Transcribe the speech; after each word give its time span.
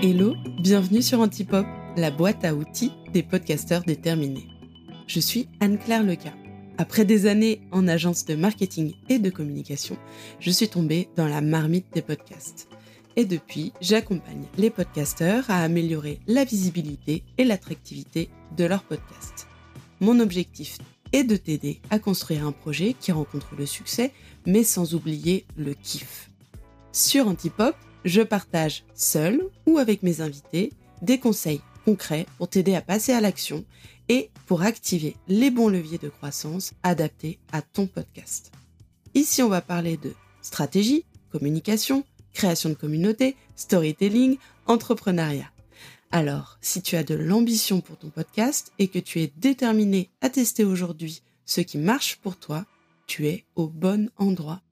Hello, 0.00 0.36
bienvenue 0.60 1.02
sur 1.02 1.18
Antipop, 1.18 1.66
la 1.96 2.12
boîte 2.12 2.44
à 2.44 2.54
outils 2.54 2.92
des 3.12 3.24
podcasteurs 3.24 3.82
déterminés. 3.82 4.46
Je 5.08 5.18
suis 5.18 5.48
Anne-Claire 5.58 6.04
Leca. 6.04 6.32
Après 6.78 7.04
des 7.04 7.26
années 7.26 7.62
en 7.72 7.88
agence 7.88 8.24
de 8.24 8.36
marketing 8.36 8.94
et 9.08 9.18
de 9.18 9.28
communication, 9.28 9.96
je 10.38 10.52
suis 10.52 10.68
tombée 10.68 11.08
dans 11.16 11.26
la 11.26 11.40
marmite 11.40 11.92
des 11.94 12.02
podcasts. 12.02 12.68
Et 13.16 13.24
depuis, 13.24 13.72
j'accompagne 13.80 14.44
les 14.56 14.70
podcasteurs 14.70 15.50
à 15.50 15.64
améliorer 15.64 16.20
la 16.28 16.44
visibilité 16.44 17.24
et 17.36 17.44
l'attractivité 17.44 18.30
de 18.56 18.66
leurs 18.66 18.84
podcasts. 18.84 19.48
Mon 19.98 20.20
objectif 20.20 20.78
est 21.12 21.24
de 21.24 21.34
t'aider 21.34 21.80
à 21.90 21.98
construire 21.98 22.46
un 22.46 22.52
projet 22.52 22.94
qui 23.00 23.10
rencontre 23.10 23.56
le 23.58 23.66
succès, 23.66 24.12
mais 24.46 24.62
sans 24.62 24.94
oublier 24.94 25.44
le 25.56 25.74
kiff. 25.74 26.30
Sur 26.92 27.26
Antipop, 27.26 27.74
je 28.08 28.22
partage 28.22 28.84
seul 28.94 29.42
ou 29.66 29.78
avec 29.78 30.02
mes 30.02 30.20
invités 30.20 30.72
des 31.02 31.18
conseils 31.18 31.60
concrets 31.84 32.26
pour 32.38 32.48
t'aider 32.48 32.74
à 32.74 32.80
passer 32.80 33.12
à 33.12 33.20
l'action 33.20 33.64
et 34.08 34.30
pour 34.46 34.62
activer 34.62 35.16
les 35.28 35.50
bons 35.50 35.68
leviers 35.68 35.98
de 35.98 36.08
croissance 36.08 36.72
adaptés 36.82 37.38
à 37.52 37.62
ton 37.62 37.86
podcast. 37.86 38.52
Ici, 39.14 39.42
on 39.42 39.48
va 39.48 39.60
parler 39.60 39.96
de 39.96 40.14
stratégie, 40.40 41.04
communication, 41.30 42.04
création 42.32 42.70
de 42.70 42.74
communauté, 42.74 43.36
storytelling, 43.56 44.38
entrepreneuriat. 44.66 45.50
Alors, 46.10 46.58
si 46.62 46.80
tu 46.80 46.96
as 46.96 47.04
de 47.04 47.14
l'ambition 47.14 47.82
pour 47.82 47.98
ton 47.98 48.08
podcast 48.08 48.72
et 48.78 48.88
que 48.88 48.98
tu 48.98 49.20
es 49.20 49.30
déterminé 49.36 50.08
à 50.22 50.30
tester 50.30 50.64
aujourd'hui 50.64 51.22
ce 51.44 51.60
qui 51.60 51.76
marche 51.76 52.16
pour 52.16 52.36
toi, 52.36 52.64
tu 53.06 53.26
es 53.26 53.44
au 53.56 53.68
bon 53.68 54.10
endroit. 54.16 54.62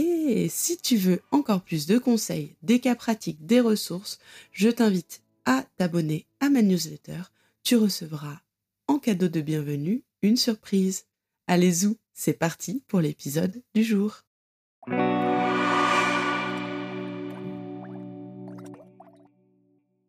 Et 0.00 0.48
si 0.48 0.78
tu 0.78 0.96
veux 0.96 1.22
encore 1.32 1.60
plus 1.60 1.88
de 1.88 1.98
conseils, 1.98 2.54
des 2.62 2.78
cas 2.78 2.94
pratiques, 2.94 3.44
des 3.44 3.60
ressources, 3.60 4.20
je 4.52 4.68
t'invite 4.68 5.22
à 5.44 5.64
t'abonner 5.76 6.24
à 6.38 6.50
ma 6.50 6.62
newsletter. 6.62 7.22
Tu 7.64 7.74
recevras 7.74 8.38
en 8.86 9.00
cadeau 9.00 9.26
de 9.26 9.40
bienvenue 9.40 10.04
une 10.22 10.36
surprise. 10.36 11.06
Allez 11.48 11.84
y 11.84 11.96
c'est 12.14 12.34
parti 12.34 12.84
pour 12.86 13.00
l'épisode 13.00 13.60
du 13.74 13.82
jour. 13.82 14.22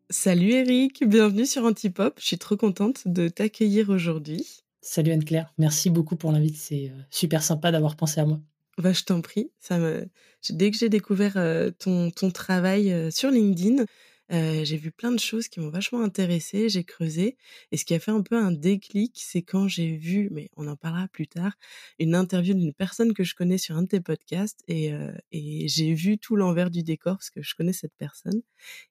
Salut 0.08 0.52
Eric, 0.52 1.02
bienvenue 1.04 1.46
sur 1.46 1.64
Antipop. 1.64 2.14
Je 2.20 2.26
suis 2.26 2.38
trop 2.38 2.56
contente 2.56 3.08
de 3.08 3.26
t'accueillir 3.26 3.90
aujourd'hui. 3.90 4.62
Salut 4.82 5.10
Anne-Claire, 5.10 5.52
merci 5.58 5.90
beaucoup 5.90 6.14
pour 6.14 6.30
l'invite. 6.30 6.56
C'est 6.56 6.90
euh, 6.90 7.02
super 7.10 7.42
sympa 7.42 7.72
d'avoir 7.72 7.96
pensé 7.96 8.20
à 8.20 8.24
moi. 8.24 8.40
Bah, 8.80 8.92
je 8.92 9.04
t'en 9.04 9.20
prie. 9.20 9.50
Ça 9.60 9.78
me... 9.78 10.06
Dès 10.50 10.70
que 10.70 10.76
j'ai 10.76 10.88
découvert 10.88 11.34
ton, 11.78 12.10
ton 12.10 12.30
travail 12.30 13.12
sur 13.12 13.30
LinkedIn, 13.30 13.84
j'ai 14.30 14.76
vu 14.76 14.92
plein 14.92 15.10
de 15.10 15.18
choses 15.18 15.48
qui 15.48 15.60
m'ont 15.60 15.70
vachement 15.70 16.02
intéressée, 16.02 16.68
j'ai 16.68 16.84
creusé. 16.84 17.36
Et 17.72 17.76
ce 17.76 17.84
qui 17.84 17.94
a 17.94 17.98
fait 17.98 18.12
un 18.12 18.22
peu 18.22 18.36
un 18.36 18.52
déclic, 18.52 19.12
c'est 19.16 19.42
quand 19.42 19.66
j'ai 19.66 19.96
vu, 19.96 20.28
mais 20.30 20.50
on 20.56 20.68
en 20.68 20.76
parlera 20.76 21.08
plus 21.08 21.26
tard, 21.26 21.52
une 21.98 22.14
interview 22.14 22.54
d'une 22.54 22.72
personne 22.72 23.12
que 23.12 23.24
je 23.24 23.34
connais 23.34 23.58
sur 23.58 23.76
un 23.76 23.82
de 23.82 23.88
tes 23.88 24.00
podcasts. 24.00 24.60
Et, 24.68 24.92
et 25.32 25.68
j'ai 25.68 25.94
vu 25.94 26.18
tout 26.18 26.36
l'envers 26.36 26.70
du 26.70 26.82
décor 26.82 27.16
parce 27.16 27.30
que 27.30 27.42
je 27.42 27.54
connais 27.54 27.72
cette 27.72 27.94
personne. 27.98 28.42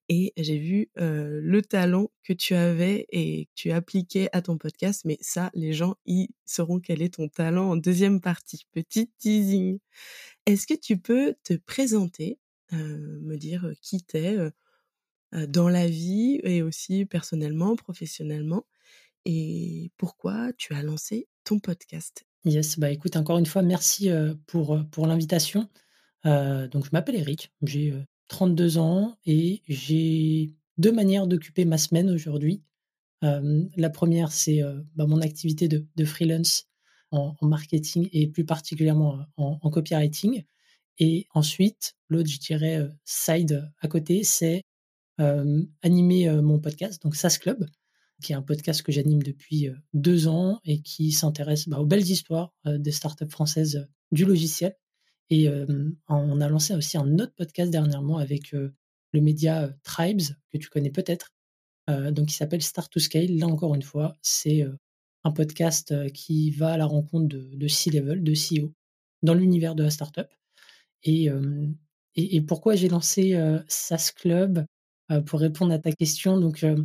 Et 0.09 0.33
j'ai 0.35 0.57
vu 0.57 0.89
le 0.97 1.61
talent 1.61 2.11
que 2.23 2.33
tu 2.33 2.53
avais 2.53 3.05
et 3.09 3.45
que 3.45 3.51
tu 3.55 3.71
appliquais 3.71 4.29
à 4.33 4.41
ton 4.41 4.57
podcast. 4.57 5.03
Mais 5.05 5.17
ça, 5.21 5.51
les 5.53 5.71
gens, 5.73 5.95
ils 6.05 6.29
sauront 6.45 6.79
quel 6.79 7.01
est 7.01 7.13
ton 7.15 7.29
talent 7.29 7.69
en 7.69 7.77
deuxième 7.77 8.19
partie. 8.19 8.65
Petit 8.73 9.09
teasing. 9.19 9.79
Est-ce 10.45 10.67
que 10.67 10.73
tu 10.73 10.97
peux 10.97 11.35
te 11.43 11.53
présenter, 11.53 12.39
me 12.71 13.37
dire 13.37 13.71
qui 13.81 14.03
t'es 14.03 14.37
dans 15.31 15.69
la 15.69 15.87
vie 15.87 16.39
et 16.43 16.61
aussi 16.61 17.05
personnellement, 17.05 17.75
professionnellement 17.75 18.65
et 19.25 19.91
pourquoi 19.97 20.51
tu 20.57 20.73
as 20.73 20.81
lancé 20.81 21.27
ton 21.43 21.59
podcast? 21.59 22.25
Yes, 22.45 22.79
bah 22.79 22.89
écoute, 22.91 23.15
encore 23.15 23.37
une 23.37 23.45
fois, 23.45 23.61
merci 23.61 24.09
pour, 24.47 24.79
pour 24.91 25.07
l'invitation. 25.07 25.69
donc, 26.23 26.85
je 26.85 26.89
m'appelle 26.93 27.15
Eric, 27.15 27.51
j'ai 27.61 27.93
32 28.29 28.77
ans 28.77 29.17
et 29.25 29.61
j'ai 29.67 30.55
deux 30.77 30.91
manières 30.91 31.27
d'occuper 31.27 31.65
ma 31.65 31.77
semaine 31.77 32.09
aujourd'hui. 32.09 32.63
la 33.21 33.89
première, 33.89 34.31
c'est 34.31 34.61
bah, 34.95 35.05
mon 35.05 35.21
activité 35.21 35.67
de, 35.67 36.05
freelance 36.05 36.67
en, 37.11 37.35
marketing 37.41 38.07
et 38.13 38.27
plus 38.27 38.45
particulièrement 38.45 39.25
en, 39.37 39.59
en 39.61 39.69
copywriting. 39.69 40.43
Et 40.97 41.27
ensuite, 41.33 41.95
l'autre, 42.09 42.29
je 42.29 42.39
dirais, 42.39 42.87
side 43.05 43.69
à 43.81 43.87
côté, 43.87 44.23
c'est 44.23 44.63
euh, 45.19 45.63
animer 45.81 46.29
euh, 46.29 46.41
mon 46.41 46.59
podcast, 46.59 47.01
donc 47.03 47.15
SAS 47.15 47.37
Club, 47.37 47.65
qui 48.23 48.31
est 48.31 48.35
un 48.35 48.41
podcast 48.41 48.81
que 48.81 48.93
j'anime 48.93 49.21
depuis 49.21 49.67
euh, 49.67 49.75
deux 49.93 50.29
ans 50.29 50.61
et 50.63 50.81
qui 50.81 51.11
s'intéresse 51.11 51.67
bah, 51.67 51.79
aux 51.79 51.85
belles 51.85 52.09
histoires 52.09 52.53
des 52.65 52.91
startups 52.91 53.29
françaises 53.29 53.87
du 54.11 54.25
logiciel. 54.25 54.75
Et 55.31 55.47
on 56.07 56.41
a 56.41 56.49
lancé 56.49 56.73
aussi 56.73 56.97
un 56.97 57.19
autre 57.19 57.35
podcast 57.35 57.69
dernièrement 57.69 58.17
avec 58.17 58.51
le 58.51 59.21
média 59.21 59.69
Tribes, 59.83 60.23
que 60.51 60.57
tu 60.57 60.69
connais 60.69 60.89
peut-être, 60.89 61.35
donc 61.87 62.29
qui 62.29 62.33
s'appelle 62.33 62.63
Start 62.63 62.91
to 62.91 62.99
Scale. 62.99 63.37
Là 63.37 63.45
encore 63.45 63.75
une 63.75 63.83
fois, 63.83 64.17
c'est 64.23 64.65
un 65.23 65.31
podcast 65.31 66.11
qui 66.13 66.49
va 66.49 66.71
à 66.71 66.77
la 66.77 66.87
rencontre 66.87 67.27
de, 67.27 67.67
C-level, 67.67 68.23
de 68.23 68.33
CEO, 68.33 68.73
dans 69.21 69.35
l'univers 69.35 69.75
de 69.75 69.83
la 69.83 69.91
startup. 69.91 70.29
Et, 71.03 71.29
et, 72.15 72.41
pourquoi 72.41 72.73
j'ai 72.73 72.89
lancé 72.89 73.39
SAS 73.67 74.09
Club? 74.09 74.65
Pour 75.25 75.39
répondre 75.39 75.73
à 75.73 75.79
ta 75.79 75.91
question. 75.91 76.39
Donc, 76.39 76.63
euh, 76.63 76.77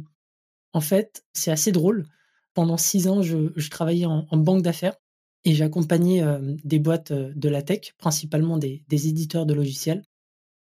en 0.72 0.80
fait, 0.80 1.24
c'est 1.32 1.50
assez 1.50 1.72
drôle. 1.72 2.06
Pendant 2.54 2.76
six 2.76 3.08
ans, 3.08 3.22
je, 3.22 3.68
travaillais 3.68 4.06
en, 4.06 4.36
banque 4.36 4.62
d'affaires 4.62 4.96
et 5.44 5.54
j'accompagnais 5.54 6.22
euh, 6.22 6.54
des 6.64 6.78
boîtes 6.78 7.12
de 7.12 7.48
la 7.48 7.62
tech, 7.62 7.94
principalement 7.98 8.58
des, 8.58 8.84
éditeurs 8.90 9.46
de 9.46 9.54
logiciels. 9.54 10.04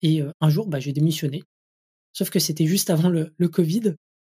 Et 0.02 0.22
un 0.42 0.50
jour, 0.50 0.68
bah, 0.68 0.80
j'ai 0.82 0.92
démissionné. 0.92 1.44
Sauf 2.12 2.30
que 2.30 2.40
c'était 2.40 2.66
juste 2.66 2.90
avant 2.90 3.10
le, 3.10 3.48
Covid. 3.48 3.96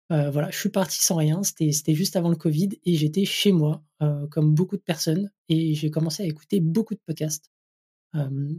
voilà, 0.10 0.52
je 0.52 0.60
suis 0.60 0.70
parti 0.70 1.04
sans 1.04 1.16
rien. 1.16 1.42
C'était 1.42 1.96
juste 1.96 2.16
avant 2.16 2.30
le 2.30 2.36
Covid 2.36 2.70
et 2.84 2.96
j'étais 2.96 3.26
chez 3.26 3.52
moi, 3.52 3.84
comme 4.30 4.54
beaucoup 4.54 4.78
de 4.78 4.84
personnes, 4.84 5.32
et 5.50 5.74
j'ai 5.74 5.90
commencé 5.90 6.22
à 6.22 6.28
écouter 6.28 6.60
beaucoup 6.60 6.94
de 6.94 7.00
podcasts. 7.04 7.50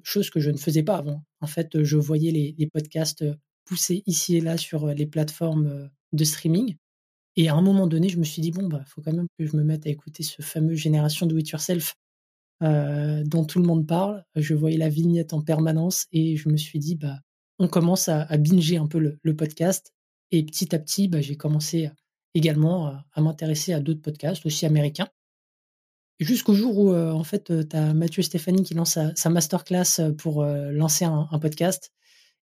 chose 0.02 0.30
que 0.30 0.40
je 0.40 0.50
ne 0.50 0.56
faisais 0.56 0.82
pas 0.82 0.96
avant. 0.96 1.22
En 1.40 1.46
fait, 1.46 1.84
je 1.84 1.96
voyais 1.96 2.32
les 2.32 2.66
podcasts 2.66 3.24
poussé 3.66 4.02
ici 4.06 4.36
et 4.36 4.40
là 4.40 4.56
sur 4.56 4.86
les 4.86 5.06
plateformes 5.06 5.90
de 6.12 6.24
streaming. 6.24 6.76
Et 7.36 7.48
à 7.48 7.54
un 7.54 7.60
moment 7.60 7.86
donné, 7.86 8.08
je 8.08 8.18
me 8.18 8.24
suis 8.24 8.40
dit, 8.40 8.50
bon, 8.50 8.66
bah, 8.66 8.82
faut 8.86 9.02
quand 9.02 9.12
même 9.12 9.26
que 9.38 9.44
je 9.44 9.56
me 9.56 9.62
mette 9.62 9.86
à 9.86 9.90
écouter 9.90 10.22
ce 10.22 10.40
fameux 10.40 10.74
Génération 10.74 11.26
Do 11.26 11.36
It 11.36 11.50
Yourself 11.50 11.94
dont 12.62 13.44
tout 13.44 13.58
le 13.58 13.66
monde 13.66 13.86
parle. 13.86 14.24
Je 14.34 14.54
voyais 14.54 14.78
la 14.78 14.88
vignette 14.88 15.34
en 15.34 15.42
permanence 15.42 16.06
et 16.12 16.36
je 16.36 16.48
me 16.48 16.56
suis 16.56 16.78
dit, 16.78 16.96
bah, 16.96 17.20
on 17.58 17.68
commence 17.68 18.08
à, 18.08 18.24
binger 18.38 18.78
un 18.78 18.86
peu 18.86 18.98
le, 18.98 19.36
podcast. 19.36 19.92
Et 20.30 20.42
petit 20.44 20.74
à 20.74 20.78
petit, 20.78 21.08
bah, 21.08 21.20
j'ai 21.20 21.36
commencé 21.36 21.90
également 22.34 22.86
à, 23.12 23.20
m'intéresser 23.20 23.74
à 23.74 23.80
d'autres 23.80 24.02
podcasts, 24.02 24.46
aussi 24.46 24.64
américains. 24.64 25.08
Jusqu'au 26.18 26.54
jour 26.54 26.78
où, 26.78 26.94
en 26.94 27.24
fait, 27.24 27.52
tu 27.68 27.76
as 27.76 27.92
Mathieu 27.92 28.22
Stéphanie 28.22 28.62
qui 28.62 28.72
lance 28.72 28.98
sa, 29.14 29.30
masterclass 29.30 30.14
pour 30.16 30.42
lancer 30.44 31.04
un, 31.04 31.28
un, 31.30 31.38
podcast. 31.38 31.92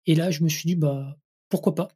Et 0.09 0.17
là, 0.17 0.33
je 0.33 0.43
me 0.43 0.49
suis 0.49 0.67
dit, 0.67 0.75
bah, 0.75 1.17
pourquoi 1.51 1.77
pas? 1.77 1.89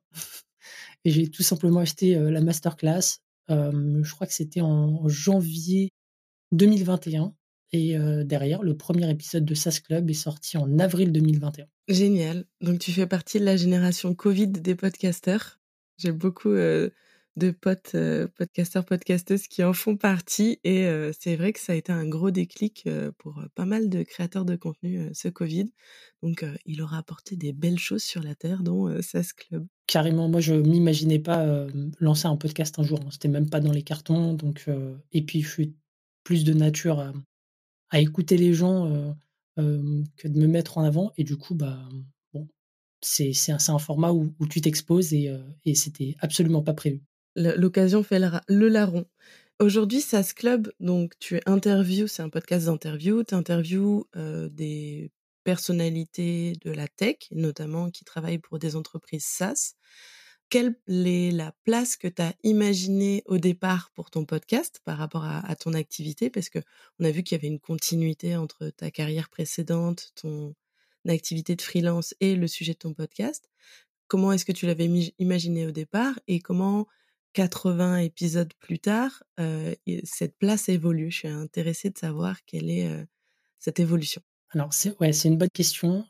Et 1.04 1.10
j'ai 1.10 1.28
tout 1.28 1.42
simplement 1.42 1.80
acheté 1.80 2.14
la 2.14 2.40
masterclass. 2.40 3.18
je 3.48 4.12
crois 4.12 4.28
que 4.28 4.34
c'était 4.34 4.60
en 4.60 5.08
janvier 5.08 5.88
2021. 6.52 7.34
Et 7.72 7.96
derrière, 8.24 8.62
le 8.62 8.76
premier 8.76 9.10
épisode 9.10 9.44
de 9.44 9.54
SAS 9.54 9.80
Club 9.80 10.08
est 10.10 10.14
sorti 10.14 10.58
en 10.58 10.78
avril 10.78 11.10
2021. 11.10 11.66
Génial. 11.88 12.44
Donc, 12.60 12.78
tu 12.78 12.92
fais 12.92 13.08
partie 13.08 13.40
de 13.40 13.44
la 13.44 13.56
génération 13.56 14.14
Covid 14.14 14.48
des 14.48 14.76
podcasters. 14.76 15.58
J'ai 15.98 16.12
beaucoup 16.12 16.54
de 17.36 17.50
potes, 17.50 17.96
podcasteurs, 18.36 18.84
podcasteuses 18.84 19.46
qui 19.46 19.64
en 19.64 19.72
font 19.72 19.96
partie. 19.96 20.60
Et 20.64 20.86
c'est 21.18 21.36
vrai 21.36 21.52
que 21.52 21.60
ça 21.60 21.72
a 21.72 21.76
été 21.76 21.92
un 21.92 22.06
gros 22.06 22.30
déclic 22.30 22.88
pour 23.18 23.42
pas 23.54 23.64
mal 23.64 23.88
de 23.88 24.02
créateurs 24.02 24.44
de 24.44 24.56
contenu, 24.56 25.08
ce 25.14 25.28
Covid. 25.28 25.72
Donc, 26.22 26.44
il 26.66 26.82
aura 26.82 26.98
apporté 26.98 27.36
des 27.36 27.52
belles 27.52 27.78
choses 27.78 28.02
sur 28.02 28.22
la 28.22 28.34
Terre, 28.34 28.62
dont 28.62 29.00
SAS 29.00 29.32
Club. 29.32 29.66
Carrément, 29.86 30.28
moi, 30.28 30.40
je 30.40 30.54
m'imaginais 30.54 31.18
pas 31.18 31.66
lancer 32.00 32.26
un 32.26 32.36
podcast 32.36 32.78
un 32.78 32.82
jour. 32.82 33.00
Hein. 33.02 33.10
C'était 33.10 33.28
même 33.28 33.48
pas 33.48 33.60
dans 33.60 33.72
les 33.72 33.82
cartons. 33.82 34.34
Donc, 34.34 34.68
et 35.12 35.22
puis, 35.22 35.42
je 35.42 35.48
suis 35.48 35.76
plus 36.24 36.44
de 36.44 36.52
nature 36.52 37.00
à, 37.90 38.00
écouter 38.00 38.36
les 38.36 38.52
gens 38.52 39.16
que 39.56 40.28
de 40.28 40.38
me 40.38 40.46
mettre 40.46 40.78
en 40.78 40.84
avant. 40.84 41.12
Et 41.16 41.24
du 41.24 41.36
coup, 41.36 41.54
bah, 41.54 41.88
c'est 43.00 43.32
un, 43.48 43.58
un, 43.68 43.78
format 43.78 44.12
où, 44.12 44.32
tu 44.48 44.60
t'exposes 44.60 45.14
et, 45.14 45.34
et 45.64 45.74
c'était 45.74 46.14
absolument 46.20 46.62
pas 46.62 46.74
prévu. 46.74 47.02
L'occasion 47.36 48.02
fait 48.02 48.20
le 48.48 48.68
larron. 48.68 49.06
Aujourd'hui, 49.58 50.00
SAS 50.00 50.32
Club, 50.32 50.72
donc 50.80 51.18
tu 51.18 51.40
interviews, 51.46 52.08
c'est 52.08 52.22
un 52.22 52.28
podcast 52.28 52.66
d'interview, 52.66 53.22
tu 53.24 53.34
interviews 53.34 54.06
des 54.14 55.10
personnalités 55.44 56.54
de 56.64 56.70
la 56.70 56.88
tech, 56.88 57.16
notamment 57.30 57.90
qui 57.90 58.04
travaillent 58.04 58.38
pour 58.38 58.58
des 58.58 58.76
entreprises 58.76 59.24
SaaS. 59.24 59.74
quelle 60.50 60.74
est 60.88 61.30
la 61.30 61.52
place 61.64 61.96
que 61.96 62.08
tu 62.08 62.20
as 62.20 62.34
imaginée 62.42 63.22
au 63.26 63.38
départ 63.38 63.90
pour 63.94 64.10
ton 64.10 64.26
podcast 64.26 64.80
par 64.84 64.98
rapport 64.98 65.24
à, 65.24 65.56
ton 65.56 65.72
activité? 65.72 66.28
Parce 66.28 66.50
que 66.50 66.58
on 66.98 67.04
a 67.04 67.10
vu 67.10 67.22
qu'il 67.22 67.36
y 67.36 67.40
avait 67.40 67.48
une 67.48 67.60
continuité 67.60 68.36
entre 68.36 68.68
ta 68.68 68.90
carrière 68.90 69.30
précédente, 69.30 70.12
ton 70.14 70.54
activité 71.08 71.56
de 71.56 71.62
freelance 71.62 72.14
et 72.20 72.36
le 72.36 72.46
sujet 72.48 72.74
de 72.74 72.78
ton 72.78 72.92
podcast. 72.94 73.48
Comment 74.08 74.32
est-ce 74.32 74.44
que 74.44 74.52
tu 74.52 74.66
l'avais 74.66 74.90
imaginé 75.18 75.66
au 75.66 75.70
départ 75.70 76.18
et 76.28 76.40
comment 76.40 76.86
80 77.32 77.98
épisodes 77.98 78.52
plus 78.60 78.78
tard, 78.78 79.22
euh, 79.40 79.74
cette 80.04 80.36
place 80.38 80.68
évolue 80.68 81.10
Je 81.10 81.18
suis 81.18 81.28
intéressée 81.28 81.90
de 81.90 81.98
savoir 81.98 82.44
quelle 82.44 82.70
est 82.70 82.88
euh, 82.88 83.04
cette 83.58 83.80
évolution. 83.80 84.22
Alors, 84.50 84.72
c'est 84.74 84.94
une 85.24 85.38
bonne 85.38 85.48
question. 85.50 86.04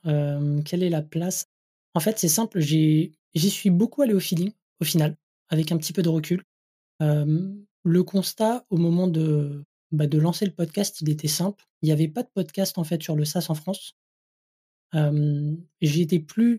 quelle 0.64 0.82
est 0.82 0.90
la 0.90 1.02
place? 1.02 1.46
En 1.94 2.00
fait, 2.00 2.18
c'est 2.18 2.28
simple, 2.28 2.58
j'y 2.58 3.12
suis 3.34 3.70
beaucoup 3.70 4.02
allé 4.02 4.14
au 4.14 4.20
feeling, 4.20 4.50
au 4.80 4.84
final, 4.84 5.16
avec 5.48 5.70
un 5.70 5.76
petit 5.76 5.92
peu 5.92 6.02
de 6.02 6.08
recul. 6.08 6.42
le 7.00 8.02
constat 8.02 8.64
au 8.70 8.78
moment 8.78 9.06
de, 9.06 9.64
bah, 9.92 10.08
de 10.08 10.18
lancer 10.18 10.44
le 10.44 10.52
podcast, 10.52 11.00
il 11.02 11.10
était 11.10 11.28
simple. 11.28 11.64
Il 11.82 11.86
n'y 11.86 11.92
avait 11.92 12.08
pas 12.08 12.24
de 12.24 12.30
podcast 12.34 12.78
en 12.78 12.84
fait 12.84 13.00
sur 13.02 13.14
le 13.14 13.24
SaaS 13.24 13.46
en 13.48 13.54
France. 13.54 13.94
J'étais 15.80 16.18
plus 16.18 16.58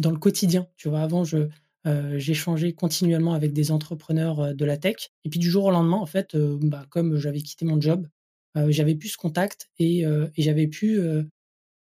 dans 0.00 0.10
le 0.10 0.18
quotidien. 0.18 0.66
Tu 0.76 0.88
vois, 0.88 1.02
avant, 1.02 1.22
je, 1.22 1.48
j'échangeais 1.84 2.72
continuellement 2.72 3.34
avec 3.34 3.52
des 3.52 3.70
entrepreneurs 3.70 4.54
de 4.54 4.64
la 4.64 4.76
tech. 4.76 5.10
Et 5.24 5.30
puis 5.30 5.40
du 5.40 5.50
jour 5.50 5.64
au 5.64 5.70
lendemain, 5.70 5.96
en 5.96 6.06
fait, 6.06 6.36
bah, 6.36 6.84
comme 6.90 7.16
j'avais 7.16 7.40
quitté 7.40 7.64
mon 7.64 7.80
job, 7.80 8.06
j'avais 8.68 8.94
plus 8.94 9.10
ce 9.10 9.16
contact 9.16 9.70
et, 9.78 10.04
j'avais 10.36 10.66
plus 10.66 11.00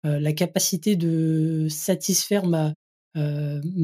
la 0.05 0.33
capacité 0.33 0.97
de 0.97 1.67
satisfaire 1.69 2.47
ma, 2.47 2.75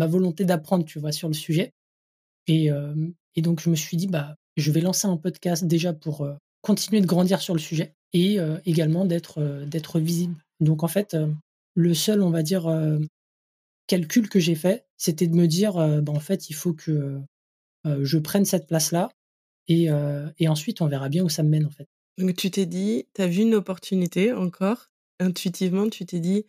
volonté 0.07 0.45
d'apprendre, 0.45 0.85
tu 0.85 0.99
vois, 0.99 1.13
sur 1.13 1.29
le 1.29 1.35
sujet. 1.35 1.73
Et, 2.47 2.71
et, 3.35 3.43
donc, 3.43 3.61
je 3.61 3.71
me 3.71 3.77
suis 3.77 3.97
dit, 3.97 4.07
bah, 4.07 4.37
je 4.57 4.71
vais 4.71 4.81
lancer 4.81 5.07
un 5.09 5.17
podcast 5.17 5.65
déjà 5.65 5.93
pour 5.93 6.29
continuer 6.63 7.01
de 7.01 7.07
grandir 7.07 7.41
sur 7.41 7.55
le 7.55 7.61
sujet 7.61 7.95
et 8.13 8.39
également 8.65 9.05
d'être 9.05 9.65
d'être 9.65 9.99
visible. 9.99 10.37
Donc, 10.61 10.85
en 10.85 10.89
fait, 10.89 11.17
le 11.75 11.95
seul, 11.95 12.23
on 12.23 12.31
va 12.31 12.43
dire, 12.43 12.71
calcul 13.87 14.29
que 14.29 14.41
j'ai 14.41 14.55
fait, 14.55 14.86
c'était 14.97 15.27
de 15.27 15.35
me 15.35 15.47
dire, 15.47 15.75
bah, 16.03 16.13
en 16.13 16.21
fait, 16.21 16.51
il 16.51 16.55
faut 16.55 16.73
que 16.73 17.21
je 17.85 18.19
prenne 18.19 18.45
cette 18.45 18.67
place-là 18.67 19.11
et, 19.69 19.89
et 20.39 20.49
ensuite, 20.49 20.81
on 20.81 20.87
verra 20.87 21.09
bien 21.09 21.25
où 21.25 21.29
ça 21.29 21.43
me 21.43 21.51
mène, 21.51 21.67
en 21.67 21.71
fait. 21.71 21.89
Donc 22.19 22.35
tu 22.35 22.51
t'es 22.51 22.67
dit, 22.67 23.07
tu 23.15 23.23
as 23.23 23.27
vu 23.27 23.43
une 23.43 23.55
opportunité 23.55 24.33
encore, 24.33 24.89
intuitivement, 25.19 25.89
tu 25.91 26.07
t'es 26.07 26.21
dit, 26.21 26.47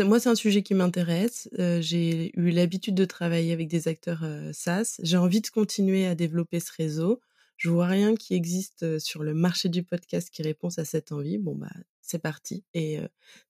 moi 0.00 0.18
c'est 0.18 0.28
un 0.28 0.34
sujet 0.34 0.62
qui 0.62 0.74
m'intéresse, 0.74 1.48
euh, 1.60 1.80
j'ai 1.80 2.32
eu 2.36 2.50
l'habitude 2.50 2.96
de 2.96 3.04
travailler 3.04 3.52
avec 3.52 3.68
des 3.68 3.86
acteurs 3.86 4.24
euh, 4.24 4.50
SaaS, 4.52 4.96
j'ai 5.02 5.16
envie 5.16 5.40
de 5.40 5.46
continuer 5.46 6.06
à 6.06 6.16
développer 6.16 6.58
ce 6.58 6.72
réseau, 6.76 7.20
je 7.56 7.70
vois 7.70 7.86
rien 7.86 8.16
qui 8.16 8.34
existe 8.34 8.82
euh, 8.82 8.98
sur 8.98 9.22
le 9.22 9.32
marché 9.32 9.68
du 9.68 9.84
podcast 9.84 10.28
qui 10.30 10.42
répond 10.42 10.68
à 10.76 10.84
cette 10.84 11.12
envie, 11.12 11.38
bon 11.38 11.54
bah 11.54 11.70
c'est 12.00 12.18
parti. 12.20 12.64
Et 12.72 13.00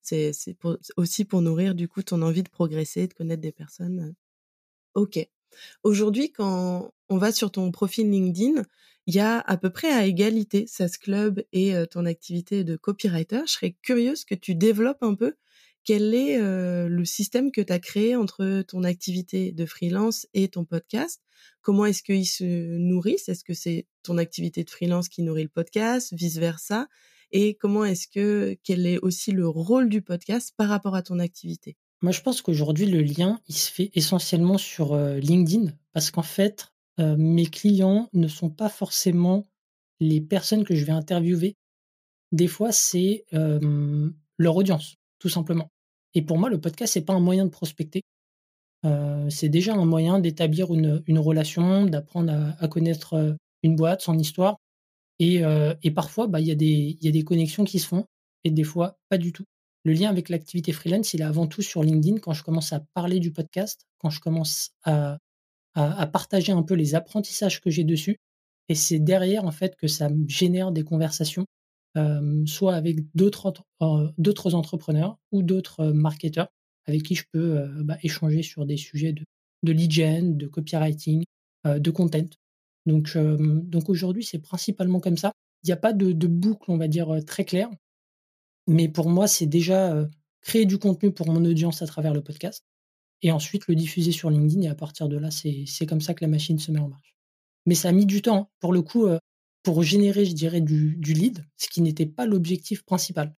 c'est 0.00 0.32
aussi 0.96 1.26
pour 1.26 1.42
nourrir 1.42 1.74
du 1.74 1.88
coup 1.88 2.02
ton 2.02 2.22
envie 2.22 2.42
de 2.42 2.48
progresser, 2.48 3.06
de 3.06 3.12
connaître 3.12 3.42
des 3.42 3.52
personnes. 3.52 4.14
Ok. 4.96 5.18
Aujourd'hui, 5.82 6.32
quand 6.32 6.90
on 7.10 7.18
va 7.18 7.30
sur 7.30 7.52
ton 7.52 7.70
profil 7.70 8.10
LinkedIn, 8.10 8.62
il 9.06 9.14
y 9.14 9.20
a 9.20 9.40
à 9.40 9.58
peu 9.58 9.68
près 9.68 9.92
à 9.92 10.06
égalité 10.06 10.66
SaaS 10.66 10.96
Club 10.98 11.44
et 11.52 11.74
ton 11.90 12.06
activité 12.06 12.64
de 12.64 12.76
copywriter. 12.76 13.42
Je 13.46 13.52
serais 13.52 13.76
curieuse 13.82 14.24
que 14.24 14.34
tu 14.34 14.54
développes 14.54 15.02
un 15.02 15.14
peu 15.14 15.34
quel 15.84 16.14
est 16.14 16.38
le 16.40 17.04
système 17.04 17.52
que 17.52 17.60
tu 17.60 17.72
as 17.74 17.78
créé 17.78 18.16
entre 18.16 18.62
ton 18.62 18.84
activité 18.84 19.52
de 19.52 19.66
freelance 19.66 20.26
et 20.32 20.48
ton 20.48 20.64
podcast. 20.64 21.22
Comment 21.60 21.84
est-ce 21.84 22.02
qu'ils 22.02 22.26
se 22.26 22.78
nourrissent 22.78 23.28
Est-ce 23.28 23.44
que 23.44 23.54
c'est 23.54 23.86
ton 24.02 24.16
activité 24.16 24.64
de 24.64 24.70
freelance 24.70 25.10
qui 25.10 25.22
nourrit 25.22 25.42
le 25.42 25.50
podcast, 25.50 26.14
vice-versa? 26.14 26.88
Et 27.32 27.54
comment 27.54 27.84
est-ce 27.84 28.08
que, 28.08 28.56
quel 28.64 28.86
est 28.86 28.98
aussi 28.98 29.30
le 29.32 29.46
rôle 29.46 29.90
du 29.90 30.00
podcast 30.00 30.54
par 30.56 30.70
rapport 30.70 30.94
à 30.94 31.02
ton 31.02 31.18
activité? 31.18 31.76
Moi, 32.02 32.12
je 32.12 32.20
pense 32.20 32.42
qu'aujourd'hui, 32.42 32.86
le 32.86 33.00
lien, 33.02 33.40
il 33.48 33.54
se 33.54 33.70
fait 33.70 33.90
essentiellement 33.94 34.58
sur 34.58 34.96
LinkedIn 34.96 35.72
parce 35.92 36.10
qu'en 36.10 36.22
fait, 36.22 36.72
mes 36.98 37.46
clients 37.46 38.08
ne 38.12 38.28
sont 38.28 38.50
pas 38.50 38.68
forcément 38.68 39.48
les 40.00 40.20
personnes 40.20 40.64
que 40.64 40.74
je 40.74 40.84
vais 40.84 40.92
interviewer. 40.92 41.56
Des 42.32 42.48
fois, 42.48 42.72
c'est 42.72 43.24
leur 44.38 44.56
audience, 44.56 44.96
tout 45.18 45.28
simplement. 45.28 45.70
Et 46.14 46.22
pour 46.22 46.38
moi, 46.38 46.50
le 46.50 46.60
podcast, 46.60 46.92
c'est 46.94 47.04
pas 47.04 47.14
un 47.14 47.20
moyen 47.20 47.44
de 47.46 47.50
prospecter. 47.50 48.02
c'est 49.30 49.48
déjà 49.48 49.74
un 49.74 49.86
moyen 49.86 50.18
d'établir 50.18 50.72
une, 50.74 51.18
relation, 51.18 51.86
d'apprendre 51.86 52.54
à, 52.58 52.68
connaître 52.68 53.36
une 53.62 53.76
boîte, 53.76 54.02
son 54.02 54.18
histoire. 54.18 54.56
Et, 55.18 55.42
parfois, 55.94 56.26
bah, 56.26 56.40
il 56.40 56.46
y, 56.46 56.96
y, 57.00 57.08
a 57.08 57.12
des 57.12 57.24
connexions 57.24 57.64
qui 57.64 57.78
se 57.78 57.88
font, 57.88 58.04
et 58.44 58.50
des 58.50 58.64
fois, 58.64 58.98
pas 59.08 59.18
du 59.18 59.32
tout. 59.32 59.44
Le 59.86 59.92
lien 59.92 60.10
avec 60.10 60.30
l'activité 60.30 60.72
freelance, 60.72 61.14
il 61.14 61.20
est 61.20 61.24
avant 61.24 61.46
tout 61.46 61.62
sur 61.62 61.84
LinkedIn. 61.84 62.18
Quand 62.18 62.32
je 62.32 62.42
commence 62.42 62.72
à 62.72 62.80
parler 62.92 63.20
du 63.20 63.30
podcast, 63.30 63.86
quand 63.98 64.10
je 64.10 64.18
commence 64.18 64.72
à, 64.82 65.18
partager 66.12 66.50
un 66.50 66.64
peu 66.64 66.74
les 66.74 66.96
apprentissages 66.96 67.60
que 67.60 67.70
j'ai 67.70 67.84
dessus. 67.84 68.16
Et 68.68 68.74
c'est 68.74 68.98
derrière, 68.98 69.44
en 69.44 69.52
fait, 69.52 69.76
que 69.76 69.86
ça 69.86 70.08
génère 70.26 70.72
des 70.72 70.82
conversations, 70.82 71.46
soit 72.46 72.74
avec 72.74 72.96
d'autres 73.14 73.52
d'autres 74.18 74.56
entrepreneurs 74.56 75.18
ou 75.30 75.44
d'autres 75.44 75.92
marketeurs 75.92 76.48
avec 76.86 77.04
qui 77.04 77.14
je 77.14 77.24
peux 77.30 77.64
bah, 77.84 77.96
échanger 78.02 78.42
sur 78.42 78.66
des 78.66 78.76
sujets 78.76 79.12
de, 79.12 79.72
lead 79.72 79.92
gen, 79.92 80.36
de 80.36 80.48
copywriting, 80.48 81.22
de 81.64 81.90
content. 81.92 82.26
Donc, 82.86 83.88
aujourd'hui, 83.88 84.24
c'est 84.24 84.40
principalement 84.40 84.98
comme 84.98 85.16
ça. 85.16 85.30
Il 85.62 85.68
n'y 85.68 85.72
a 85.72 85.76
pas 85.76 85.92
de, 85.92 86.26
boucle, 86.26 86.72
on 86.72 86.76
va 86.76 86.88
dire, 86.88 87.24
très 87.24 87.44
claire. 87.44 87.70
Mais 88.66 88.88
pour 88.88 89.08
moi, 89.08 89.26
c'est 89.26 89.46
déjà 89.46 90.08
créer 90.42 90.66
du 90.66 90.78
contenu 90.78 91.12
pour 91.12 91.28
mon 91.28 91.44
audience 91.44 91.82
à 91.82 91.86
travers 91.86 92.14
le 92.14 92.22
podcast 92.22 92.64
et 93.22 93.32
ensuite 93.32 93.66
le 93.68 93.74
diffuser 93.74 94.12
sur 94.12 94.30
LinkedIn. 94.30 94.62
Et 94.62 94.68
à 94.68 94.74
partir 94.74 95.08
de 95.08 95.16
là, 95.16 95.30
c'est 95.30 95.86
comme 95.86 96.00
ça 96.00 96.14
que 96.14 96.24
la 96.24 96.28
machine 96.28 96.58
se 96.58 96.70
met 96.70 96.80
en 96.80 96.88
marche. 96.88 97.14
Mais 97.66 97.74
ça 97.74 97.88
a 97.88 97.92
mis 97.92 98.06
du 98.06 98.22
temps, 98.22 98.36
hein. 98.36 98.48
pour 98.60 98.72
le 98.72 98.82
coup, 98.82 99.08
pour 99.62 99.82
générer, 99.82 100.24
je 100.24 100.32
dirais, 100.32 100.60
du, 100.60 100.96
lead, 101.00 101.44
ce 101.56 101.68
qui 101.68 101.82
n'était 101.82 102.06
pas 102.06 102.26
l'objectif 102.26 102.84
principal. 102.84 103.34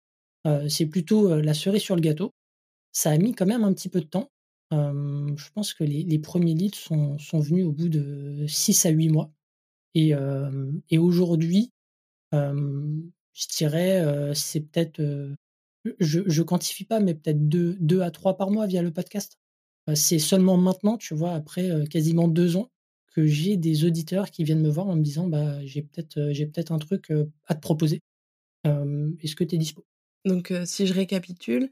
C'est 0.69 0.87
plutôt 0.87 1.41
la 1.41 1.55
cerise 1.55 1.83
sur 1.83 1.97
le 1.97 2.01
gâteau. 2.01 2.33
Ça 2.93 3.11
a 3.11 3.19
mis 3.19 3.35
quand 3.35 3.47
même 3.47 3.65
un 3.65 3.73
petit 3.73 3.89
peu 3.89 4.01
de 4.01 4.07
temps. 4.07 4.31
je 4.73 5.51
pense 5.55 5.75
que 5.75 5.85
les, 5.85 6.03
les 6.03 6.19
premiers 6.19 6.55
leads 6.55 6.79
sont, 6.79 7.19
sont, 7.19 7.41
venus 7.41 7.67
au 7.67 7.73
bout 7.73 7.89
de 7.89 8.47
6 8.49 8.87
à 8.87 8.91
8 8.91 9.11
mois. 9.11 9.33
Et, 9.95 10.13
et 10.91 10.99
aujourd'hui, 10.99 11.73
je 13.37 13.47
dirais, 13.57 14.03
c'est 14.35 14.61
peut-être, 14.61 15.01
je, 16.01 16.21
je 16.27 16.43
quantifie 16.43 16.85
pas, 16.85 17.01
mais 17.01 17.15
peut-être 17.15 17.49
2 17.49 17.77
deux, 17.81 18.01
à 18.01 18.11
3 18.11 18.37
par 18.37 18.51
mois 18.51 18.67
via 18.67 18.83
le 18.83 18.93
podcast. 18.93 19.39
C'est 19.95 20.19
seulement 20.19 20.57
maintenant, 20.57 20.97
tu 20.97 21.15
vois, 21.15 21.35
après 21.35 21.71
quasiment 21.89 22.29
deux 22.29 22.57
ans, 22.57 22.71
que 23.15 23.27
j'ai 23.27 23.57
des 23.57 23.85
auditeurs 23.85 24.31
qui 24.31 24.43
viennent 24.45 24.63
me 24.63 24.69
voir 24.71 24.89
en 24.89 24.97
me 24.97 25.03
disant 25.03 25.29
bah, 25.29 25.65
j'ai 25.65 25.83
peut-être 25.83 26.33
j'ai 26.33 26.47
peut-être 26.47 26.73
un 26.73 26.79
truc 26.79 27.13
à 27.47 27.55
te 27.55 27.61
proposer. 27.61 28.01
Est-ce 28.65 29.37
que 29.37 29.45
tu 29.45 29.55
es 29.55 29.59
dispo? 29.59 29.85
Donc, 30.25 30.53
si 30.65 30.87
je 30.87 30.95
récapitule, 30.95 31.71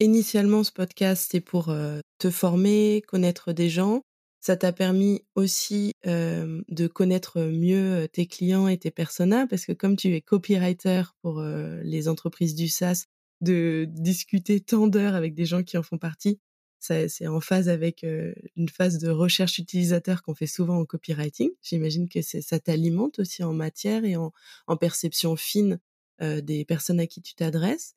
initialement, 0.00 0.64
ce 0.64 0.72
podcast, 0.72 1.28
c'est 1.30 1.40
pour 1.40 1.74
te 2.18 2.30
former, 2.30 3.02
connaître 3.06 3.52
des 3.52 3.68
gens. 3.68 4.02
Ça 4.46 4.56
t'a 4.56 4.72
permis 4.72 5.24
aussi 5.34 5.92
de 6.04 6.86
connaître 6.86 7.40
mieux 7.40 8.06
tes 8.12 8.28
clients 8.28 8.68
et 8.68 8.78
tes 8.78 8.92
personas, 8.92 9.48
parce 9.48 9.66
que 9.66 9.72
comme 9.72 9.96
tu 9.96 10.14
es 10.14 10.20
copywriter 10.20 11.02
pour 11.20 11.42
les 11.42 12.06
entreprises 12.06 12.54
du 12.54 12.68
SaaS, 12.68 13.06
de 13.40 13.88
discuter 13.90 14.60
tant 14.60 14.86
d'heures 14.86 15.16
avec 15.16 15.34
des 15.34 15.46
gens 15.46 15.64
qui 15.64 15.76
en 15.76 15.82
font 15.82 15.98
partie, 15.98 16.38
c'est 16.78 17.26
en 17.26 17.40
phase 17.40 17.68
avec 17.68 18.04
une 18.04 18.68
phase 18.68 18.98
de 18.98 19.10
recherche 19.10 19.58
utilisateur 19.58 20.22
qu'on 20.22 20.36
fait 20.36 20.46
souvent 20.46 20.78
en 20.78 20.84
copywriting. 20.84 21.50
J'imagine 21.60 22.08
que 22.08 22.22
ça 22.22 22.60
t'alimente 22.60 23.18
aussi 23.18 23.42
en 23.42 23.52
matière 23.52 24.04
et 24.04 24.14
en, 24.14 24.30
perception 24.78 25.34
fine 25.34 25.80
des 26.20 26.64
personnes 26.64 27.00
à 27.00 27.08
qui 27.08 27.20
tu 27.20 27.34
t'adresses. 27.34 27.96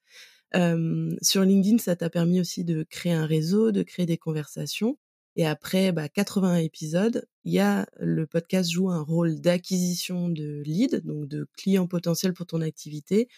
sur 0.51 1.43
LinkedIn, 1.43 1.77
ça 1.77 1.95
t'a 1.95 2.09
permis 2.09 2.41
aussi 2.41 2.63
de 2.63 2.81
créer 2.89 3.13
un 3.13 3.27
réseau, 3.27 3.71
de 3.71 3.83
créer 3.83 4.07
des 4.07 4.17
conversations. 4.17 4.97
Et 5.39 5.45
après 5.45 5.93
bah, 5.93 6.09
80 6.09 6.57
épisodes, 6.57 7.25
il 7.45 7.53
y 7.53 7.59
a 7.59 7.87
le 7.97 8.27
podcast 8.27 8.69
joue 8.69 8.89
un 8.89 9.01
rôle 9.01 9.39
d'acquisition 9.39 10.27
de 10.27 10.61
leads, 10.65 10.99
donc 11.05 11.29
de 11.29 11.47
clients 11.57 11.87
potentiels 11.87 12.33
pour 12.33 12.45
ton 12.45 12.59
activité, 12.59 13.29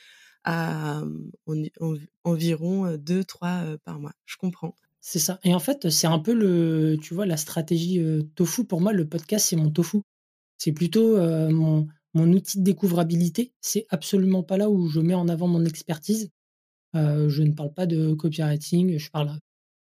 à 0.43 1.03
environ 2.23 2.95
2-3 2.95 3.77
par 3.85 3.99
mois. 3.99 4.13
Je 4.25 4.35
comprends. 4.37 4.75
C'est 4.99 5.19
ça. 5.19 5.39
Et 5.43 5.53
en 5.53 5.59
fait, 5.59 5.91
c'est 5.91 6.07
un 6.07 6.17
peu 6.17 6.33
le, 6.33 6.97
tu 6.99 7.13
vois, 7.13 7.27
la 7.27 7.37
stratégie 7.37 8.03
tofu. 8.33 8.65
Pour 8.65 8.81
moi, 8.81 8.93
le 8.93 9.07
podcast, 9.07 9.45
c'est 9.49 9.55
mon 9.55 9.69
tofu. 9.69 9.99
C'est 10.57 10.71
plutôt 10.71 11.17
mon, 11.51 11.87
mon, 12.15 12.33
outil 12.33 12.57
de 12.57 12.63
découvrabilité. 12.63 13.53
C'est 13.61 13.85
absolument 13.89 14.41
pas 14.41 14.57
là 14.57 14.71
où 14.71 14.87
je 14.89 15.01
mets 15.01 15.13
en 15.13 15.27
avant 15.27 15.47
mon 15.47 15.65
expertise. 15.65 16.31
je 16.95 17.43
ne 17.43 17.51
parle 17.51 17.75
pas 17.75 17.85
de 17.85 18.15
copywriting. 18.15 18.97
Je 18.97 19.11
parle 19.11 19.37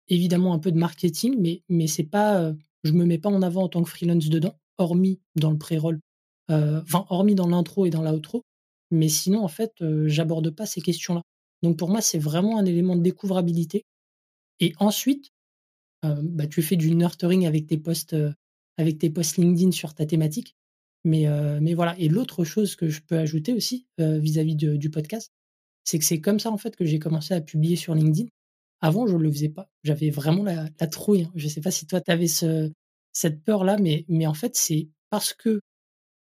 évidemment 0.08 0.54
un 0.54 0.58
peu 0.58 0.72
de 0.72 0.78
marketing, 0.78 1.36
mais 1.38 1.62
mais 1.68 1.86
c'est 1.86 2.04
pas 2.04 2.52
je 2.82 2.92
me 2.92 3.04
mets 3.04 3.18
pas 3.18 3.30
en 3.30 3.42
avant 3.42 3.64
en 3.64 3.68
tant 3.68 3.82
que 3.82 3.90
freelance 3.90 4.28
dedans, 4.28 4.54
hormis 4.78 5.20
dans 5.36 5.50
le 5.50 5.58
pré-roll, 5.58 6.00
enfin, 6.48 7.06
hormis 7.08 7.34
dans 7.34 7.48
l'intro 7.48 7.86
et 7.86 7.90
dans 7.90 8.02
l'outro. 8.02 8.42
Mais 8.90 9.08
sinon, 9.08 9.42
en 9.42 9.48
fait, 9.48 9.72
j'aborde 10.06 10.50
pas 10.50 10.66
ces 10.66 10.80
questions-là. 10.80 11.22
Donc 11.62 11.78
pour 11.78 11.88
moi, 11.88 12.00
c'est 12.00 12.18
vraiment 12.18 12.58
un 12.58 12.66
élément 12.66 12.94
de 12.94 13.02
découvrabilité. 13.02 13.84
Et 14.60 14.74
ensuite, 14.78 15.30
bah, 16.02 16.46
tu 16.46 16.60
fais 16.60 16.76
du 16.76 16.94
nurturing 16.94 17.46
avec 17.46 17.66
tes 17.66 17.78
posts, 17.78 18.14
avec 18.76 18.98
tes 18.98 19.08
posts 19.08 19.38
LinkedIn 19.38 19.72
sur 19.72 19.94
ta 19.94 20.04
thématique. 20.04 20.54
Mais, 21.04 21.26
mais 21.60 21.72
voilà. 21.72 21.98
Et 21.98 22.08
l'autre 22.08 22.44
chose 22.44 22.76
que 22.76 22.90
je 22.90 23.00
peux 23.00 23.16
ajouter 23.16 23.54
aussi 23.54 23.86
vis-à-vis 23.98 24.56
du 24.56 24.90
podcast, 24.90 25.32
c'est 25.84 25.98
que 25.98 26.04
c'est 26.04 26.20
comme 26.20 26.38
ça 26.38 26.50
en 26.50 26.58
fait 26.58 26.76
que 26.76 26.84
j'ai 26.84 26.98
commencé 26.98 27.32
à 27.32 27.40
publier 27.40 27.76
sur 27.76 27.94
LinkedIn. 27.94 28.28
Avant, 28.84 29.06
je 29.06 29.16
ne 29.16 29.22
le 29.22 29.32
faisais 29.32 29.48
pas. 29.48 29.70
J'avais 29.82 30.10
vraiment 30.10 30.42
la, 30.42 30.68
trouille. 30.88 31.22
Hein. 31.22 31.32
Je 31.36 31.46
ne 31.46 31.50
sais 31.50 31.62
pas 31.62 31.70
si 31.70 31.86
toi, 31.86 32.02
tu 32.02 32.10
avais 32.10 32.26
ce, 32.26 32.70
cette 33.14 33.42
peur-là, 33.42 33.78
mais, 33.78 34.26
en 34.26 34.34
fait, 34.34 34.56
c'est 34.56 34.90
parce 35.08 35.32
que 35.32 35.60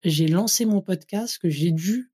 j'ai 0.02 0.28
lancé 0.28 0.64
mon 0.64 0.80
podcast 0.80 1.36
que 1.36 1.50
j'ai 1.50 1.72
dû 1.72 2.10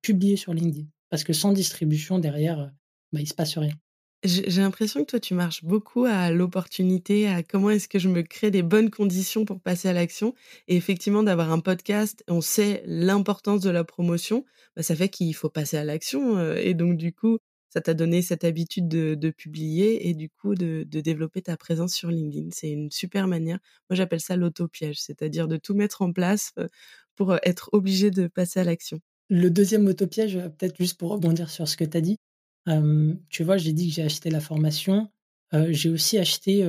publier 0.00 0.36
sur 0.36 0.54
LinkedIn. 0.54 0.86
Parce 1.10 1.24
que 1.24 1.32
sans 1.32 1.50
distribution 1.50 2.20
derrière, 2.20 2.70
bah, 3.12 3.18
il 3.18 3.22
ne 3.22 3.26
se 3.26 3.34
passe 3.34 3.58
rien. 3.58 3.74
J'ai 4.22 4.60
l'impression 4.60 5.00
que 5.00 5.10
toi, 5.10 5.18
tu 5.18 5.34
marches 5.34 5.64
beaucoup 5.64 6.04
à 6.04 6.30
l'opportunité, 6.30 7.26
à 7.26 7.42
comment 7.42 7.70
est-ce 7.70 7.88
que 7.88 7.98
je 7.98 8.08
me 8.08 8.22
crée 8.22 8.52
des 8.52 8.62
bonnes 8.62 8.88
conditions 8.88 9.44
pour 9.44 9.60
passer 9.60 9.88
à 9.88 9.92
l'action. 9.92 10.32
Et 10.68 10.76
effectivement, 10.76 11.24
d'avoir 11.24 11.50
un 11.50 11.58
podcast, 11.58 12.22
on 12.28 12.40
sait 12.40 12.84
l'importance 12.86 13.62
de 13.62 13.70
la 13.70 13.82
promotion, 13.82 14.44
bah, 14.76 14.84
ça 14.84 14.94
fait 14.94 15.08
qu'il 15.08 15.34
faut 15.34 15.50
passer 15.50 15.76
à 15.76 15.82
l'action. 15.82 16.54
et 16.54 16.74
donc, 16.74 16.96
du 16.96 17.12
coup, 17.12 17.38
ça 17.72 17.80
t'a 17.80 17.94
donné 17.94 18.20
cette 18.20 18.44
habitude 18.44 18.86
de, 18.86 19.30
publier 19.30 20.08
et 20.08 20.14
du 20.14 20.28
coup 20.28 20.54
de, 20.54 20.84
développer 20.84 21.40
ta 21.40 21.56
présence 21.56 21.94
sur 21.94 22.10
LinkedIn. 22.10 22.50
C'est 22.52 22.70
une 22.70 22.90
super 22.90 23.26
manière. 23.26 23.58
Moi, 23.88 23.96
j'appelle 23.96 24.20
ça 24.20 24.36
l'auto-piège, 24.36 25.00
c'est-à-dire 25.00 25.48
de 25.48 25.56
tout 25.56 25.74
mettre 25.74 26.02
en 26.02 26.12
place 26.12 26.52
pour 27.16 27.34
être 27.42 27.70
obligé 27.72 28.10
de 28.10 28.26
passer 28.26 28.60
à 28.60 28.64
l'action. 28.64 29.00
Le 29.30 29.48
deuxième 29.48 29.86
auto-piège, 29.86 30.34
peut-être 30.58 30.76
juste 30.76 30.98
pour 30.98 31.12
rebondir 31.12 31.48
sur 31.48 31.66
ce 31.66 31.78
que 31.78 31.84
tu 31.84 31.96
as 31.96 32.02
dit, 32.02 32.18
tu 33.30 33.42
vois, 33.42 33.56
j'ai 33.56 33.72
dit 33.72 33.88
que 33.88 33.94
j'ai 33.94 34.02
acheté 34.02 34.28
la 34.28 34.40
formation. 34.40 35.10
j'ai 35.70 35.88
aussi 35.88 36.18
acheté. 36.18 36.62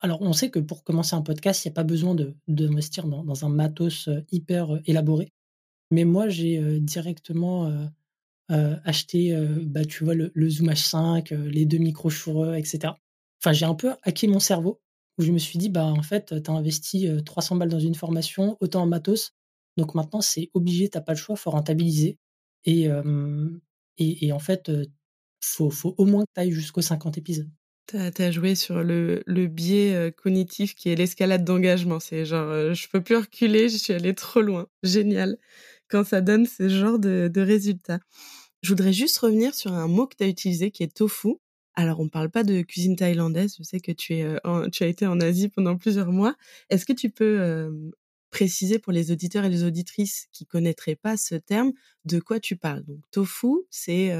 alors, 0.00 0.22
on 0.22 0.32
sait 0.32 0.50
que 0.50 0.58
pour 0.58 0.82
commencer 0.82 1.14
un 1.14 1.22
podcast, 1.22 1.64
il 1.64 1.68
n'y 1.68 1.72
a 1.72 1.74
pas 1.74 1.84
besoin 1.84 2.16
de 2.16 2.34
dans, 2.48 3.22
dans, 3.22 3.44
un 3.44 3.48
matos 3.48 4.08
hyper 4.32 4.80
élaboré. 4.86 5.32
Mais 5.92 6.04
moi, 6.04 6.28
j'ai 6.28 6.80
directement 6.80 7.88
acheté, 8.48 9.36
bah, 9.62 9.84
tu 9.84 10.04
vois, 10.04 10.14
le, 10.14 10.48
Zoom 10.48 10.70
H5, 10.70 11.34
les 11.34 11.66
deux 11.66 11.78
micros 11.78 12.10
Shure, 12.10 12.54
etc. 12.54 12.94
Enfin, 13.42 13.52
j'ai 13.52 13.66
un 13.66 13.74
peu 13.74 13.92
hacké 14.02 14.28
mon 14.28 14.40
cerveau 14.40 14.80
où 15.18 15.22
je 15.22 15.32
me 15.32 15.38
suis 15.38 15.58
dit, 15.58 15.68
bah, 15.68 15.84
en 15.84 16.02
fait, 16.02 16.34
tu 16.42 16.50
as 16.50 16.54
investi 16.54 17.08
300 17.24 17.56
balles 17.56 17.68
dans 17.68 17.80
une 17.80 17.94
formation, 17.94 18.56
autant 18.60 18.82
en 18.82 18.86
matos. 18.86 19.34
Donc 19.76 19.94
maintenant, 19.94 20.20
c'est 20.20 20.50
obligé, 20.54 20.88
tu 20.88 20.96
n'as 20.96 21.02
pas 21.02 21.12
le 21.12 21.18
choix, 21.18 21.36
faut 21.36 21.50
rentabiliser. 21.50 22.18
Et, 22.64 22.88
et, 23.98 24.26
et, 24.26 24.32
en 24.32 24.38
fait, 24.38 24.70
faut, 25.40 25.70
faut 25.70 25.94
au 25.98 26.06
moins 26.06 26.24
que 26.24 26.30
tu 26.34 26.40
ailles 26.40 26.52
jusqu'aux 26.52 26.82
50 26.82 27.18
épisodes. 27.18 27.50
Tu 27.86 27.96
as, 27.96 28.30
joué 28.32 28.56
sur 28.56 28.82
le, 28.82 29.22
le 29.26 29.46
biais 29.46 29.94
euh, 29.94 30.10
cognitif 30.10 30.74
qui 30.74 30.88
est 30.88 30.96
l'escalade 30.96 31.44
d'engagement. 31.44 32.00
C'est 32.00 32.24
genre, 32.24 32.50
euh, 32.50 32.74
je 32.74 32.88
peux 32.88 33.00
plus 33.00 33.16
reculer, 33.16 33.68
je 33.68 33.76
suis 33.76 33.92
allé 33.92 34.12
trop 34.12 34.40
loin. 34.40 34.66
Génial. 34.82 35.38
Quand 35.88 36.04
ça 36.04 36.20
donne 36.20 36.46
ce 36.46 36.68
genre 36.68 36.98
de, 36.98 37.30
de 37.32 37.40
résultats. 37.40 38.00
Je 38.66 38.72
voudrais 38.72 38.92
juste 38.92 39.18
revenir 39.18 39.54
sur 39.54 39.72
un 39.72 39.86
mot 39.86 40.08
que 40.08 40.16
tu 40.16 40.24
as 40.24 40.26
utilisé 40.26 40.72
qui 40.72 40.82
est 40.82 40.92
tofu. 40.92 41.36
Alors, 41.74 42.00
on 42.00 42.08
parle 42.08 42.30
pas 42.30 42.42
de 42.42 42.62
cuisine 42.62 42.96
thaïlandaise. 42.96 43.54
Je 43.56 43.62
sais 43.62 43.78
que 43.78 43.92
euh, 44.10 44.68
tu 44.70 44.82
as 44.82 44.86
été 44.88 45.06
en 45.06 45.20
Asie 45.20 45.48
pendant 45.48 45.76
plusieurs 45.76 46.10
mois. 46.10 46.34
Est-ce 46.68 46.84
que 46.84 46.92
tu 46.92 47.08
peux 47.08 47.70
préciser 48.32 48.80
pour 48.80 48.92
les 48.92 49.12
auditeurs 49.12 49.44
et 49.44 49.50
les 49.50 49.62
auditrices 49.62 50.26
qui 50.32 50.46
connaîtraient 50.46 50.96
pas 50.96 51.16
ce 51.16 51.36
terme 51.36 51.74
de 52.06 52.18
quoi 52.18 52.40
tu 52.40 52.56
parles? 52.56 52.82
Donc, 52.82 52.98
tofu, 53.12 53.52
c'est 53.70 54.12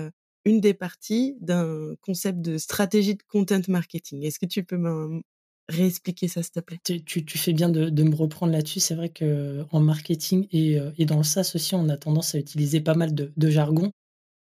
une 0.44 0.60
des 0.60 0.74
parties 0.74 1.36
d'un 1.40 1.96
concept 2.00 2.40
de 2.40 2.56
stratégie 2.56 3.16
de 3.16 3.24
content 3.24 3.62
marketing. 3.66 4.22
Est-ce 4.22 4.38
que 4.38 4.46
tu 4.46 4.62
peux 4.62 4.76
me 4.76 5.22
réexpliquer 5.68 6.28
ça, 6.28 6.44
s'il 6.44 6.52
te 6.52 6.60
plaît? 6.60 6.78
Tu, 6.84 7.24
fais 7.36 7.52
bien 7.52 7.68
de, 7.68 8.02
me 8.04 8.14
reprendre 8.14 8.52
là-dessus. 8.52 8.78
C'est 8.78 8.94
vrai 8.94 9.08
qu'en 9.08 9.80
marketing 9.80 10.46
euh, 10.54 10.92
et, 10.96 11.04
dans 11.04 11.16
le 11.16 11.24
SaaS 11.24 11.50
aussi, 11.56 11.74
on 11.74 11.88
a 11.88 11.96
tendance 11.96 12.36
à 12.36 12.38
utiliser 12.38 12.80
pas 12.80 12.94
mal 12.94 13.12
de, 13.12 13.50
jargon. 13.50 13.90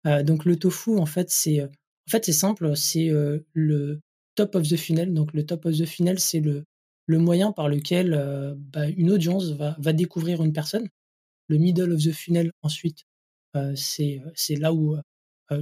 Euh, 0.07 0.23
donc 0.23 0.45
le 0.45 0.57
tofu, 0.57 0.99
en 0.99 1.07
fait, 1.07 1.31
c'est 1.31 1.61
euh, 1.61 1.67
en 1.67 2.11
fait 2.11 2.25
c'est 2.25 2.33
simple, 2.33 2.77
c'est 2.77 3.11
le 3.53 4.01
top 4.35 4.55
of 4.55 4.69
the 4.69 4.77
funnel. 4.77 5.13
Donc 5.15 5.33
le 5.33 5.45
top 5.47 5.67
of 5.67 5.77
the 5.77 5.87
funnel, 5.87 6.19
c'est 6.19 6.41
le, 6.41 6.65
le 7.07 7.19
moyen 7.19 7.53
par 7.53 7.69
lequel 7.69 8.57
bah, 8.73 8.89
une 8.89 9.11
audience 9.11 9.51
va, 9.53 9.77
va 9.79 9.93
découvrir 9.93 10.43
une 10.43 10.53
personne. 10.53 10.89
Le 11.49 11.59
middle 11.59 11.93
of 11.93 12.03
the 12.03 12.13
funnel, 12.13 12.51
ensuite, 12.63 13.05
c'est 13.75 14.21
là 14.59 14.75
où 14.75 14.97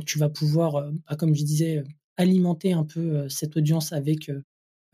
tu 0.07 0.19
vas 0.19 0.29
pouvoir, 0.29 0.91
bah, 1.09 1.17
comme 1.17 1.35
je 1.35 1.45
disais, 1.45 1.85
alimenter 2.17 2.73
un 2.73 2.85
peu 2.85 3.29
cette 3.29 3.57
audience 3.57 3.93
avec 3.93 4.31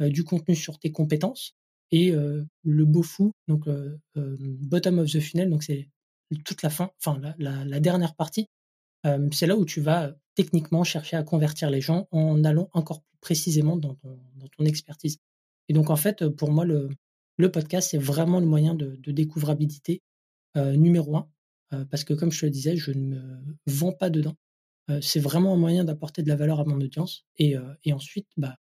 du 0.01 0.25
contenu 0.25 0.55
sur 0.55 0.79
tes 0.79 0.93
compétences. 0.93 1.55
Et 1.93 2.13
le 2.13 2.85
beau 2.85 3.03
fou, 3.03 3.33
donc 3.47 3.67
bottom 4.15 4.99
of 4.99 5.11
the 5.11 5.21
funnel, 5.21 5.49
donc 5.49 5.63
c'est 5.63 5.89
toute 6.45 6.63
la 6.63 6.71
fin, 6.71 6.91
enfin 6.99 7.21
la, 7.39 7.81
dernière 7.81 8.15
partie, 8.15 8.49
c'est 9.33 9.47
là 9.47 9.57
où 9.57 9.65
tu 9.65 9.81
vas 9.81 10.15
techniquement 10.35 10.85
chercher 10.85 11.17
à 11.17 11.23
convertir 11.23 11.71
les 11.71 11.81
gens 11.81 12.09
en 12.11 12.45
allant 12.45 12.69
encore 12.73 13.03
plus 13.03 13.19
précisément 13.21 13.77
dans 13.77 13.95
ton, 13.95 14.65
expertise. 14.65 15.19
Et 15.69 15.73
donc 15.73 15.91
en 15.91 15.97
fait, 15.97 16.29
pour 16.29 16.51
moi, 16.51 16.65
le, 16.65 16.89
podcast, 17.51 17.91
c'est 17.91 17.99
vraiment 17.99 18.41
le 18.41 18.47
moyen 18.47 18.75
de, 18.75 18.99
découvrabilité 19.07 20.03
numéro 20.55 21.17
un, 21.17 21.29
parce 21.87 22.05
que 22.05 22.15
comme 22.15 22.33
je 22.33 22.41
te 22.41 22.47
le 22.47 22.51
disais, 22.51 22.77
je 22.77 22.93
ne 22.93 23.17
me 23.17 23.57
vends 23.67 23.93
pas 23.93 24.11
dedans 24.11 24.37
c'est 25.01 25.21
vraiment 25.21 25.55
un 25.55 25.57
moyen 25.57 25.85
d'apporter 25.85 26.23
de 26.23 26.29
la 26.29 26.37
valeur 26.37 26.61
à 26.61 26.65
mon 26.65 26.81
audience. 26.81 27.27
Et, 27.37 27.57
ensuite, 27.93 28.29
bah, 28.37 28.57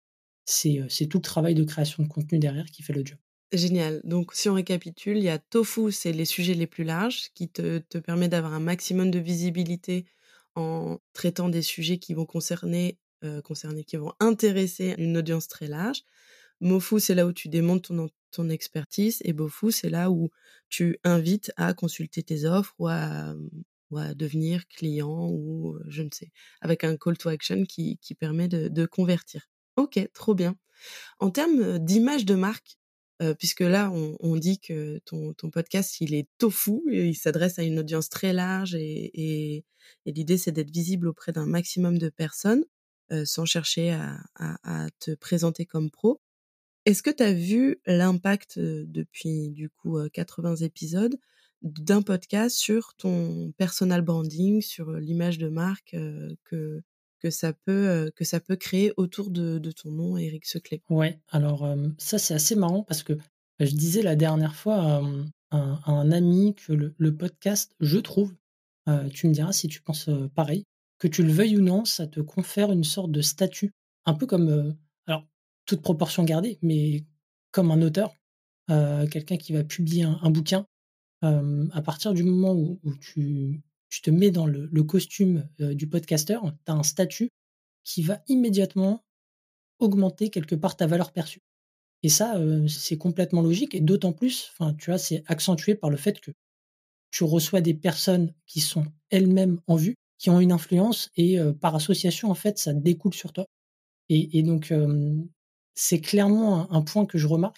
c'est 0.46 1.08
tout 1.10 1.18
le 1.18 1.24
travail 1.24 1.56
de 1.56 1.64
création 1.64 2.04
de 2.04 2.08
contenu 2.08 2.40
derrière 2.40 2.66
qui 2.66 2.84
fait 2.84 2.94
le 2.94 3.06
job. 3.06 3.18
Génial. 3.54 4.02
Donc, 4.04 4.34
si 4.34 4.50
on 4.50 4.56
récapitule, 4.56 5.18
il 5.18 5.24
y 5.24 5.30
a 5.30 5.38
Tofu, 5.38 5.92
c'est 5.92 6.12
les 6.12 6.26
sujets 6.26 6.56
les 6.56 6.68
plus 6.68 6.84
larges, 6.84 7.30
qui 7.36 7.48
te, 7.48 7.78
te 7.78 7.98
permet 7.98 8.28
d'avoir 8.28 8.54
un 8.54 8.60
maximum 8.60 9.12
de 9.12 9.20
visibilité 9.20 10.06
en 10.56 11.00
traitant 11.14 11.50
des 11.50 11.62
sujets 11.62 11.98
qui 11.98 12.14
vont 12.14 12.26
concerner, 12.26 12.98
concerner 13.44 13.84
qui 13.84 13.98
vont 13.98 14.14
intéresser 14.20 14.96
une 14.98 15.18
audience 15.18 15.48
très 15.48 15.68
large. 15.68 16.04
Mofu, 16.62 17.00
c'est 17.00 17.16
là 17.16 17.26
où 17.26 17.34
tu 17.34 17.50
démontes 17.50 17.84
ton, 17.84 18.10
ton 18.32 18.50
expertise. 18.50 19.20
Et 19.24 19.34
Bofu, 19.34 19.72
c'est 19.72 19.90
là 19.90 20.12
où 20.12 20.30
tu 20.70 20.98
invites 21.04 21.52
à 21.58 21.74
consulter 21.74 22.24
tes 22.24 22.46
offres 22.46 22.74
ou 22.80 22.88
à, 22.88 23.36
ou 23.92 23.98
à 23.98 24.14
devenir 24.14 24.68
client 24.68 25.30
ou 25.30 25.78
je 25.88 26.02
ne 26.02 26.10
sais, 26.12 26.32
avec 26.62 26.84
un 26.84 26.98
call 26.98 27.18
to 27.18 27.30
action 27.30 27.64
qui, 27.64 27.98
qui 28.02 28.16
permet 28.16 28.48
de, 28.48 28.68
de, 28.68 28.86
convertir. 28.86 29.50
Ok, 29.76 30.00
trop 30.14 30.36
bien. 30.36 30.56
En 31.20 31.30
termes 31.30 31.80
d'image 31.80 32.26
de 32.26 32.36
marque, 32.36 32.78
puisque 33.40 33.62
là 33.62 33.92
on, 33.94 34.18
on, 34.20 34.36
dit 34.36 34.60
que 34.60 35.00
ton, 35.06 35.34
ton 35.34 35.50
podcast 35.50 36.02
il 36.02 36.14
est 36.14 36.28
tofu, 36.38 36.82
il 36.92 37.16
s'adresse 37.16 37.60
à 37.60 37.64
une 37.64 37.80
audience 37.80 38.10
très 38.10 38.34
large 38.34 38.76
et, 38.76 39.12
et, 39.14 39.66
et 40.06 40.12
l'idée 40.12 40.38
c'est 40.38 40.52
d'être 40.52 40.72
visible 40.72 41.08
auprès 41.08 41.32
d'un 41.32 41.46
maximum 41.46 41.98
de 41.98 42.10
personnes 42.10 42.66
sans 43.24 43.46
chercher 43.46 43.92
à, 43.92 44.20
à, 44.36 44.86
à, 44.86 44.90
te 45.00 45.12
présenter 45.12 45.66
comme 45.66 45.92
pro. 45.92 46.22
Est-ce 46.86 47.04
que 47.04 47.12
tu 47.12 47.24
as 47.24 47.34
vu 47.34 47.80
l'impact 47.86 48.60
depuis 48.60 49.50
du 49.50 49.70
coup 49.70 49.98
80 50.12 50.58
épisodes 50.58 51.16
d'un 51.62 52.02
podcast 52.02 52.58
sur 52.58 52.94
ton 52.96 53.52
personal 53.58 54.02
branding, 54.02 54.62
sur 54.62 54.92
l'image 54.92 55.38
de 55.38 55.50
marque 55.50 55.96
que 56.44 56.82
que 57.20 57.30
ça 57.30 57.54
peut 57.54 58.12
que 58.16 58.24
ça 58.24 58.40
peut 58.40 58.56
créer 58.56 58.94
autour 58.98 59.30
de, 59.30 59.60
ton 59.72 59.92
nom, 59.92 60.18
Eric 60.18 60.46
Seclet. 60.46 60.82
Ouais, 60.90 61.20
alors 61.30 61.68
ça 61.98 62.18
c'est 62.18 62.34
assez 62.34 62.56
marrant 62.56 62.84
parce 62.84 63.04
que 63.04 63.14
je 63.60 63.74
disais 63.74 64.02
la 64.02 64.16
dernière 64.16 64.56
fois 64.56 65.02
à, 65.52 65.92
un 65.92 66.12
ami 66.12 66.56
que 66.56 66.74
le, 66.74 67.16
podcast, 67.16 67.74
je 67.80 67.98
trouve, 67.98 68.36
tu 69.14 69.28
me 69.28 69.34
diras 69.34 69.54
si 69.54 69.68
tu 69.68 69.82
penses 69.82 70.10
pareil, 70.36 70.66
que 71.00 71.08
tu 71.08 71.24
le 71.24 71.32
veuilles 71.32 71.58
ou 71.58 71.62
non, 71.62 71.86
ça 71.86 72.08
te 72.08 72.20
confère 72.20 72.72
une 72.72 72.84
sorte 72.84 73.12
de 73.12 73.22
statut, 73.22 73.72
un 74.06 74.14
peu 74.14 74.26
comme, 74.26 74.76
alors 75.08 75.26
toute 75.66 75.82
proportion 75.82 76.24
gardée, 76.24 76.60
mais 76.62 77.06
comme 77.52 77.72
un 77.72 77.82
auteur, 77.82 78.14
quelqu'un 78.68 79.38
qui 79.38 79.54
va 79.54 79.64
publier 79.64 80.04
un 80.04 80.30
bouquin 80.30 80.66
à 81.22 81.82
partir 81.82 82.14
du 82.14 82.24
moment 82.24 82.54
où, 82.54 82.80
tu, 83.02 83.62
te 84.02 84.10
mets 84.10 84.32
dans 84.32 84.46
le, 84.46 84.84
costume 84.84 85.48
du 85.60 85.88
podcasteur, 85.88 86.44
tu 86.66 86.72
as 86.72 86.76
un 86.76 86.84
statut 86.84 87.30
qui 87.84 88.02
va 88.02 88.22
immédiatement 88.28 89.04
augmenter 89.80 90.30
quelque 90.30 90.56
part 90.56 90.76
ta 90.76 90.88
valeur 90.88 91.12
perçue. 91.12 91.42
Et 92.04 92.10
ça, 92.10 92.40
c'est 92.68 92.98
complètement 92.98 93.42
logique, 93.42 93.74
et 93.74 93.80
d'autant 93.80 94.14
plus, 94.14 94.52
tu 94.78 94.92
c'est 94.98 95.24
accentué 95.28 95.76
par 95.76 95.90
le 95.90 95.98
fait 95.98 96.20
que 96.20 96.32
tu 97.12 97.24
reçois 97.24 97.62
des 97.62 97.74
personnes 97.74 98.34
qui 98.46 98.60
sont 98.60 98.86
elles-mêmes 99.10 99.60
en 99.68 99.76
vue, 99.76 99.96
qui 100.18 100.30
ont 100.30 100.40
une 100.40 100.52
influence, 100.52 101.10
et 101.18 101.38
par 101.62 101.76
association, 101.76 102.30
en 102.30 102.36
fait, 102.36 102.58
ça 102.58 102.74
découle 102.74 103.14
sur 103.14 103.34
toi. 103.34 103.46
Et, 104.10 104.44
donc, 104.44 104.72
c'est 105.74 106.02
clairement 106.02 106.72
un, 106.72 106.82
point 106.82 107.06
que 107.06 107.18
je 107.18 107.28
remarque, 107.28 107.58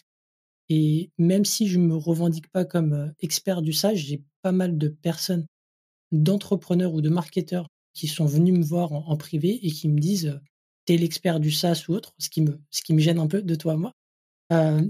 Et 0.70 1.12
même 1.18 1.46
si 1.46 1.68
je 1.68 1.80
me 1.80 1.96
revendique 1.96 2.50
pas 2.50 2.66
comme 2.66 3.14
expert 3.20 3.62
du 3.62 3.74
SaaS, 3.74 3.96
j'ai 3.96 4.24
pas 4.42 4.52
mal 4.52 4.78
de 4.78 4.90
personnes, 4.90 5.46
d'entrepreneurs 6.12 6.94
ou 6.94 7.02
de 7.02 7.10
marketeurs 7.10 7.68
qui 7.94 8.08
sont 8.08 8.26
venus 8.26 8.54
me 8.54 8.64
voir 8.64 8.94
en, 8.94 9.18
privé 9.18 9.60
et 9.66 9.72
qui 9.72 9.90
me 9.90 10.00
disent 10.00 10.40
tu 10.86 10.94
es 10.94 10.98
l'expert 10.98 11.40
du 11.40 11.52
SaaS 11.52 11.86
ou 11.90 11.94
autre, 11.94 12.14
ce 12.20 12.30
qui 12.30 12.42
me, 12.42 12.60
ce 12.70 12.82
qui 12.82 12.94
me 12.94 13.00
gêne 13.00 13.20
un 13.20 13.28
peu 13.28 13.42
de 13.42 13.56
toi 13.56 13.74
à 13.74 13.78
moi. 13.78 13.94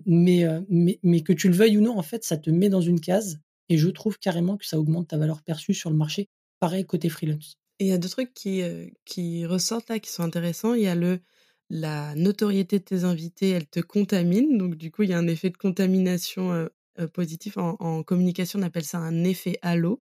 mais, 0.05 0.45
mais, 0.69 0.99
mais 1.03 1.21
que 1.21 1.33
tu 1.33 1.47
le 1.47 1.55
veuilles 1.55 1.77
ou 1.77 1.81
non, 1.81 1.97
en 1.97 2.03
fait, 2.03 2.23
ça 2.23 2.37
te 2.37 2.49
met 2.49 2.69
dans 2.69 2.81
une 2.81 2.99
case 2.99 3.39
et 3.69 3.77
je 3.77 3.87
trouve 3.87 4.19
carrément 4.19 4.57
que 4.57 4.65
ça 4.65 4.77
augmente 4.77 5.07
ta 5.07 5.17
valeur 5.17 5.41
perçue 5.41 5.73
sur 5.73 5.89
le 5.89 5.95
marché. 5.95 6.27
Pareil 6.59 6.85
côté 6.85 7.09
freelance. 7.09 7.55
Il 7.79 7.87
y 7.87 7.91
a 7.91 7.97
deux 7.97 8.09
trucs 8.09 8.33
qui, 8.33 8.61
qui 9.05 9.45
ressortent 9.45 9.89
là, 9.89 9.99
qui 9.99 10.11
sont 10.11 10.23
intéressants. 10.23 10.73
Il 10.73 10.83
y 10.83 10.87
a 10.87 10.95
le 10.95 11.21
la 11.69 12.15
notoriété 12.15 12.79
de 12.79 12.83
tes 12.83 13.03
invités, 13.03 13.49
elle 13.49 13.67
te 13.67 13.79
contamine. 13.79 14.57
Donc, 14.57 14.75
du 14.75 14.91
coup, 14.91 15.03
il 15.03 15.09
y 15.09 15.13
a 15.13 15.17
un 15.17 15.27
effet 15.27 15.49
de 15.49 15.57
contamination 15.57 16.69
positif. 17.13 17.57
En, 17.57 18.03
communication, 18.03 18.59
on 18.59 18.63
appelle 18.63 18.85
ça 18.85 18.99
un 18.99 19.23
effet 19.23 19.59
halo, 19.61 20.01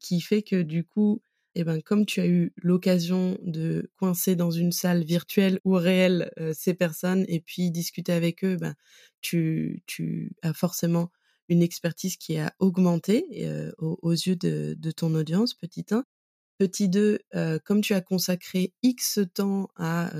qui 0.00 0.20
fait 0.20 0.42
que, 0.42 0.62
du 0.62 0.84
coup, 0.84 1.22
eh 1.54 1.64
ben, 1.64 1.80
comme 1.82 2.06
tu 2.06 2.20
as 2.20 2.26
eu 2.26 2.52
l'occasion 2.56 3.38
de 3.42 3.90
coincer 3.98 4.36
dans 4.36 4.50
une 4.50 4.72
salle 4.72 5.04
virtuelle 5.04 5.60
ou 5.64 5.72
réelle 5.72 6.30
ces 6.54 6.74
personnes 6.74 7.24
et 7.28 7.40
puis 7.40 7.70
discuter 7.70 8.12
avec 8.12 8.44
eux, 8.44 8.56
ben, 8.56 8.74
tu, 9.20 9.82
as 10.42 10.54
forcément 10.54 11.10
une 11.48 11.62
expertise 11.62 12.16
qui 12.16 12.38
a 12.38 12.54
augmenté 12.58 13.24
aux, 13.78 14.12
yeux 14.12 14.36
de, 14.36 14.90
ton 14.92 15.14
audience, 15.14 15.54
petit 15.54 15.86
1. 15.90 16.04
Petit 16.58 16.88
2, 16.88 17.20
comme 17.64 17.80
tu 17.80 17.94
as 17.94 18.00
consacré 18.00 18.72
X 18.82 19.20
temps 19.34 19.68
à 19.76 20.10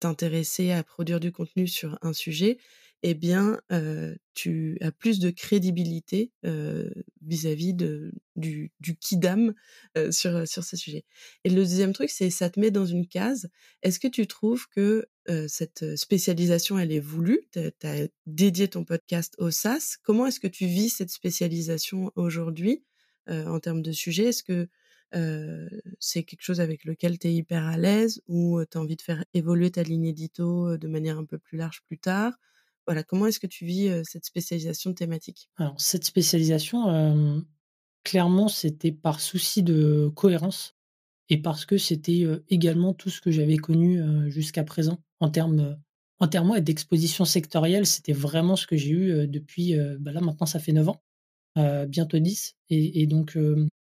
t'intéresser, 0.00 0.72
à 0.72 0.82
produire 0.82 1.20
du 1.20 1.32
contenu 1.32 1.66
sur 1.66 1.98
un 2.02 2.12
sujet, 2.12 2.58
eh 3.02 3.14
bien, 3.14 3.60
tu 4.34 4.76
as 4.80 4.92
plus 4.92 5.18
de 5.18 5.30
crédibilité 5.30 6.32
vis-à-vis 7.22 7.74
de, 7.74 8.12
du, 8.36 8.72
du 8.80 8.96
kidam 8.96 9.54
sur, 10.10 10.48
sur 10.48 10.64
ce 10.64 10.76
sujet. 10.76 11.04
Et 11.44 11.50
le 11.50 11.56
deuxième 11.56 11.92
truc, 11.92 12.10
c'est 12.10 12.30
ça 12.30 12.50
te 12.50 12.58
met 12.58 12.70
dans 12.70 12.86
une 12.86 13.06
case. 13.06 13.48
Est-ce 13.82 14.00
que 14.00 14.08
tu 14.08 14.26
trouves 14.26 14.68
que 14.68 15.06
cette 15.46 15.96
spécialisation, 15.96 16.78
elle 16.78 16.92
est 16.92 17.00
voulue? 17.00 17.48
Tu 17.52 17.86
as 17.86 18.08
dédié 18.26 18.68
ton 18.68 18.84
podcast 18.84 19.34
au 19.38 19.50
SaaS. 19.50 19.96
Comment 20.02 20.26
est-ce 20.26 20.40
que 20.40 20.48
tu 20.48 20.66
vis 20.66 20.88
cette 20.88 21.10
spécialisation 21.10 22.10
aujourd'hui 22.16 22.84
en 23.28 23.60
termes 23.60 23.82
de 23.82 23.92
sujet? 23.92 24.24
Est-ce 24.24 24.42
que 24.42 24.68
c'est 26.00 26.24
quelque 26.24 26.42
chose 26.42 26.60
avec 26.60 26.84
lequel 26.84 27.18
tu 27.18 27.28
es 27.28 27.34
hyper 27.34 27.64
à 27.64 27.76
l'aise 27.76 28.22
ou 28.26 28.62
tu 28.64 28.76
as 28.76 28.80
envie 28.80 28.96
de 28.96 29.02
faire 29.02 29.24
évoluer 29.34 29.70
ta 29.70 29.82
ligne 29.82 30.06
édito 30.06 30.76
de 30.76 30.88
manière 30.88 31.18
un 31.18 31.24
peu 31.24 31.38
plus 31.38 31.58
large 31.58 31.82
plus 31.86 31.98
tard? 31.98 32.38
Voilà, 32.88 33.02
comment 33.02 33.26
est-ce 33.26 33.38
que 33.38 33.46
tu 33.46 33.66
vis 33.66 33.90
cette 34.02 34.24
spécialisation 34.24 34.94
thématique? 34.94 35.50
Alors, 35.58 35.78
cette 35.78 36.04
spécialisation, 36.04 37.44
clairement, 38.02 38.48
c'était 38.48 38.92
par 38.92 39.20
souci 39.20 39.62
de 39.62 40.10
cohérence 40.16 40.74
et 41.28 41.36
parce 41.36 41.66
que 41.66 41.76
c'était 41.76 42.24
également 42.48 42.94
tout 42.94 43.10
ce 43.10 43.20
que 43.20 43.30
j'avais 43.30 43.58
connu 43.58 44.00
jusqu'à 44.30 44.64
présent 44.64 44.98
en 45.20 45.28
termes 45.28 45.78
en 46.18 46.28
termes 46.28 46.58
d'exposition 46.60 47.24
sectorielle, 47.26 47.86
c'était 47.86 48.14
vraiment 48.14 48.56
ce 48.56 48.66
que 48.66 48.76
j'ai 48.76 48.90
eu 48.90 49.28
depuis, 49.28 49.76
bah 50.00 50.10
là 50.12 50.22
maintenant 50.22 50.46
ça 50.46 50.58
fait 50.58 50.72
9 50.72 50.88
ans, 50.88 51.02
bientôt 51.86 52.18
10 52.18 52.56
et, 52.70 53.06
donc 53.06 53.36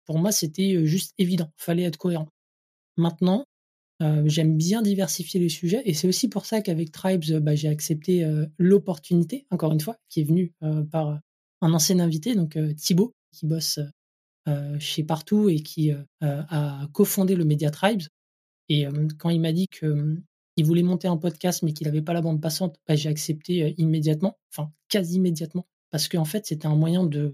pour 0.05 0.19
moi, 0.19 0.33
c'était 0.33 0.86
juste 0.86 1.13
évident. 1.17 1.50
Fallait 1.55 1.83
être 1.83 1.95
cohérent. 1.95 2.27
Maintenant, 2.98 3.45
j'aime 4.25 4.58
bien 4.58 4.81
diversifier 4.81 5.39
les 5.39 5.50
sujets 5.50 5.81
et 5.86 5.93
c'est 5.93 6.08
aussi 6.08 6.27
pour 6.27 6.46
ça 6.46 6.62
qu'avec 6.62 6.91
Tribes, 6.91 7.39
bah, 7.39 7.55
j'ai 7.55 7.67
accepté 7.67 8.25
l'opportunité, 8.58 9.46
encore 9.51 9.72
une 9.72 9.79
fois, 9.79 9.96
qui 10.10 10.22
est 10.22 10.24
venue 10.24 10.53
par 10.91 11.20
un 11.62 11.74
ancien 11.74 12.00
invité, 12.00 12.34
donc 12.36 12.58
Thibaut, 12.78 13.13
qui 13.32 13.45
bosse 13.45 13.80
chez 14.80 15.04
Partout 15.04 15.49
et 15.49 15.60
qui 15.60 15.91
a 16.21 16.88
cofondé 16.93 17.36
le 17.36 17.45
Media 17.45 17.69
Tribes. 17.69 18.04
Et 18.69 18.88
quand 19.19 19.30
il 19.30 19.39
m'a 19.41 19.52
dit 19.52 19.67
qu'il 19.67 20.65
voulait 20.65 20.84
monter 20.84 21.08
un 21.08 21.17
podcast 21.17 21.62
mais 21.62 21.73
qu'il 21.73 21.88
n'avait 21.88 22.02
pas 22.02 22.13
la 22.13 22.21
bande 22.21 22.41
passante, 22.41 22.78
bah, 22.88 22.95
j'ai 22.95 23.10
accepté 23.10 23.76
immédiatement, 23.78 24.38
enfin 24.52 24.71
quasi 24.89 25.17
immédiatement, 25.17 25.67
parce 25.89 26.08
qu'en 26.08 26.26
fait 26.26 26.45
c'était 26.45 26.67
un 26.67 26.76
moyen 26.76 27.04
de 27.04 27.34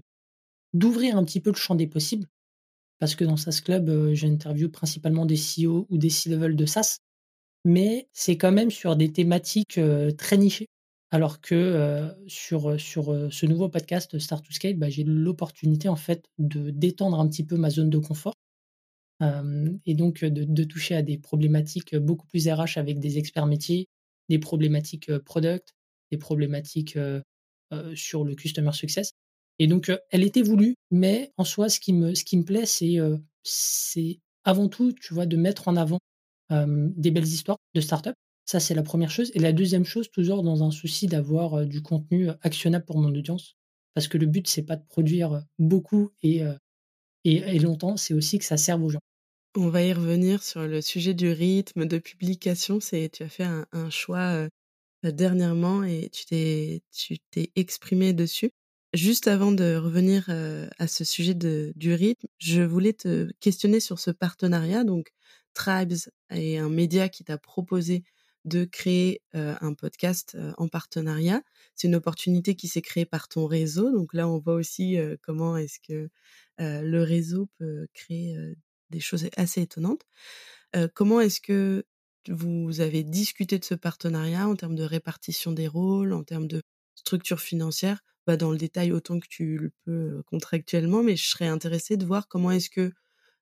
d'ouvrir 0.74 1.16
un 1.16 1.24
petit 1.24 1.40
peu 1.40 1.50
le 1.50 1.56
champ 1.56 1.74
des 1.74 1.86
possibles 1.86 2.26
parce 2.98 3.14
que 3.14 3.24
dans 3.24 3.36
SaaS 3.36 3.60
Club, 3.64 4.12
j'interviewe 4.12 4.68
principalement 4.68 5.26
des 5.26 5.36
CEO 5.36 5.86
ou 5.88 5.98
des 5.98 6.10
C-level 6.10 6.56
de 6.56 6.66
SaaS, 6.66 6.98
mais 7.64 8.08
c'est 8.12 8.36
quand 8.36 8.52
même 8.52 8.70
sur 8.70 8.96
des 8.96 9.12
thématiques 9.12 9.80
très 10.16 10.36
nichées. 10.36 10.68
Alors 11.10 11.40
que 11.40 12.14
sur, 12.26 12.78
sur 12.78 13.32
ce 13.32 13.46
nouveau 13.46 13.68
podcast 13.68 14.18
Start 14.18 14.44
to 14.44 14.52
Scale, 14.52 14.76
bah, 14.76 14.90
j'ai 14.90 15.04
l'opportunité 15.04 15.88
en 15.88 15.96
fait 15.96 16.26
de 16.38 16.70
d'étendre 16.70 17.18
un 17.18 17.28
petit 17.28 17.44
peu 17.44 17.56
ma 17.56 17.70
zone 17.70 17.88
de 17.88 17.98
confort 17.98 18.34
et 19.20 19.94
donc 19.94 20.24
de, 20.24 20.64
toucher 20.64 20.94
à 20.94 21.02
des 21.02 21.18
problématiques 21.18 21.96
beaucoup 21.96 22.26
plus 22.26 22.46
RH 22.48 22.76
avec 22.78 23.00
des 23.00 23.18
experts 23.18 23.46
métiers, 23.46 23.88
des 24.28 24.38
problématiques 24.38 25.16
product, 25.18 25.74
des 26.12 26.18
problématiques 26.18 26.98
sur 27.94 28.24
le 28.24 28.34
customer 28.34 28.72
success. 28.72 29.12
Et 29.58 29.66
donc, 29.66 29.90
elle 30.10 30.22
était 30.22 30.42
voulue, 30.42 30.76
mais 30.90 31.32
en 31.36 31.44
soi, 31.44 31.68
ce 31.68 31.80
qui 31.80 31.92
me, 31.92 32.14
ce 32.14 32.24
qui 32.24 32.36
me 32.36 32.44
plaît, 32.44 32.66
c'est, 32.66 32.96
c'est 33.42 34.20
avant 34.44 34.68
tout, 34.68 34.92
tu 34.92 35.14
vois, 35.14 35.26
de 35.26 35.36
mettre 35.36 35.68
en 35.68 35.76
avant 35.76 35.98
des 36.50 37.10
belles 37.10 37.26
histoires 37.26 37.58
de 37.74 37.80
start-up. 37.80 38.14
Ça, 38.46 38.60
c'est 38.60 38.74
la 38.74 38.82
première 38.82 39.10
chose. 39.10 39.30
Et 39.34 39.40
la 39.40 39.52
deuxième 39.52 39.84
chose, 39.84 40.10
toujours 40.10 40.42
dans 40.42 40.62
un 40.62 40.70
souci 40.70 41.06
d'avoir 41.06 41.66
du 41.66 41.82
contenu 41.82 42.30
actionnable 42.42 42.84
pour 42.84 42.98
mon 42.98 43.10
audience. 43.14 43.56
Parce 43.94 44.08
que 44.08 44.16
le 44.16 44.26
but, 44.26 44.46
c'est 44.46 44.62
pas 44.62 44.76
de 44.76 44.86
produire 44.86 45.42
beaucoup 45.58 46.12
et, 46.22 46.42
et, 47.24 47.58
longtemps, 47.58 47.96
c'est 47.96 48.14
aussi 48.14 48.38
que 48.38 48.44
ça 48.44 48.56
serve 48.56 48.84
aux 48.84 48.88
gens. 48.88 49.00
On 49.56 49.68
va 49.68 49.82
y 49.82 49.92
revenir 49.92 50.42
sur 50.42 50.66
le 50.66 50.80
sujet 50.80 51.14
du 51.14 51.30
rythme 51.30 51.84
de 51.84 51.98
publication. 51.98 52.80
C'est, 52.80 53.10
tu 53.12 53.24
as 53.24 53.28
fait 53.28 53.44
un, 53.44 53.66
un 53.72 53.90
choix 53.90 54.48
dernièrement 55.02 55.84
et 55.84 56.08
tu 56.10 56.24
t'es, 56.26 56.82
tu 56.92 57.18
t'es 57.30 57.50
exprimé 57.56 58.12
dessus. 58.12 58.50
Juste 58.94 59.28
avant 59.28 59.52
de 59.52 59.76
revenir 59.76 60.30
à 60.78 60.86
ce 60.88 61.04
sujet 61.04 61.34
du 61.34 61.92
rythme, 61.92 62.26
je 62.38 62.62
voulais 62.62 62.94
te 62.94 63.30
questionner 63.40 63.80
sur 63.80 63.98
ce 63.98 64.10
partenariat. 64.10 64.82
Donc, 64.82 65.12
Tribes 65.52 65.92
est 66.30 66.56
un 66.56 66.70
média 66.70 67.08
qui 67.08 67.22
t'a 67.22 67.36
proposé 67.36 68.04
de 68.46 68.64
créer 68.64 69.20
un 69.34 69.74
podcast 69.74 70.38
en 70.56 70.68
partenariat. 70.68 71.42
C'est 71.74 71.88
une 71.88 71.96
opportunité 71.96 72.54
qui 72.54 72.66
s'est 72.66 72.80
créée 72.80 73.04
par 73.04 73.28
ton 73.28 73.46
réseau. 73.46 73.92
Donc 73.92 74.14
là, 74.14 74.26
on 74.26 74.38
voit 74.38 74.54
aussi 74.54 74.96
comment 75.22 75.58
est-ce 75.58 75.80
que 75.80 76.08
le 76.58 77.02
réseau 77.02 77.48
peut 77.58 77.86
créer 77.92 78.36
des 78.88 79.00
choses 79.00 79.28
assez 79.36 79.60
étonnantes. 79.60 80.06
comment 80.94 81.20
est-ce 81.20 81.42
que 81.42 81.84
vous 82.28 82.80
avez 82.80 83.04
discuté 83.04 83.58
de 83.58 83.64
ce 83.64 83.74
partenariat 83.74 84.48
en 84.48 84.56
termes 84.56 84.76
de 84.76 84.82
répartition 84.84 85.52
des 85.52 85.68
rôles, 85.68 86.14
en 86.14 86.24
termes 86.24 86.46
de 86.48 86.62
structure 86.94 87.40
financière 87.40 88.02
dans 88.36 88.50
le 88.50 88.58
détail 88.58 88.92
autant 88.92 89.18
que 89.18 89.26
tu 89.28 89.58
le 89.58 89.70
peux 89.84 90.22
contractuellement, 90.26 91.02
mais 91.02 91.16
je 91.16 91.28
serais 91.28 91.46
intéressée 91.46 91.96
de 91.96 92.04
voir 92.04 92.28
comment 92.28 92.50
est-ce 92.50 92.70
que 92.70 92.92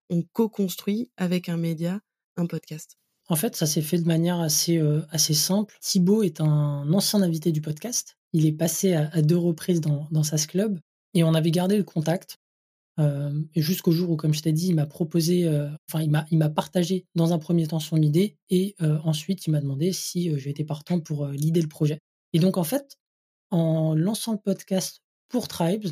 on 0.09 0.23
co-construit 0.23 1.11
avec 1.17 1.49
un 1.49 1.57
média 1.57 2.01
un 2.37 2.47
podcast. 2.47 2.99
En 3.29 3.37
fait, 3.37 3.57
ça 3.57 3.67
s'est 3.67 3.83
fait 3.83 3.99
de 3.99 4.07
manière 4.07 4.41
assez, 4.41 4.81
assez 5.11 5.35
simple. 5.35 5.75
Thibaut 5.81 6.23
est 6.23 6.41
un 6.41 6.93
ancien 6.93 7.23
invité 7.23 7.51
du 7.51 7.61
podcast. 7.61 8.17
Il 8.33 8.47
est 8.47 8.53
passé 8.53 8.95
à, 8.95 9.23
deux 9.23 9.37
reprises 9.37 9.81
dans, 9.81 10.07
dans 10.11 10.23
SAS 10.23 10.47
Club 10.47 10.79
et 11.15 11.25
on 11.25 11.35
avait 11.35 11.51
gardé 11.51 11.77
le 11.77 11.83
contact 11.83 12.39
jusqu'au 13.55 13.91
jour 13.91 14.11
où, 14.11 14.17
comme 14.17 14.33
je 14.33 14.43
t'ai 14.43 14.53
dit, 14.53 14.69
il 14.69 14.75
m'a 14.75 14.87
proposé, 14.87 15.49
enfin, 15.89 16.03
il 16.03 16.11
m'a, 16.11 16.25
il 16.31 16.39
m'a 16.39 16.49
partagé 16.49 17.07
dans 17.15 17.33
un 17.33 17.39
premier 17.39 17.67
temps 17.67 17.81
son 17.81 18.01
idée 18.01 18.37
et 18.49 18.77
ensuite 18.81 19.47
il 19.47 19.51
m'a 19.51 19.61
demandé 19.61 19.93
si 19.93 20.39
j'étais 20.39 20.65
partant 20.65 21.01
pour 21.01 21.27
l'idée 21.27 21.63
le 21.63 21.69
projet. 21.69 21.99
Et 22.33 22.39
donc, 22.39 22.59
en 22.59 22.65
fait, 22.65 22.97
en 23.51 23.95
lançant 23.95 24.33
le 24.33 24.39
podcast 24.39 25.03
pour 25.29 25.49
Tribes, 25.49 25.89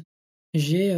j'ai 0.54 0.94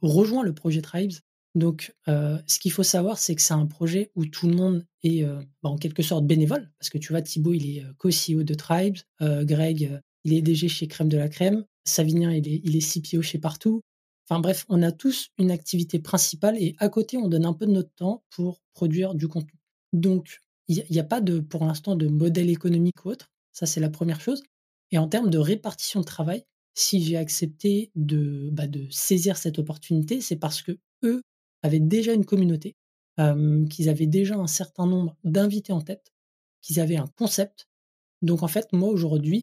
rejoint 0.00 0.44
le 0.44 0.54
projet 0.54 0.82
Tribes. 0.82 1.14
Donc, 1.54 1.94
ce 2.06 2.58
qu'il 2.58 2.70
faut 2.72 2.82
savoir, 2.82 3.18
c'est 3.18 3.34
que 3.34 3.42
c'est 3.42 3.54
un 3.54 3.66
projet 3.66 4.10
où 4.14 4.26
tout 4.26 4.48
le 4.48 4.54
monde 4.54 4.86
est 5.02 5.24
bah, 5.24 5.70
en 5.70 5.76
quelque 5.76 6.02
sorte 6.02 6.26
bénévole, 6.26 6.70
parce 6.78 6.90
que 6.90 6.98
tu 6.98 7.12
vois, 7.12 7.22
Thibaut, 7.22 7.52
il 7.52 7.78
est 7.78 7.84
co-CEO 7.98 8.44
de 8.44 8.54
Tribes, 8.54 8.98
Greg, 9.20 10.00
il 10.24 10.34
est 10.34 10.42
DG 10.42 10.68
chez 10.68 10.86
Crème 10.86 11.08
de 11.08 11.18
la 11.18 11.28
Crème, 11.28 11.64
Savinien, 11.84 12.32
il 12.32 12.48
est, 12.48 12.60
il 12.64 12.76
est 12.76 12.80
CPO 12.80 13.22
chez 13.22 13.38
Partout. 13.38 13.82
Enfin 14.28 14.40
bref, 14.40 14.64
on 14.68 14.82
a 14.82 14.92
tous 14.92 15.30
une 15.38 15.50
activité 15.50 15.98
principale 15.98 16.56
et 16.58 16.74
à 16.78 16.88
côté, 16.88 17.16
on 17.16 17.28
donne 17.28 17.44
un 17.44 17.52
peu 17.52 17.66
de 17.66 17.72
notre 17.72 17.92
temps 17.94 18.22
pour 18.30 18.60
produire 18.72 19.14
du 19.14 19.28
contenu. 19.28 19.58
Donc, 19.92 20.38
il 20.68 20.84
n'y 20.90 21.00
a, 21.00 21.04
pas 21.04 21.20
de, 21.20 21.40
pour 21.40 21.64
l'instant 21.64 21.96
de 21.96 22.06
modèle 22.06 22.48
économique 22.48 23.04
ou 23.04 23.10
autre. 23.10 23.30
Ça, 23.52 23.66
c'est 23.66 23.80
la 23.80 23.90
première 23.90 24.20
chose. 24.20 24.42
Et 24.92 24.98
en 24.98 25.08
termes 25.08 25.30
de 25.30 25.38
répartition 25.38 26.00
de 26.00 26.04
travail, 26.04 26.44
si 26.74 27.02
j'ai 27.02 27.16
accepté 27.16 27.90
de, 27.96 28.48
bah, 28.52 28.66
de 28.66 28.86
saisir 28.90 29.36
cette 29.36 29.58
opportunité, 29.58 30.20
c'est 30.20 30.36
parce 30.36 30.62
que 30.62 30.78
eux 31.02 31.22
avaient 31.62 31.80
déjà 31.80 32.12
une 32.12 32.24
communauté, 32.24 32.76
qu'ils 33.18 33.88
avaient 33.88 34.06
déjà 34.06 34.36
un 34.36 34.46
certain 34.46 34.86
nombre 34.86 35.16
d'invités 35.24 35.72
en 35.72 35.80
tête, 35.80 36.12
qu'ils 36.60 36.80
avaient 36.80 36.96
un 36.96 37.08
concept. 37.16 37.66
Donc 38.20 38.42
en 38.42 38.48
fait, 38.48 38.72
moi 38.72 38.88
aujourd'hui, 38.88 39.42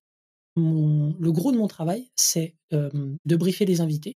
le 0.55 1.31
gros 1.31 1.51
de 1.51 1.57
mon 1.57 1.67
travail, 1.67 2.09
c'est 2.15 2.55
de 2.71 3.35
briefer 3.35 3.65
les 3.65 3.81
invités, 3.81 4.15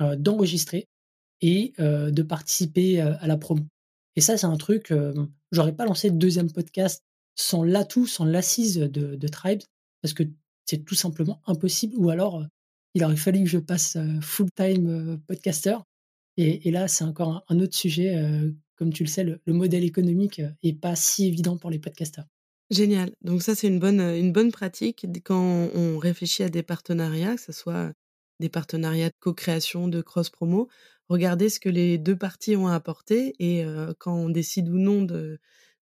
d'enregistrer 0.00 0.86
et 1.40 1.74
de 1.78 2.22
participer 2.22 3.00
à 3.00 3.26
la 3.26 3.36
promo. 3.36 3.64
Et 4.16 4.20
ça, 4.20 4.36
c'est 4.36 4.46
un 4.46 4.56
truc, 4.56 4.94
j'aurais 5.52 5.74
pas 5.74 5.84
lancé 5.84 6.10
de 6.10 6.16
deuxième 6.16 6.50
podcast 6.50 7.02
sans 7.36 7.64
l'atout, 7.64 8.06
sans 8.06 8.24
l'assise 8.24 8.76
de, 8.76 9.16
de 9.16 9.28
Tribes, 9.28 9.62
parce 10.04 10.12
que 10.12 10.24
c'est 10.66 10.84
tout 10.84 10.94
simplement 10.94 11.40
impossible. 11.46 11.94
Ou 11.96 12.10
alors, 12.10 12.44
il 12.92 13.02
aurait 13.02 13.16
fallu 13.16 13.42
que 13.42 13.48
je 13.48 13.56
passe 13.56 13.96
full-time 14.20 15.18
podcaster. 15.26 15.78
Et, 16.36 16.70
là, 16.70 16.88
c'est 16.88 17.04
encore 17.04 17.42
un, 17.48 17.60
autre 17.60 17.74
sujet. 17.74 18.14
comme 18.76 18.92
tu 18.92 19.02
le 19.02 19.08
sais, 19.08 19.24
le, 19.24 19.40
modèle 19.46 19.82
économique 19.82 20.42
est 20.62 20.78
pas 20.78 20.94
si 20.94 21.26
évident 21.26 21.56
pour 21.56 21.70
les 21.70 21.78
podcasters. 21.78 22.26
Génial. 22.70 23.12
Donc 23.22 23.42
ça, 23.42 23.54
c'est 23.54 23.66
une 23.66 23.78
bonne, 23.78 24.00
une 24.00 24.30
bonne 24.30 24.52
pratique 24.52 25.06
quand 25.24 25.70
on 25.74 25.96
réfléchit 25.96 26.42
à 26.42 26.50
des 26.50 26.62
partenariats, 26.62 27.36
que 27.36 27.42
ce 27.42 27.52
soit 27.52 27.90
des 28.40 28.50
partenariats 28.50 29.08
de 29.08 29.16
co-création, 29.20 29.88
de 29.88 30.02
cross-promo. 30.02 30.68
Regardez 31.08 31.48
ce 31.48 31.60
que 31.60 31.70
les 31.70 31.96
deux 31.96 32.16
parties 32.16 32.56
ont 32.56 32.68
à 32.68 32.74
apporter 32.74 33.32
et 33.38 33.64
quand 33.98 34.14
on 34.14 34.28
décide 34.28 34.68
ou 34.68 34.76
non 34.76 35.00
de 35.00 35.38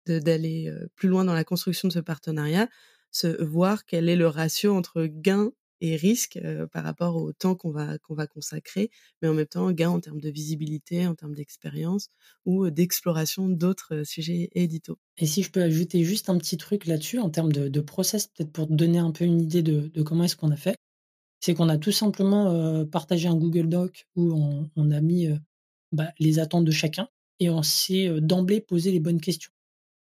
d'aller 0.06 0.72
plus 0.96 1.10
loin 1.10 1.26
dans 1.26 1.34
la 1.34 1.44
construction 1.44 1.88
de 1.88 1.94
ce 1.94 2.00
partenariat, 2.00 2.68
se 3.12 3.42
voir 3.44 3.86
quel 3.86 4.10
est 4.10 4.16
le 4.16 4.28
ratio 4.28 4.74
entre 4.74 5.06
gain 5.06 5.52
et 5.82 5.96
risque 5.96 6.40
par 6.72 6.84
rapport 6.84 7.16
au 7.16 7.34
temps 7.34 7.56
qu'on 7.56 7.72
va 7.72 7.98
qu'on 7.98 8.14
va 8.14 8.28
consacrer, 8.28 8.92
mais 9.22 9.28
en 9.28 9.34
même 9.34 9.48
temps 9.48 9.72
gain 9.72 9.90
en 9.90 10.00
termes 10.00 10.22
de 10.22 10.30
visibilité, 10.30 11.08
en 11.08 11.16
termes 11.16 11.34
d'expérience 11.34 12.10
ou 12.46 12.70
d'exploration 12.70 13.50
d'autres 13.50 14.04
sujets 14.04 14.50
édito. 14.54 15.00
Et 15.18 15.26
si 15.26 15.44
je 15.44 15.52
peux 15.52 15.62
ajouter 15.62 16.04
juste 16.04 16.30
un 16.30 16.38
petit 16.38 16.58
truc 16.58 16.86
là-dessus 16.86 17.20
en 17.20 17.30
termes 17.30 17.52
de, 17.52 17.82
process, 17.82 18.28
peut-être 18.28 18.52
pour 18.52 18.68
te 18.68 18.74
donner 18.74 19.00
un 19.00 19.12
peu 19.12 19.26
une 19.26 19.42
idée 19.42 19.64
de, 19.64 19.90
comment 20.04 20.24
est-ce 20.24 20.36
qu'on 20.36 20.52
a 20.52 20.56
fait, 20.56 20.78
c'est 21.40 21.56
qu'on 21.56 21.70
a 21.70 21.78
tout 21.78 21.92
simplement 21.92 22.86
partagé 22.86 23.28
un 23.28 23.36
Google 23.36 23.68
Doc 23.68 24.08
où 24.16 24.34
on, 24.76 24.92
a 24.92 25.02
mis 25.02 25.30
bah, 25.92 26.12
les 26.20 26.38
attentes 26.38 26.66
de 26.66 26.72
chacun 26.72 27.10
et 27.40 27.50
on 27.50 27.64
s'est 27.64 28.22
d'emblée 28.22 28.62
posé 28.62 28.92
les 28.92 29.00
bonnes 29.00 29.20
questions. 29.20 29.52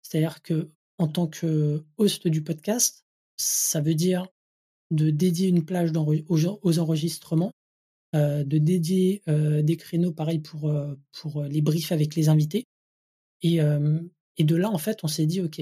C'est-à-dire 0.01 0.41
que 0.41 0.69
en 0.97 1.08
tant 1.08 1.27
que 1.27 1.84
host 1.97 2.27
du 2.27 2.43
podcast, 2.43 3.05
ça 3.38 3.81
veut 3.81 3.95
dire 3.95 4.27
de 4.91 5.10
dédier 5.10 5.47
une 5.49 5.65
plage 5.65 5.91
aux, 6.27 6.79
enregistrements, 6.79 7.51
de 8.13 8.58
dédier 8.58 9.21
des 9.27 9.77
créneaux 9.77 10.13
pareil 10.13 10.39
pour, 10.39 10.73
pour 11.12 11.43
les 11.43 11.62
briefs 11.62 11.91
avec 11.91 12.15
les 12.15 12.29
invités. 12.29 12.65
Et, 13.41 13.60
et 14.38 14.43
de 14.43 14.55
là, 14.55 14.69
en 14.69 14.77
fait, 14.77 15.03
on 15.03 15.08
s'est 15.08 15.25
dit, 15.25 15.41
OK, 15.41 15.60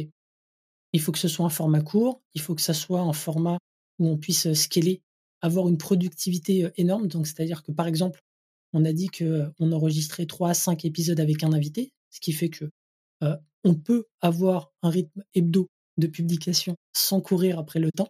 il 0.94 1.02
faut 1.02 1.12
que 1.12 1.20
ce 1.20 1.28
soit 1.28 1.46
un 1.46 1.50
format 1.50 1.82
court, 1.82 2.22
il 2.36 2.42
faut 2.42 2.54
que 2.54 2.62
ça 2.62 2.74
soit 2.74 3.02
un 3.02 3.14
format 3.14 3.58
où 4.00 4.08
on 4.08 4.18
puisse 4.18 4.52
scaler, 4.54 5.02
avoir 5.42 5.68
une 5.68 5.78
productivité 5.78 6.70
énorme. 6.78 7.08
Donc, 7.08 7.28
c'est-à-dire 7.28 7.64
que, 7.64 7.72
par 7.72 7.88
exemple, 7.88 8.22
on 8.74 8.86
a 8.86 8.94
dit 8.94 9.08
qu'on 9.08 9.72
enregistrait 9.72 10.26
3 10.26 10.50
à 10.50 10.54
5 10.54 10.86
épisodes 10.86 11.20
avec 11.20 11.44
un 11.44 11.54
invité, 11.54 11.92
ce 12.10 12.20
qui 12.20 12.32
fait 12.32 12.50
que 12.50 12.70
on 13.64 13.76
peut 13.76 14.06
avoir 14.22 14.72
un 14.82 14.90
rythme 14.90 15.24
hebdo 15.34 15.70
de 15.98 16.08
publication 16.08 16.76
sans 16.94 17.22
courir 17.22 17.60
après 17.60 17.80
le 17.80 17.92
temps. 17.92 18.10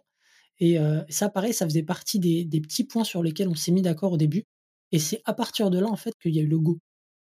Et 0.60 0.78
ça, 1.08 1.28
pareil, 1.28 1.52
ça 1.52 1.66
faisait 1.66 1.82
partie 1.82 2.18
des, 2.18 2.60
petits 2.60 2.84
points 2.84 3.04
sur 3.04 3.22
lesquels 3.22 3.48
on 3.48 3.54
s'est 3.54 3.72
mis 3.72 3.82
d'accord 3.82 4.12
au 4.12 4.16
début. 4.16 4.44
Et 4.92 4.98
c'est 4.98 5.20
à 5.24 5.34
partir 5.34 5.70
de 5.70 5.78
là, 5.78 5.88
en 5.88 5.96
fait, 5.96 6.14
qu'il 6.22 6.34
y 6.34 6.38
a 6.38 6.42
eu 6.42 6.48
le 6.48 6.58
go. 6.58 6.78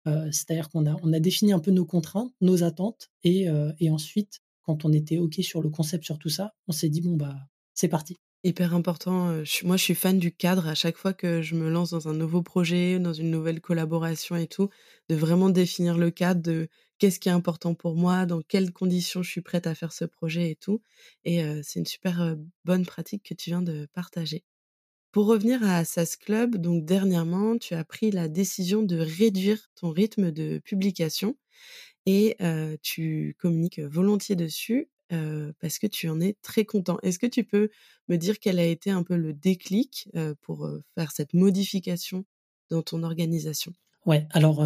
C'est-à-dire 0.06 0.70
qu'on 0.70 0.86
a, 0.86 0.96
on 1.04 1.14
a 1.14 1.20
défini 1.20 1.52
un 1.52 1.60
peu 1.60 1.72
nos 1.72 1.86
contraintes, 1.86 2.32
nos 2.42 2.64
attentes. 2.64 3.10
Et, 3.24 3.48
et 3.80 3.90
ensuite, 3.90 4.40
quand 4.64 4.86
on 4.86 4.94
était 4.94 5.18
OK 5.18 5.36
sur 5.42 5.62
le 5.62 5.70
concept, 5.70 6.06
sur 6.06 6.18
tout 6.18 6.30
ça, 6.30 6.54
on 6.68 6.72
s'est 6.72 6.90
dit, 6.90 7.02
bon, 7.02 7.16
bah, 7.16 7.36
c'est 7.74 7.90
parti 7.90 8.18
hyper 8.44 8.74
important. 8.74 9.34
moi, 9.64 9.78
je 9.78 9.84
suis 9.84 9.96
fan 9.96 10.20
du 10.20 10.32
cadre. 10.32 10.68
À 10.68 10.76
chaque 10.76 10.98
fois 10.98 11.14
que 11.14 11.42
je 11.42 11.56
me 11.56 11.70
lance 11.70 11.92
dans 11.92 12.08
un 12.08 12.14
nouveau 12.14 12.42
projet, 12.42 13.00
dans 13.00 13.14
une 13.14 13.30
nouvelle 13.30 13.62
collaboration 13.62 14.36
et 14.36 14.48
tout, 14.48 14.70
de 15.10 15.16
vraiment 15.16 15.50
définir 15.50 15.98
le 15.98 16.12
cadre 16.12 16.42
de 16.42 16.70
qu'est-ce 17.00 17.20
qui 17.20 17.30
est 17.30 17.34
important 17.34 17.74
pour 17.76 17.96
moi, 17.96 18.26
dans 18.26 18.42
quelles 18.42 18.72
conditions 18.72 19.24
je 19.24 19.30
suis 19.30 19.42
prête 19.42 19.68
à 19.68 19.76
faire 19.76 19.94
ce 19.94 20.06
projet 20.06 20.52
et 20.52 20.56
tout. 20.56 20.82
Et 21.26 21.42
c'est 21.64 21.80
une 21.80 21.86
super 21.86 22.36
bonne 22.66 22.86
pratique 22.86 23.24
que 23.24 23.34
tu 23.34 23.50
viens 23.50 23.62
de 23.62 23.88
partager. 23.94 24.44
Pour 25.12 25.26
revenir 25.28 25.64
à 25.64 25.84
SAS 25.86 26.16
Club, 26.16 26.58
donc 26.58 26.86
dernièrement, 26.86 27.58
tu 27.58 27.74
as 27.74 27.84
pris 27.84 28.12
la 28.12 28.28
décision 28.28 28.84
de 28.84 28.98
réduire 28.98 29.70
ton 29.76 29.90
rythme 29.90 30.32
de 30.32 30.60
publication 30.60 31.38
et 32.06 32.38
tu 32.82 33.36
communiques 33.40 33.80
volontiers 33.80 34.36
dessus 34.36 34.90
parce 35.10 35.80
que 35.80 35.88
tu 35.88 36.10
en 36.10 36.20
es 36.20 36.36
très 36.42 36.66
content. 36.66 37.00
Est-ce 37.02 37.20
que 37.20 37.28
tu 37.28 37.44
peux 37.44 37.70
me 38.10 38.18
dire 38.18 38.40
quel 38.40 38.60
a 38.60 38.66
été 38.66 38.92
un 38.92 39.04
peu 39.04 39.16
le 39.16 39.34
déclic 39.34 40.10
pour 40.42 40.70
faire 40.96 41.12
cette 41.12 41.34
modification 41.34 42.26
dans 42.70 42.82
ton 42.82 43.04
organisation? 43.04 43.74
Ouais, 44.06 44.28
alors 44.32 44.64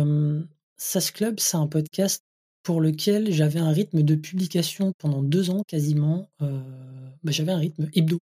SAS 0.84 1.12
Club, 1.12 1.40
c'est 1.40 1.58
un 1.58 1.68
podcast 1.68 2.26
pour 2.64 2.82
lequel 2.82 3.32
j'avais 3.32 3.60
un 3.60 3.70
rythme 3.70 4.02
de 4.02 4.16
publication 4.16 4.94
pendant 4.98 5.22
deux 5.22 5.52
ans 5.52 5.62
quasiment. 5.68 6.32
Bah, 6.40 7.32
j'avais 7.32 7.52
un 7.52 7.60
rythme 7.60 7.88
hebdo. 7.94 8.18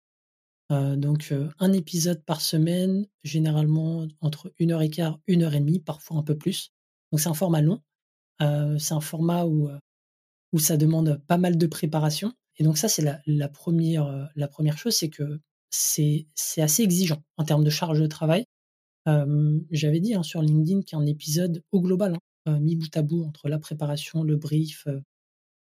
donc 0.70 1.34
un 1.58 1.72
épisode 1.72 2.22
par 2.24 2.40
semaine, 2.40 3.06
généralement 3.24 4.06
entre 4.20 4.52
une 4.60 4.70
heure 4.70 4.82
et 4.82 4.88
quart, 4.88 5.18
une 5.26 5.42
heure 5.42 5.54
et 5.54 5.58
demie, 5.58 5.80
parfois 5.80 6.16
un 6.16 6.22
peu 6.22 6.38
plus. 6.38 6.70
Donc 7.10 7.18
c'est 7.18 7.28
un 7.28 7.34
format 7.34 7.60
long. 7.60 7.82
c'est 8.38 8.94
un 8.94 9.00
format 9.00 9.46
où 9.46 9.68
où 10.52 10.60
ça 10.60 10.76
demande 10.76 11.20
pas 11.26 11.38
mal 11.38 11.58
de 11.58 11.66
préparation. 11.66 12.32
Et 12.58 12.62
donc 12.62 12.78
ça, 12.78 12.86
c'est 12.86 13.02
la, 13.26 13.48
première, 13.48 14.06
euh, 14.06 14.26
la 14.36 14.46
première 14.46 14.78
chose, 14.78 14.94
c'est 14.94 15.10
que 15.10 15.40
c'est 15.70 16.28
assez 16.58 16.84
exigeant 16.84 17.20
en 17.36 17.44
termes 17.44 17.64
de 17.64 17.70
charge 17.70 18.00
de 18.00 18.06
travail. 18.06 18.44
J'avais 19.72 19.98
dit 19.98 20.14
hein, 20.14 20.22
sur 20.22 20.40
LinkedIn 20.40 20.82
qu'un 20.82 21.04
épisode 21.04 21.64
au 21.72 21.80
global, 21.80 22.14
hein, 22.14 22.18
euh, 22.18 22.33
mis 22.46 22.76
bout 22.76 22.96
à 22.96 23.02
bout 23.02 23.24
entre 23.24 23.48
la 23.48 23.58
préparation, 23.58 24.22
le 24.22 24.36
brief, 24.36 24.86
euh, 24.86 25.00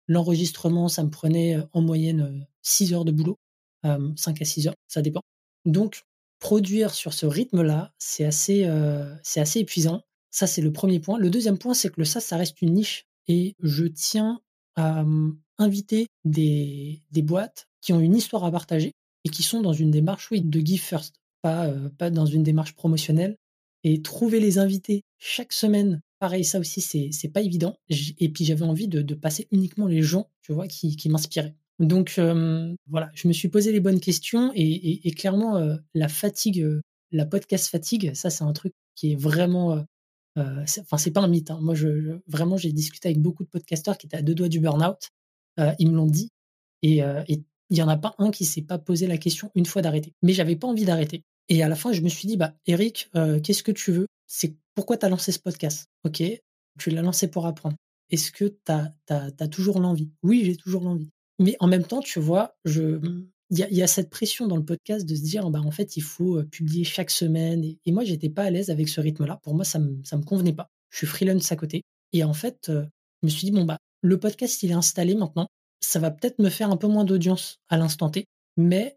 l'enregistrement, 0.09 0.89
ça 0.89 1.05
me 1.05 1.11
prenait 1.11 1.59
en 1.73 1.83
moyenne 1.83 2.47
6 2.63 2.95
heures 2.95 3.05
de 3.05 3.13
boulot, 3.13 3.39
5 3.85 4.43
à 4.43 4.45
6 4.45 4.69
heures, 4.69 4.75
ça 4.89 5.03
dépend. 5.03 5.23
Donc, 5.65 6.03
produire 6.41 6.95
sur 6.95 7.13
ce 7.13 7.27
rythme-là, 7.27 7.93
c'est 7.99 8.25
assez, 8.25 8.69
c'est 9.23 9.41
assez 9.41 9.61
épuisant. 9.61 10.03
Ça, 10.33 10.49
c'est 10.49 10.63
le 10.63 10.73
premier 10.73 10.99
point. 10.99 11.17
Le 11.17 11.31
deuxième 11.31 11.59
point, 11.59 11.75
c'est 11.75 11.91
que 11.91 12.01
le 12.01 12.05
SaaS, 12.05 12.21
ça 12.21 12.37
reste 12.37 12.61
une 12.61 12.75
niche 12.75 13.07
et 13.29 13.55
je 13.61 13.85
tiens 13.85 14.41
à 14.75 15.05
inviter 15.59 16.09
des, 16.25 17.03
des 17.13 17.23
boîtes 17.23 17.69
qui 17.81 17.93
ont 17.93 18.01
une 18.01 18.17
histoire 18.17 18.45
à 18.45 18.51
partager 18.51 18.93
et 19.25 19.29
qui 19.29 19.43
sont 19.43 19.61
dans 19.61 19.73
une 19.73 19.91
démarche, 19.91 20.31
oui, 20.31 20.41
de 20.41 20.61
give 20.61 20.81
first, 20.81 21.17
pas, 21.43 21.73
pas 21.99 22.11
dans 22.11 22.27
une 22.27 22.43
démarche 22.43 22.75
promotionnelle. 22.75 23.37
Et 23.83 24.03
trouver 24.03 24.41
les 24.41 24.59
invités 24.59 25.05
chaque 25.19 25.53
semaine, 25.53 26.03
pareil, 26.21 26.45
ça 26.45 26.61
aussi, 26.61 26.81
c'est, 26.81 27.29
pas 27.29 27.41
évident. 27.41 27.77
Et 27.89 28.29
puis, 28.29 28.45
j'avais 28.45 28.65
envie 28.65 28.87
de, 28.87 29.15
passer 29.15 29.49
uniquement 29.51 29.87
les 29.87 30.03
gens, 30.03 30.31
tu 30.43 30.53
vois, 30.53 30.69
qui, 30.69 31.09
m'inspiraient. 31.09 31.57
Donc, 31.81 32.21
voilà, 32.87 33.11
je 33.15 33.27
me 33.27 33.33
suis 33.33 33.49
posé 33.49 33.73
les 33.73 33.81
bonnes 33.81 34.01
questions 34.01 34.53
et, 34.55 35.11
clairement, 35.13 35.61
la 35.95 36.09
fatigue, 36.09 36.65
la 37.11 37.27
podcast 37.27 37.69
fatigue, 37.69 38.15
ça, 38.15 38.31
c'est 38.31 38.45
un 38.45 38.53
truc 38.53 38.73
qui 38.95 39.13
est 39.13 39.17
vraiment 39.17 39.85
enfin, 40.37 40.99
c'est 40.99 41.11
pas 41.11 41.21
un 41.21 41.29
mythe. 41.29 41.51
Hein. 41.51 41.59
Moi, 41.61 41.75
je, 41.75 42.19
vraiment, 42.29 42.57
j'ai 42.57 42.73
discuté 42.73 43.09
avec 43.09 43.21
beaucoup 43.21 43.43
de 43.43 43.49
podcasteurs 43.49 43.99
qui 43.99 44.07
étaient 44.07 44.19
à 44.19 44.23
deux 44.23 44.35
doigts 44.35 44.49
du 44.49 44.61
burn-out. 44.61 45.11
Ils 45.79 45.91
me 45.91 45.97
l'ont 45.97 46.07
dit. 46.07 46.31
Et 46.83 47.03
il 47.03 47.77
y 47.77 47.83
en 47.83 47.89
a 47.89 47.97
pas 47.97 48.15
un 48.19 48.31
qui 48.31 48.45
s'est 48.45 48.63
pas 48.63 48.79
posé 48.79 49.07
la 49.07 49.17
question 49.17 49.51
une 49.55 49.67
fois 49.67 49.83
d'arrêter. 49.83 50.13
Mais 50.23 50.33
j'avais 50.35 50.57
pas 50.57 50.69
envie 50.69 50.85
d'arrêter. 50.85 51.25
Et 51.49 51.63
à 51.63 51.69
la 51.69 51.77
fin, 51.77 51.93
je 51.93 52.01
me 52.03 52.09
suis 52.09 52.29
dit, 52.29 52.37
bah, 52.37 52.55
Eric, 52.67 53.11
qu'est-ce 53.43 53.63
que 53.63 53.73
tu 53.73 53.91
veux? 53.91 54.07
C'est 54.33 54.55
pourquoi 54.77 54.97
tu 54.97 55.05
as 55.05 55.09
lancé 55.09 55.33
ce 55.33 55.41
podcast? 55.41 55.89
Ok, 56.05 56.23
tu 56.79 56.91
l'as 56.91 57.03
lancé 57.03 57.29
pour 57.29 57.47
apprendre. 57.47 57.75
Est-ce 58.11 58.31
que 58.31 58.45
tu 58.45 58.73
as, 58.73 59.49
toujours 59.49 59.81
l'envie? 59.81 60.13
Oui, 60.23 60.45
j'ai 60.45 60.57
toujours 60.57 60.85
l'envie. 60.85 61.11
Mais 61.41 61.57
en 61.59 61.67
même 61.67 61.83
temps, 61.83 61.99
tu 61.99 62.21
vois, 62.21 62.55
il 62.65 63.27
y, 63.51 63.83
a 63.83 63.87
cette 63.89 64.09
pression 64.09 64.47
dans 64.47 64.57
le 64.57 64.65
podcast 64.65 65.05
de 65.05 65.17
se 65.17 65.23
dire, 65.23 65.51
bah, 65.51 65.61
en 65.61 65.73
fait, 65.73 65.97
il 65.97 66.03
faut 66.03 66.41
publier 66.45 66.85
chaque 66.85 67.11
semaine. 67.11 67.65
Et, 67.65 67.79
moi, 67.89 67.95
moi, 67.95 68.05
j'étais 68.05 68.29
pas 68.29 68.45
à 68.45 68.51
l'aise 68.51 68.71
avec 68.71 68.89
ce 68.89 69.01
rythme-là. 69.01 69.41
Pour 69.43 69.57
moi, 69.57 69.65
ça 69.65 69.81
me, 69.81 69.97
me 69.97 70.25
convenait 70.25 70.53
pas. 70.53 70.69
Je 70.91 70.99
suis 70.99 71.07
freelance 71.09 71.51
à 71.51 71.57
côté. 71.57 71.83
Et 72.13 72.23
en 72.23 72.33
fait, 72.33 72.67
je 72.69 72.87
me 73.25 73.29
suis 73.29 73.47
dit, 73.47 73.51
bon, 73.51 73.65
bah, 73.65 73.79
le 74.01 74.17
podcast, 74.21 74.63
il 74.63 74.71
est 74.71 74.75
installé 74.75 75.17
maintenant. 75.17 75.49
Ça 75.81 75.99
va 75.99 76.13
peut-être 76.13 76.39
me 76.39 76.51
faire 76.51 76.71
un 76.71 76.77
peu 76.77 76.87
moins 76.87 77.05
d'audience 77.05 77.59
à 77.69 77.77
l'instant 77.77 78.11
T. 78.11 78.27
Mais 78.57 78.97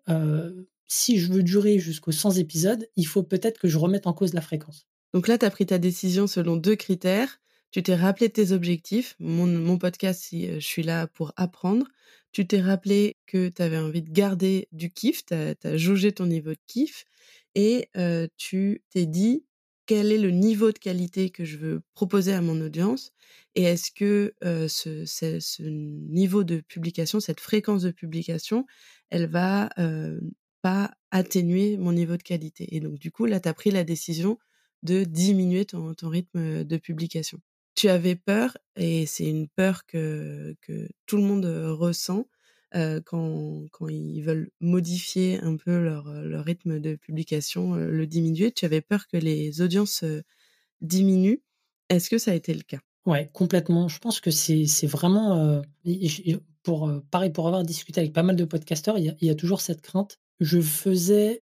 si 0.87 1.17
je 1.17 1.33
veux 1.33 1.41
durer 1.41 1.79
jusqu'aux 1.79 2.11
100 2.11 2.33
épisodes, 2.33 2.87
il 2.97 3.07
faut 3.07 3.23
peut-être 3.23 3.59
que 3.59 3.67
je 3.67 3.79
remette 3.79 4.05
en 4.05 4.13
cause 4.13 4.35
la 4.35 4.41
fréquence. 4.41 4.85
Donc 5.13 5.27
là, 5.27 5.37
tu 5.37 5.45
as 5.45 5.51
pris 5.51 5.65
ta 5.65 5.77
décision 5.77 6.27
selon 6.27 6.57
deux 6.57 6.75
critères. 6.75 7.39
Tu 7.71 7.81
t'es 7.83 7.95
rappelé 7.95 8.29
tes 8.29 8.51
objectifs. 8.51 9.15
Mon, 9.19 9.77
podcast, 9.77 10.27
je 10.31 10.59
suis 10.59 10.83
là 10.83 11.07
pour 11.07 11.33
apprendre 11.37 11.87
tu 12.33 12.47
t'es 12.47 12.59
rappelé 12.59 13.15
que 13.27 13.47
tu 13.47 13.61
avais 13.61 13.77
envie 13.77 14.01
de 14.01 14.11
garder 14.11 14.67
du 14.71 14.91
kiff, 14.91 15.25
tu 15.25 15.35
as, 15.35 15.77
jaugé 15.77 16.11
ton 16.11 16.25
niveau 16.25 16.49
de 16.49 16.59
kiff 16.67 17.05
et 17.55 17.89
tu 18.37 18.83
t'es 18.89 19.05
dit 19.05 19.45
quel 19.85 20.11
est 20.11 20.17
le 20.17 20.31
niveau 20.31 20.71
de 20.71 20.79
qualité 20.79 21.29
que 21.29 21.45
je 21.45 21.57
veux 21.57 21.81
proposer 21.93 22.33
à 22.33 22.41
mon 22.41 22.59
audience? 22.61 23.11
Et 23.55 23.63
est-ce 23.63 23.91
que 23.91 24.33
ce, 24.41 25.05
ce, 25.05 25.63
niveau 25.63 26.43
de 26.43 26.61
publication, 26.61 27.19
cette 27.19 27.39
fréquence 27.39 27.83
de 27.83 27.91
publication, 27.91 28.65
elle 29.11 29.27
va 29.27 29.69
pas 30.63 30.91
atténuer 31.11 31.77
mon 31.77 31.93
niveau 31.93 32.17
de 32.17 32.23
qualité? 32.23 32.75
Et 32.75 32.79
donc, 32.79 32.97
du 32.97 33.11
coup, 33.11 33.25
là, 33.25 33.39
tu 33.39 33.49
as 33.49 33.53
pris 33.53 33.69
la 33.69 33.83
décision 33.83 34.39
de 34.83 35.03
diminuer 35.03 35.65
ton, 35.65 35.93
ton 35.93 36.09
rythme 36.09 36.63
de 36.63 36.77
publication. 36.77 37.39
Tu 37.75 37.89
avais 37.89 38.15
peur, 38.15 38.57
et 38.75 39.05
c'est 39.05 39.27
une 39.27 39.47
peur 39.47 39.85
que, 39.85 40.55
que 40.61 40.87
tout 41.07 41.17
le 41.17 41.23
monde 41.23 41.45
ressent 41.45 42.27
euh, 42.75 43.01
quand, 43.05 43.65
quand 43.71 43.87
ils 43.87 44.21
veulent 44.21 44.49
modifier 44.59 45.39
un 45.41 45.57
peu 45.57 45.77
leur, 45.77 46.11
leur 46.11 46.43
rythme 46.43 46.79
de 46.79 46.95
publication, 46.95 47.75
euh, 47.75 47.91
le 47.91 48.07
diminuer. 48.07 48.51
Tu 48.51 48.65
avais 48.65 48.81
peur 48.81 49.07
que 49.07 49.17
les 49.17 49.61
audiences 49.61 50.03
euh, 50.03 50.23
diminuent. 50.81 51.43
Est-ce 51.89 52.09
que 52.09 52.17
ça 52.17 52.31
a 52.31 52.33
été 52.33 52.53
le 52.53 52.61
cas? 52.61 52.79
Ouais, 53.05 53.29
complètement. 53.31 53.87
Je 53.89 53.99
pense 53.99 54.19
que 54.21 54.31
c'est 54.31 54.87
vraiment, 54.87 55.61
pour, 56.63 56.89
pareil, 57.11 57.31
pour 57.31 57.47
avoir 57.47 57.63
discuté 57.63 57.99
avec 57.99 58.13
pas 58.13 58.23
mal 58.23 58.37
de 58.37 58.45
podcasteurs, 58.45 58.97
il 58.97 59.13
y 59.21 59.29
a 59.29 59.35
toujours 59.35 59.59
cette 59.59 59.81
crainte. 59.81 60.19
Je 60.39 60.61
faisais 60.61 61.43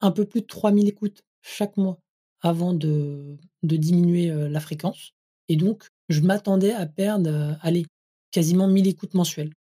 un 0.00 0.10
peu 0.10 0.24
plus 0.24 0.40
de 0.40 0.46
3000 0.46 0.88
écoutes 0.88 1.22
chaque 1.42 1.76
mois 1.76 2.00
avant 2.42 2.74
de, 2.74 3.36
de 3.62 3.76
diminuer 3.76 4.28
la 4.48 4.60
fréquence. 4.60 5.12
Et 5.48 5.56
donc, 5.56 5.86
je 6.08 6.20
m'attendais 6.20 6.72
à 6.72 6.86
perdre, 6.86 7.58
allez, 7.62 7.86
quasiment 8.30 8.68
1000 8.68 8.86
écoutes 8.88 9.14
mensuelles. 9.14 9.52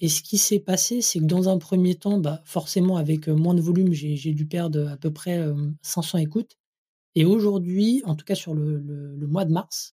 et 0.00 0.08
ce 0.08 0.22
qui 0.22 0.38
s'est 0.38 0.60
passé, 0.60 1.00
c'est 1.02 1.20
que 1.20 1.24
dans 1.24 1.48
un 1.48 1.58
premier 1.58 1.94
temps, 1.94 2.18
bah, 2.18 2.42
forcément, 2.44 2.96
avec 2.96 3.28
moins 3.28 3.54
de 3.54 3.60
volume, 3.60 3.92
j'ai 3.92 4.32
dû 4.32 4.46
perdre 4.46 4.88
à 4.88 4.96
peu 4.96 5.12
près 5.12 5.44
500 5.82 6.18
écoutes. 6.18 6.56
Et 7.14 7.24
aujourd'hui, 7.24 8.02
en 8.04 8.14
tout 8.16 8.24
cas 8.24 8.34
sur 8.34 8.54
le, 8.54 8.78
le 8.80 9.26
mois 9.26 9.44
de 9.44 9.52
mars, 9.52 9.94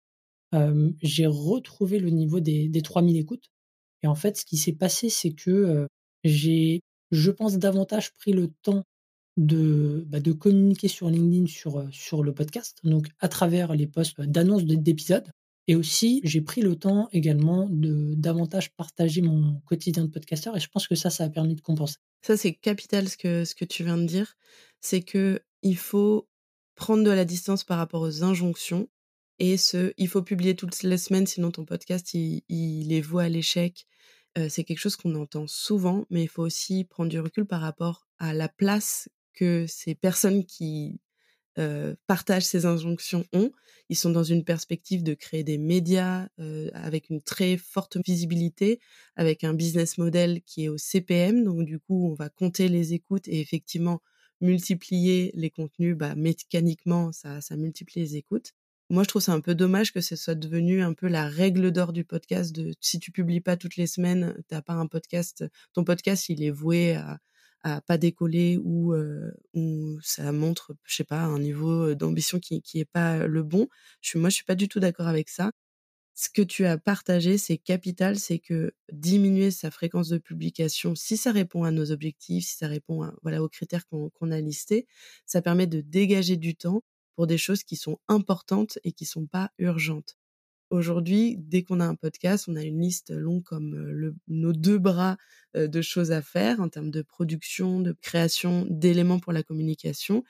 j'ai 1.03 1.27
retrouvé 1.27 1.99
le 1.99 2.11
niveau 2.11 2.41
des, 2.41 2.69
des 2.69 2.83
3000 2.83 3.17
écoutes. 3.17 3.51
Et 4.03 4.07
en 4.07 4.15
fait, 4.15 4.37
ce 4.39 4.45
qui 4.45 4.57
s'est 4.57 4.73
passé, 4.73 5.09
c'est 5.11 5.33
que 5.33 5.87
j'ai, 6.25 6.81
je 7.11 7.31
pense, 7.31 7.59
davantage 7.59 8.13
pris 8.15 8.33
le 8.33 8.49
temps 8.63 8.85
de, 9.41 10.05
bah, 10.07 10.21
de 10.21 10.33
communiquer 10.33 10.89
sur 10.89 11.09
LinkedIn 11.09 11.47
sur, 11.47 11.89
sur 11.91 12.23
le 12.23 12.35
podcast, 12.35 12.79
donc 12.85 13.09
à 13.19 13.29
travers 13.29 13.75
les 13.75 13.87
posts 13.87 14.21
d'annonces 14.21 14.65
d'épisodes. 14.65 15.29
Et 15.67 15.77
aussi, 15.77 16.21
j'ai 16.25 16.41
pris 16.41 16.61
le 16.63 16.77
temps 16.77 17.09
également 17.13 17.69
de 17.71 18.15
davantage 18.15 18.75
partager 18.75 19.23
mon 19.23 19.61
quotidien 19.61 20.05
de 20.05 20.11
podcasteur 20.11 20.57
et 20.57 20.61
je 20.61 20.69
pense 20.69 20.87
que 20.87 20.95
ça, 20.95 21.11
ça 21.11 21.25
a 21.25 21.31
permis 21.31 21.55
de 21.55 21.61
compenser. 21.61 21.97
Ça, 22.23 22.37
c'est 22.37 22.53
capital 22.55 23.09
ce 23.09 23.17
que, 23.17 23.45
ce 23.45 23.55
que 23.55 23.65
tu 23.65 23.85
viens 23.85 23.97
de 23.97 24.07
dire. 24.07 24.37
C'est 24.81 25.01
que 25.01 25.41
il 25.63 25.77
faut 25.77 26.29
prendre 26.75 27.05
de 27.05 27.11
la 27.11 27.25
distance 27.25 27.65
par 27.65 27.79
rapport 27.79 28.03
aux 28.03 28.25
injonctions 28.25 28.89
et 29.39 29.57
ce, 29.57 29.93
il 29.97 30.09
faut 30.09 30.23
publier 30.23 30.55
toutes 30.55 30.83
les 30.83 30.99
semaines, 30.99 31.27
sinon 31.27 31.51
ton 31.51 31.65
podcast, 31.65 32.13
il, 32.15 32.43
il 32.49 32.93
est 32.93 33.01
voué 33.01 33.25
à 33.25 33.29
l'échec. 33.29 33.87
c'est 34.49 34.65
quelque 34.65 34.79
chose 34.79 34.97
qu'on 34.97 35.15
entend 35.15 35.47
souvent, 35.47 36.05
mais 36.11 36.25
il 36.25 36.29
faut 36.29 36.43
aussi 36.43 36.85
prendre 36.85 37.11
du 37.11 37.21
recul 37.21 37.47
par 37.47 37.61
rapport 37.61 38.07
à 38.19 38.35
la 38.35 38.49
place 38.49 39.09
que 39.35 39.67
ces 39.69 39.95
personnes 39.95 40.45
qui 40.45 41.01
partagent 42.07 42.47
ces 42.47 42.65
injonctions 42.65 43.25
ont. 43.35 43.51
Ils 43.91 43.97
sont 43.97 44.11
dans 44.11 44.25
une 44.25 44.45
perspective 44.45 45.03
de 45.03 45.15
créer 45.15 45.45
des 45.45 45.59
médias 45.59 46.29
avec 46.73 47.11
une 47.11 47.21
très 47.21 47.57
forte 47.59 47.99
visibilité, 48.07 48.81
avec 49.17 49.45
un 49.45 49.53
business 49.53 49.99
model 49.99 50.43
qui 50.43 50.65
est 50.65 50.69
au 50.69 50.79
CPM. 50.79 51.45
Donc 51.45 51.65
du 51.67 51.79
coup, 51.79 52.09
on 52.11 52.15
va 52.15 52.29
compter 52.31 52.69
les 52.69 52.95
écoutes 52.95 53.29
et 53.29 53.41
effectivement 53.41 54.01
multiplier 54.41 55.33
les 55.35 55.51
contenus. 55.51 55.97
Bah, 55.97 56.15
mécaniquement, 56.15 57.13
ça, 57.13 57.41
ça 57.41 57.57
multiplie 57.57 58.01
les 58.01 58.17
écoutes. 58.17 58.55
Moi, 58.89 59.05
je 59.05 59.09
trouve 59.09 59.23
ça 59.23 59.33
un 59.33 59.41
peu 59.41 59.55
dommage 59.55 59.93
que 59.93 60.01
ce 60.01 60.17
soit 60.17 60.35
devenu 60.35 60.83
un 60.83 60.95
peu 60.95 61.07
la 61.07 61.29
règle 61.29 61.71
d'or 61.71 61.93
du 61.93 62.05
podcast. 62.05 62.53
De 62.53 62.73
si 62.81 62.99
tu 62.99 63.13
publies 63.13 63.41
pas 63.41 63.57
toutes 63.57 63.77
les 63.77 63.87
semaines, 63.87 64.35
t'as 64.49 64.63
pas 64.63 64.73
un 64.73 64.87
podcast. 64.87 65.45
Ton 65.75 65.85
podcast, 65.85 66.29
il 66.29 66.43
est 66.43 66.51
voué 66.51 66.95
à, 66.95 67.21
à 67.63 67.81
pas 67.83 67.99
décoller 67.99 68.59
ou 68.63 68.95
ou 69.55 69.99
ça 70.03 70.33
montre, 70.33 70.75
je 70.85 70.97
sais 70.97 71.05
pas, 71.05 71.21
un 71.23 71.39
niveau 71.39 71.95
d'ambition 71.95 72.39
qui 72.41 72.63
qui 72.63 72.81
est 72.81 72.85
pas 72.85 73.27
le 73.27 73.43
bon. 73.43 73.69
Je 74.01 74.11
suis, 74.11 74.19
moi, 74.19 74.31
je 74.31 74.37
suis 74.37 74.45
pas 74.45 74.55
du 74.55 74.69
tout 74.69 74.81
d'accord 74.81 75.09
avec 75.09 75.29
ça. 75.29 75.53
Ce 76.15 76.29
que 76.31 76.43
tu 76.43 76.67
as 76.67 76.77
partagé, 76.79 77.39
c'est 77.39 77.57
capital, 77.59 78.19
c'est 78.19 78.39
que 78.39 78.73
diminuer 78.93 79.51
sa 79.51 79.71
fréquence 79.71 80.09
de 80.09 80.19
publication, 80.19 80.95
si 80.95 81.17
ça 81.17 81.33
répond 81.33 81.65
à 81.65 81.71
nos 81.73 81.93
objectifs, 81.93 82.45
si 82.47 82.57
ça 82.57 82.69
répond 82.69 83.03
à, 83.05 83.15
voilà 83.23 83.43
aux 83.43 83.49
critères 83.49 83.87
qu'on 83.89 84.11
qu'on 84.11 84.31
a 84.33 84.41
listés, 84.41 84.87
ça 85.27 85.43
permet 85.43 85.67
de 85.67 85.81
dégager 85.81 86.37
du 86.37 86.55
temps 86.57 86.83
pour 87.17 87.27
des 87.27 87.39
choses 87.39 87.65
qui 87.65 87.77
sont 87.77 87.99
importantes 88.09 88.79
et 88.85 88.93
qui 88.93 89.07
sont 89.07 89.27
pas 89.27 89.51
urgentes. 89.59 90.20
Aujourd'hui, 90.71 91.37
dès 91.39 91.63
qu'on 91.65 91.81
a 91.81 91.85
un 91.85 91.97
podcast, 91.97 92.47
on 92.49 92.55
a 92.57 92.63
une 92.63 92.81
liste 92.81 93.11
longue 93.11 93.43
comme 93.43 93.75
le, 93.75 94.15
nos 94.29 94.53
deux 94.53 94.79
bras 94.79 95.17
de 95.57 95.83
choses 95.83 96.13
à 96.13 96.23
faire 96.23 96.61
en 96.61 96.69
termes 96.69 96.93
de 96.93 97.03
production, 97.03 97.81
de 97.81 97.93
création, 98.01 98.67
d'éléments 98.71 99.19
pour 99.19 99.33
la 99.33 99.43
communication. 99.43 100.23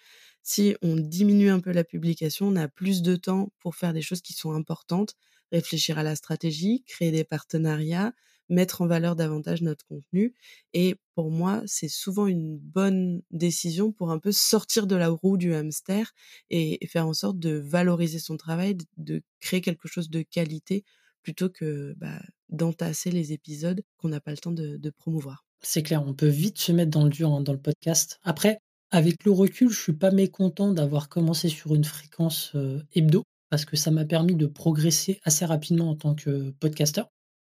Si 0.42 0.76
on 0.80 0.96
diminue 0.96 1.50
un 1.50 1.60
peu 1.60 1.72
la 1.72 1.84
publication, 1.84 2.48
on 2.48 2.56
a 2.56 2.68
plus 2.68 3.02
de 3.02 3.16
temps 3.16 3.52
pour 3.60 3.76
faire 3.76 3.92
des 3.92 4.00
choses 4.00 4.22
qui 4.22 4.32
sont 4.32 4.52
importantes, 4.52 5.14
réfléchir 5.52 5.98
à 5.98 6.02
la 6.02 6.16
stratégie, 6.16 6.84
créer 6.84 7.10
des 7.10 7.24
partenariats, 7.24 8.14
mettre 8.50 8.82
en 8.82 8.86
valeur 8.86 9.16
davantage 9.16 9.62
notre 9.62 9.86
contenu. 9.86 10.34
Et 10.74 10.96
pour 11.14 11.30
moi, 11.30 11.62
c'est 11.66 11.88
souvent 11.88 12.26
une 12.26 12.58
bonne 12.58 13.22
décision 13.30 13.92
pour 13.92 14.10
un 14.10 14.18
peu 14.18 14.32
sortir 14.32 14.86
de 14.86 14.96
la 14.96 15.08
roue 15.08 15.38
du 15.38 15.54
hamster 15.54 16.12
et, 16.50 16.78
faire 16.88 17.06
en 17.06 17.14
sorte 17.14 17.38
de 17.38 17.50
valoriser 17.50 18.18
son 18.18 18.36
travail, 18.36 18.76
de, 18.98 19.22
créer 19.40 19.60
quelque 19.62 19.88
chose 19.88 20.10
de 20.10 20.22
qualité 20.22 20.84
plutôt 21.22 21.48
que 21.48 21.94
bah, 21.96 22.20
d'entasser 22.48 23.10
les 23.10 23.32
épisodes 23.32 23.82
qu'on 23.96 24.08
n'a 24.08 24.20
pas 24.20 24.32
le 24.32 24.38
temps 24.38 24.52
de, 24.52 24.90
promouvoir. 24.90 25.46
C'est 25.62 25.82
clair, 25.82 26.02
on 26.06 26.14
peut 26.14 26.26
vite 26.26 26.58
se 26.58 26.72
mettre 26.72 26.90
dans 26.90 27.04
le 27.04 27.10
dur 27.10 27.30
hein, 27.32 27.40
dans 27.40 27.52
le 27.52 27.60
podcast. 27.60 28.18
Après, 28.22 28.58
avec 28.90 29.24
le 29.24 29.30
recul, 29.30 29.70
je 29.70 29.80
suis 29.80 29.92
pas 29.92 30.10
mécontent 30.10 30.72
d'avoir 30.72 31.08
commencé 31.08 31.48
sur 31.48 31.74
une 31.74 31.84
fréquence 31.84 32.56
hebdo 32.94 33.22
parce 33.50 33.64
que 33.64 33.76
ça 33.76 33.90
m'a 33.90 34.04
permis 34.04 34.34
de 34.34 34.46
progresser 34.46 35.20
assez 35.24 35.44
rapidement 35.44 35.90
en 35.90 35.96
tant 35.96 36.14
que 36.14 36.50
podcasteur. 36.60 37.08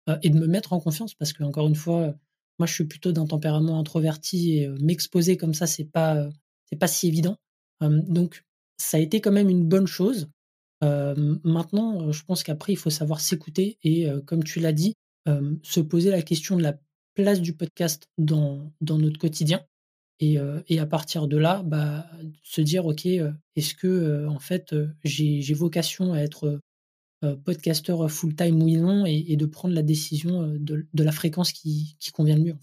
Euh, 0.10 0.18
et 0.24 0.30
de 0.30 0.38
me 0.38 0.48
mettre 0.48 0.74
en 0.74 0.80
confiance 0.80 1.14
parce 1.14 1.34
que 1.34 1.44
encore 1.44 1.68
une 1.68 1.76
fois, 1.76 2.14
moi 2.60 2.68
je 2.68 2.74
suis 2.74 2.86
plutôt 2.86 3.12
d'un 3.12 3.26
tempérament 3.26 3.80
introverti 3.80 4.60
et 4.60 4.68
m'exposer 4.82 5.38
comme 5.38 5.54
ça 5.54 5.68
c'est 5.68 5.86
pas 5.86 6.30
c'est 6.70 6.78
pas 6.78 6.88
si 6.88 7.08
évident. 7.08 7.38
donc 7.82 8.44
ça 8.78 8.98
a 8.98 9.00
été 9.00 9.22
quand 9.22 9.32
même 9.32 9.50
une 9.50 9.66
bonne 9.66 9.88
chose. 9.88 10.30
maintenant, 10.82 12.12
je 12.12 12.24
pense 12.24 12.44
qu'après 12.44 12.74
il 12.74 12.78
faut 12.78 12.90
savoir 12.90 13.20
s'écouter 13.20 13.78
et 13.84 14.08
comme 14.26 14.44
tu 14.44 14.60
l'as 14.60 14.74
dit, 14.74 14.94
se 15.64 15.80
poser 15.80 16.12
la 16.12 16.22
question 16.22 16.56
de 16.56 16.64
la 16.64 16.78
place 17.16 17.42
du 17.42 17.54
podcast 17.54 18.08
dans 18.18 18.72
dans 18.82 18.98
notre 18.98 19.18
quotidien. 19.18 19.64
Et, 20.22 20.38
et, 20.70 20.80
à 20.80 20.86
partir 20.86 21.28
de 21.28 21.36
là, 21.38 21.62
bah, 21.64 22.10
se 22.42 22.62
dire 22.62 22.86
ok, 22.86 23.06
est-ce 23.06 23.76
que 23.76 24.26
en 24.28 24.40
fait 24.40 24.74
j'ai 25.04 25.54
vocation 25.54 26.14
à 26.14 26.20
être 26.20 26.46
euh, 26.46 26.60
podcasteur 27.44 28.10
full-time 28.10 28.62
ou 28.62 28.70
non 28.70 29.06
et, 29.06 29.36
de 29.36 29.46
prendre 29.46 29.74
la 29.74 29.82
décision 29.82 30.44
euh, 30.44 30.58
de, 30.60 31.04
la 31.04 31.12
fréquence 31.12 31.52
qui, 31.52 31.98
convient 32.14 32.36
le 32.36 32.44
mieux. 32.44 32.58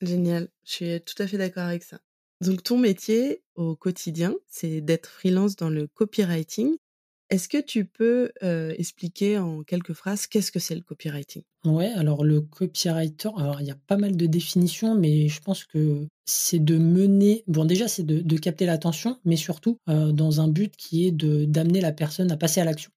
Génial, 0.00 0.48
je 0.64 0.72
suis 0.72 1.00
tout 1.02 1.20
à 1.22 1.26
fait 1.26 1.38
d'accord 1.38 1.64
avec 1.64 1.82
ça. 1.82 2.00
Donc 2.40 2.62
ton 2.62 2.78
métier 2.78 3.42
au 3.54 3.76
quotidien, 3.76 4.34
c'est 4.46 4.80
d'être 4.80 5.08
freelance 5.08 5.56
dans 5.56 5.68
le 5.68 5.86
copywriting. 5.86 6.76
Est-ce 7.28 7.48
que 7.48 7.58
tu 7.58 7.84
peux 7.84 8.32
euh, 8.42 8.74
expliquer 8.76 9.38
en 9.38 9.62
quelques 9.62 9.92
phrases 9.92 10.26
qu'est-ce 10.26 10.50
que 10.50 10.58
c'est 10.58 10.74
le 10.74 10.80
copywriting? 10.80 11.42
Ouais, 11.64 11.92
alors 11.92 12.24
le 12.24 12.40
copywriter, 12.40 13.28
alors 13.36 13.60
il 13.60 13.68
y 13.68 13.70
a 13.70 13.78
pas 13.86 13.98
mal 13.98 14.16
de 14.16 14.26
définitions, 14.26 14.96
mais 14.96 15.28
je 15.28 15.40
pense 15.40 15.64
que 15.64 16.08
c'est 16.24 16.58
de 16.58 16.76
mener, 16.76 17.44
bon 17.46 17.66
déjà 17.66 17.86
c'est 17.86 18.02
de, 18.02 18.36
capter 18.38 18.66
l'attention, 18.66 19.20
mais 19.24 19.36
surtout 19.36 19.78
dans 19.86 20.40
un 20.40 20.48
but 20.48 20.74
qui 20.76 21.06
est 21.06 21.12
de 21.12 21.44
d'amener 21.44 21.80
la 21.80 21.92
personne 21.92 22.32
à 22.32 22.36
passer 22.36 22.60
à 22.60 22.64
l'action. 22.64 22.90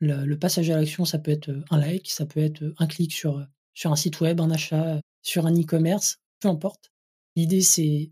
Le, 0.00 0.34
passage 0.34 0.68
à 0.70 0.76
l'action, 0.76 1.04
ça 1.04 1.18
peut 1.18 1.30
être 1.30 1.50
un 1.70 1.78
like, 1.78 2.10
ça 2.10 2.26
peut 2.26 2.40
être 2.40 2.62
un 2.78 2.86
clic 2.86 3.12
sur, 3.12 3.46
sur 3.72 3.92
un 3.92 3.96
site 3.96 4.20
web, 4.20 4.40
un 4.40 4.50
achat, 4.50 5.00
sur 5.22 5.46
un 5.46 5.54
e-commerce, 5.54 6.18
peu 6.40 6.48
importe. 6.48 6.92
L'idée, 7.34 7.62
c'est 7.62 8.10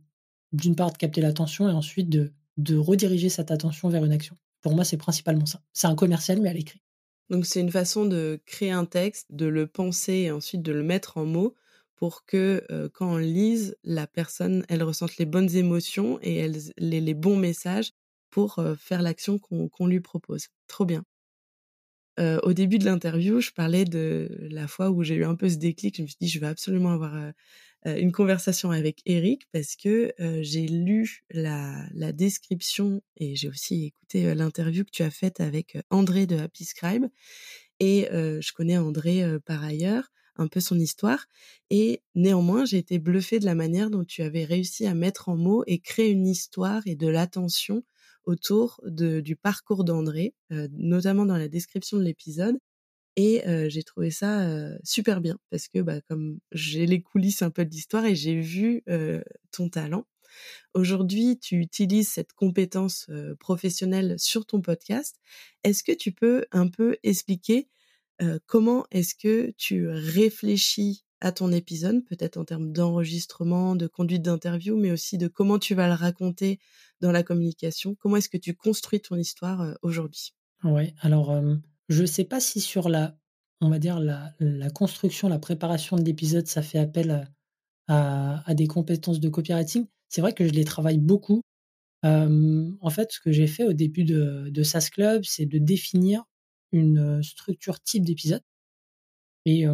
d'une 0.53 0.77
part 0.77 0.92
de 0.92 0.97
capter 0.97 1.20
l'attention 1.20 1.68
et 1.68 1.73
ensuite 1.73 2.09
de, 2.09 2.33
de 2.57 2.77
rediriger 2.77 3.29
cette 3.29 3.51
attention 3.51 3.88
vers 3.88 4.05
une 4.05 4.12
action. 4.12 4.37
Pour 4.62 4.75
moi, 4.75 4.85
c'est 4.85 4.97
principalement 4.97 5.47
ça. 5.47 5.62
C'est 5.73 5.87
un 5.87 5.94
commercial, 5.94 6.40
mais 6.40 6.49
à 6.49 6.55
l'écrit. 6.55 6.81
Donc, 7.29 7.44
c'est 7.44 7.61
une 7.61 7.70
façon 7.70 8.07
de 8.07 8.40
créer 8.47 8.70
un 8.70 8.87
texte, 8.87 9.27
de 9.31 9.47
le 9.47 9.66
penser 9.66 10.12
et 10.12 10.31
ensuite 10.31 10.62
de 10.62 10.73
le 10.73 10.83
mettre 10.83 11.18
en 11.18 11.27
mots 11.27 11.55
pour 11.97 12.25
que 12.25 12.66
quand 12.92 13.14
on 13.14 13.16
lise, 13.18 13.77
la 13.85 14.07
personne, 14.07 14.64
elle 14.68 14.83
ressente 14.83 15.16
les 15.16 15.27
bonnes 15.27 15.55
émotions 15.55 16.18
et 16.23 16.37
elle, 16.37 16.57
les, 16.77 17.14
bons 17.14 17.37
messages 17.37 17.92
pour 18.31 18.62
faire 18.77 19.01
l'action 19.01 19.38
qu'on 19.38 19.87
lui 19.87 20.01
propose. 20.01 20.49
Trop 20.66 20.85
bien 20.85 21.05
au 22.18 22.53
début 22.53 22.79
de 22.79 22.85
l'interview, 22.85 23.40
je 23.40 23.50
parlais 23.53 23.85
de 23.85 24.29
la 24.50 24.68
fois 24.68 24.90
où 24.90 25.03
j'ai 25.03 25.14
eu 25.14 25.24
un 25.24 25.35
peu 25.35 25.48
ce 25.48 25.57
déclic. 25.57 25.96
Je 25.96 26.03
me 26.03 26.07
suis 26.07 26.16
dit, 26.20 26.29
je 26.29 26.38
vais 26.38 26.46
absolument 26.46 26.92
avoir 26.92 27.33
une 27.85 28.12
conversation 28.12 28.70
avec 28.70 29.00
Eric 29.05 29.48
parce 29.53 29.77
que 29.77 30.12
j'ai 30.40 30.66
lu 30.66 31.24
la, 31.31 31.87
la, 31.92 32.12
description 32.12 33.03
et 33.16 33.37
j'ai 33.37 33.48
aussi 33.48 33.87
écouté 33.87 34.35
l'interview 34.35 34.85
que 34.85 34.90
tu 34.90 35.03
as 35.03 35.11
faite 35.11 35.40
avec 35.40 35.77
André 35.90 36.27
de 36.27 36.37
Happy 36.37 36.64
Scribe. 36.64 37.07
Et 37.81 38.09
je 38.11 38.53
connais 38.53 38.79
André 38.79 39.24
par 39.44 39.62
ailleurs. 39.64 40.12
un 40.37 40.48
peu 40.48 40.61
son 40.61 40.79
histoire. 40.79 41.27
Et 41.70 42.03
néanmoins, 42.14 42.64
j'ai 42.64 42.79
été 42.79 42.98
bluffée 42.98 43.38
de 43.38 43.44
la 43.44 43.55
manière 43.55 43.90
dont 43.90 44.05
tu 44.05 44.22
avais 44.22 44.44
réussi 44.44 44.87
à 44.87 44.94
mettre 44.94 45.29
en 45.29 45.37
mots 45.37 45.64
et 45.66 45.79
créer 45.79 46.11
une 46.11 46.27
histoire 46.27 46.83
et 46.87 46.96
de 46.96 47.07
l'attention 47.07 47.85
autour 48.25 48.81
de, 48.85 49.21
du 49.21 49.37
parcours 49.37 49.85
d'André, 49.85 50.35
euh, 50.53 50.69
notamment 50.73 51.27
dans 51.27 51.37
la 51.37 51.49
description 51.49 51.99
de 51.99 52.03
l'épisode. 52.03 52.57
Et 53.17 53.47
euh, 53.47 53.69
j'ai 53.69 53.85
trouvé 53.85 54.11
ça 54.11 54.43
euh, 54.43 54.77
super 54.83 55.21
bien 55.21 55.39
parce 55.51 55.69
que 55.69 55.81
bah, 55.81 56.01
comme 56.09 56.39
j'ai 56.51 56.87
les 56.87 57.01
coulisses 57.01 57.43
un 57.43 57.51
peu 57.51 57.65
de 57.65 57.71
l'histoire 57.71 58.05
et 58.07 58.17
j'ai 58.17 58.41
vu 58.41 58.83
ton 59.53 59.69
talent. 59.69 60.07
Aujourd'hui, 60.75 61.39
tu 61.39 61.57
utilises 61.61 62.09
cette 62.09 62.33
compétence 62.33 63.09
professionnelle 63.39 64.17
sur 64.19 64.47
ton 64.47 64.61
podcast. 64.61 65.21
Est-ce 65.63 65.85
que 65.85 65.93
tu 65.93 66.11
peux 66.11 66.45
un 66.51 66.67
peu 66.67 66.97
expliquer 67.05 67.69
comment 68.47 68.85
est-ce 68.91 69.15
que 69.15 69.53
tu 69.57 69.87
réfléchis 69.89 71.05
à 71.25 71.33
ton 71.33 71.53
épisode, 71.53 72.05
peut-être 72.05 72.37
en 72.37 72.45
termes 72.45 72.71
d'enregistrement, 72.71 73.77
de 73.77 73.87
conduite 73.87 74.21
d'interview, 74.21 74.77
mais 74.77 74.93
aussi 74.93 75.17
de 75.17 75.27
comment 75.27 75.59
tu 75.59 75.75
vas 75.75 75.87
le 75.87 75.95
raconter 75.95 76.59
dans 77.05 77.12
la 77.12 77.23
communication. 77.23 77.95
Comment 77.97 78.17
est-ce 78.17 78.31
que 78.31 78.38
tu 78.38 78.55
construis 78.55 79.01
ton 79.01 79.17
histoire 79.17 79.77
aujourd'hui? 79.83 80.35
Ouais, 80.62 80.95
alors 81.01 81.38
je 81.90 82.01
ne 82.01 82.07
sais 82.07 82.25
pas 82.25 82.40
si 82.40 82.62
sur 82.62 82.88
la, 82.88 83.14
on 83.61 83.69
va 83.69 83.79
dire 83.79 84.01
la, 84.01 84.33
construction, 84.71 85.29
la 85.29 85.38
préparation 85.38 85.97
de 85.97 86.03
l'épisode, 86.03 86.47
ça 86.47 86.62
fait 86.62 86.79
appel 86.79 87.31
à, 87.88 88.55
des 88.55 88.67
compétences 88.67 89.21
de 89.21 89.29
copywriting. 89.29 89.87
C'est 90.09 90.23
vrai 90.23 90.33
que 90.33 90.47
je 90.47 90.53
les 90.53 90.64
travaille 90.64 90.99
beaucoup. 90.99 91.43
en 92.03 92.90
fait, 92.90 93.12
ce 93.12 93.21
que 93.21 93.33
j'ai 93.33 93.47
fait 93.47 93.64
au 93.64 93.75
début 93.75 94.05
de, 94.05 94.49
de 94.49 94.62
SAS 94.62 94.88
Club, 94.88 95.25
c'est 95.25 95.47
de 95.47 95.59
définir 95.59 96.25
une 96.73 97.23
structure 97.23 97.81
type 97.81 98.05
d'épisode. 98.05 98.43
Et, 99.45 99.67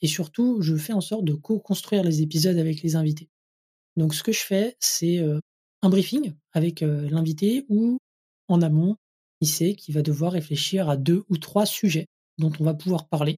et, 0.00 0.06
surtout, 0.06 0.62
je 0.62 0.74
fais 0.76 0.94
en 0.94 1.02
sorte 1.02 1.26
de 1.26 1.34
co-construire 1.34 2.02
les 2.02 2.22
épisodes 2.22 2.56
avec 2.56 2.82
les 2.82 2.96
invités. 2.96 3.28
Donc, 3.98 4.14
ce 4.14 4.22
que 4.22 4.32
je 4.32 4.40
fais, 4.40 4.74
c'est 4.80 5.22
un 5.82 5.88
briefing 5.88 6.34
avec 6.52 6.80
l'invité 6.80 7.64
où, 7.68 7.98
en 8.48 8.62
amont, 8.62 8.96
il 9.40 9.48
sait 9.48 9.74
qu'il 9.74 9.94
va 9.94 10.02
devoir 10.02 10.32
réfléchir 10.32 10.88
à 10.88 10.96
deux 10.96 11.24
ou 11.28 11.36
trois 11.36 11.66
sujets 11.66 12.06
dont 12.38 12.52
on 12.60 12.64
va 12.64 12.74
pouvoir 12.74 13.08
parler. 13.08 13.36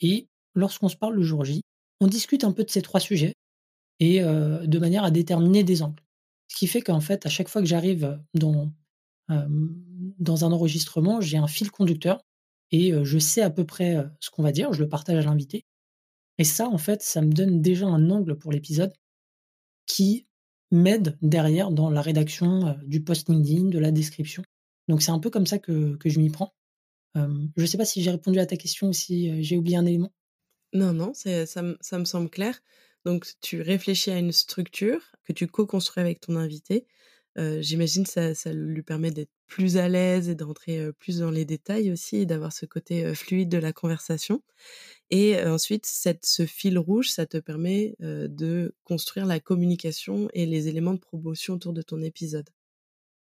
Et 0.00 0.28
lorsqu'on 0.54 0.88
se 0.88 0.96
parle 0.96 1.14
le 1.14 1.22
jour 1.22 1.44
J, 1.44 1.62
on 2.00 2.06
discute 2.06 2.44
un 2.44 2.52
peu 2.52 2.64
de 2.64 2.70
ces 2.70 2.82
trois 2.82 3.00
sujets 3.00 3.34
et 4.00 4.20
de 4.20 4.78
manière 4.78 5.04
à 5.04 5.10
déterminer 5.10 5.64
des 5.64 5.82
angles. 5.82 6.02
Ce 6.48 6.56
qui 6.56 6.66
fait 6.66 6.80
qu'en 6.80 7.00
fait, 7.00 7.26
à 7.26 7.28
chaque 7.28 7.48
fois 7.48 7.60
que 7.60 7.68
j'arrive 7.68 8.18
dans, 8.32 8.72
dans 9.28 10.44
un 10.44 10.52
enregistrement, 10.52 11.20
j'ai 11.20 11.36
un 11.36 11.48
fil 11.48 11.70
conducteur 11.70 12.20
et 12.70 12.92
je 13.02 13.18
sais 13.18 13.42
à 13.42 13.50
peu 13.50 13.64
près 13.64 14.06
ce 14.20 14.30
qu'on 14.30 14.42
va 14.42 14.52
dire, 14.52 14.72
je 14.72 14.82
le 14.82 14.88
partage 14.88 15.26
à 15.26 15.28
l'invité. 15.28 15.64
Et 16.38 16.44
ça, 16.44 16.68
en 16.68 16.78
fait, 16.78 17.02
ça 17.02 17.20
me 17.20 17.32
donne 17.32 17.60
déjà 17.60 17.86
un 17.86 18.10
angle 18.10 18.38
pour 18.38 18.52
l'épisode 18.52 18.92
qui 19.86 20.26
m'aide 20.70 21.16
derrière 21.22 21.70
dans 21.70 21.90
la 21.90 22.02
rédaction 22.02 22.76
du 22.84 23.02
post 23.02 23.28
LinkedIn, 23.28 23.68
de 23.68 23.78
la 23.78 23.90
description. 23.90 24.42
Donc 24.88 25.02
c'est 25.02 25.10
un 25.10 25.18
peu 25.18 25.30
comme 25.30 25.46
ça 25.46 25.58
que, 25.58 25.96
que 25.96 26.08
je 26.08 26.18
m'y 26.18 26.30
prends. 26.30 26.54
je 27.14 27.20
ne 27.56 27.66
sais 27.66 27.78
pas 27.78 27.84
si 27.84 28.02
j'ai 28.02 28.10
répondu 28.10 28.38
à 28.38 28.46
ta 28.46 28.56
question 28.56 28.88
ou 28.88 28.92
si 28.92 29.42
j'ai 29.42 29.56
oublié 29.56 29.76
un 29.76 29.86
élément. 29.86 30.12
Non, 30.72 30.92
non, 30.92 31.12
ça, 31.14 31.46
ça 31.46 31.98
me 31.98 32.04
semble 32.04 32.30
clair. 32.30 32.60
Donc 33.04 33.26
tu 33.40 33.62
réfléchis 33.62 34.10
à 34.10 34.18
une 34.18 34.32
structure 34.32 35.00
que 35.24 35.32
tu 35.32 35.46
co-construis 35.46 36.00
avec 36.02 36.20
ton 36.20 36.36
invité 36.36 36.86
j'imagine 37.36 38.06
ça, 38.06 38.34
ça 38.34 38.52
lui 38.52 38.82
permet 38.82 39.10
d'être 39.10 39.30
plus 39.46 39.76
à 39.76 39.88
l'aise 39.88 40.28
et 40.28 40.34
d'entrer 40.34 40.92
plus 40.98 41.18
dans 41.18 41.30
les 41.30 41.44
détails 41.44 41.90
aussi 41.90 42.26
d'avoir 42.26 42.52
ce 42.52 42.66
côté 42.66 43.14
fluide 43.14 43.48
de 43.48 43.58
la 43.58 43.72
conversation. 43.72 44.42
Et 45.10 45.40
ensuite, 45.42 45.86
ce 45.86 46.46
fil 46.46 46.78
rouge, 46.78 47.10
ça 47.10 47.26
te 47.26 47.38
permet 47.38 47.94
de 48.00 48.74
construire 48.84 49.24
la 49.26 49.40
communication 49.40 50.28
et 50.34 50.46
les 50.46 50.68
éléments 50.68 50.94
de 50.94 51.00
promotion 51.00 51.54
autour 51.54 51.72
de 51.72 51.82
ton 51.82 52.02
épisode. 52.02 52.50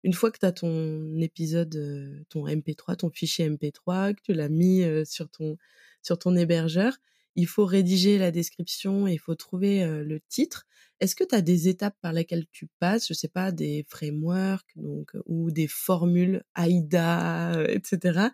Une 0.05 0.13
fois 0.13 0.31
que 0.31 0.39
tu 0.39 0.47
as 0.47 0.53
ton 0.53 1.19
épisode, 1.21 2.25
ton 2.29 2.47
MP3, 2.47 2.97
ton 2.97 3.11
fichier 3.11 3.49
MP3, 3.49 4.15
que 4.15 4.23
tu 4.23 4.33
l'as 4.33 4.49
mis 4.49 4.85
sur, 5.05 5.29
ton, 5.29 5.57
sur 6.03 6.19
ton 6.19 6.37
hébergeur, 6.37 6.99
il 7.37 7.47
faut 7.47 7.65
rédiger 7.65 8.19
la 8.19 8.31
description 8.31 9.07
il 9.07 9.19
faut 9.19 9.35
trouver 9.35 9.87
le 9.87 10.21
titre. 10.29 10.67
Est-ce 11.01 11.17
que 11.17 11.25
tu 11.25 11.35
as 11.35 11.41
des 11.41 11.69
étapes 11.69 11.97
par 12.01 12.13
lesquelles 12.13 12.47
tu 12.53 12.69
passes, 12.79 13.09
je 13.09 13.15
sais 13.15 13.29
pas, 13.29 13.53
des 13.53 13.85
frameworks 13.89 14.71
donc 14.77 15.13
ou 15.27 15.51
des 15.51 15.67
formules 15.67 16.43
AIDA, 16.57 17.65
etc. 17.69 18.29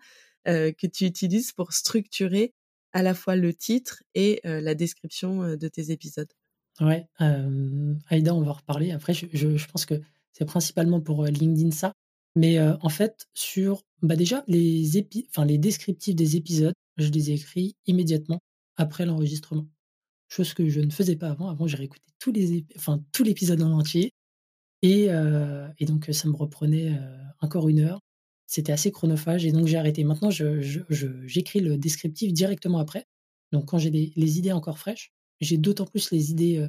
que 0.45 0.87
tu 0.87 1.05
utilises 1.05 1.51
pour 1.51 1.73
structurer 1.73 2.53
à 2.93 3.01
la 3.03 3.13
fois 3.13 3.35
le 3.35 3.53
titre 3.53 4.03
et 4.13 4.41
la 4.43 4.75
description 4.75 5.55
de 5.55 5.67
tes 5.67 5.91
épisodes? 5.91 6.31
Ouais, 6.79 7.07
AIDA, 8.09 8.35
on 8.35 8.41
va 8.41 8.51
en 8.51 8.53
reparler. 8.53 8.91
Après, 8.91 9.13
je, 9.13 9.67
pense 9.71 9.85
que 9.85 9.95
c'est 10.33 10.45
principalement 10.45 11.01
pour 11.01 11.25
LinkedIn 11.25 11.71
ça. 11.71 11.93
Mais 12.35 12.59
en 12.59 12.89
fait, 12.89 13.27
sur 13.33 13.83
bah 14.01 14.15
déjà 14.15 14.43
les, 14.47 15.05
enfin, 15.29 15.45
les 15.45 15.57
descriptifs 15.57 16.15
des 16.15 16.35
épisodes, 16.35 16.73
je 16.97 17.09
les 17.09 17.31
ai 17.31 17.33
écrits 17.33 17.75
immédiatement 17.85 18.39
après 18.79 19.05
l'enregistrement. 19.05 19.67
Chose 20.29 20.53
que 20.53 20.67
je 20.69 20.79
ne 20.79 20.89
faisais 20.89 21.15
pas 21.15 21.29
avant. 21.29 21.49
Avant, 21.49 21.67
j'ai 21.67 21.77
réécouté 21.77 22.05
tous 22.19 22.31
les 22.31 22.65
enfin, 22.75 23.03
tout 23.11 23.23
l'épisode 23.23 23.61
en 23.61 23.71
entier. 23.71 24.13
Et, 24.81 25.07
et, 25.77 25.85
donc, 25.85 26.07
ça 26.11 26.27
me 26.29 26.35
reprenait 26.35 26.97
encore 27.41 27.67
une 27.67 27.79
heure. 27.79 27.99
C'était 28.47 28.71
assez 28.71 28.91
chronophage 28.91 29.45
et 29.45 29.51
donc 29.51 29.67
j'ai 29.67 29.77
arrêté. 29.77 30.03
Maintenant, 30.03 30.29
j'écris 30.29 31.59
le 31.59 31.77
descriptif 31.77 32.31
directement 32.31 32.79
après. 32.79 33.05
Donc, 33.51 33.65
quand 33.65 33.77
j'ai 33.77 33.89
les 33.89 34.37
idées 34.37 34.53
encore 34.53 34.77
fraîches, 34.77 35.11
j'ai 35.41 35.57
d'autant 35.57 35.85
plus 35.85 36.11
les 36.11 36.31
idées 36.31 36.65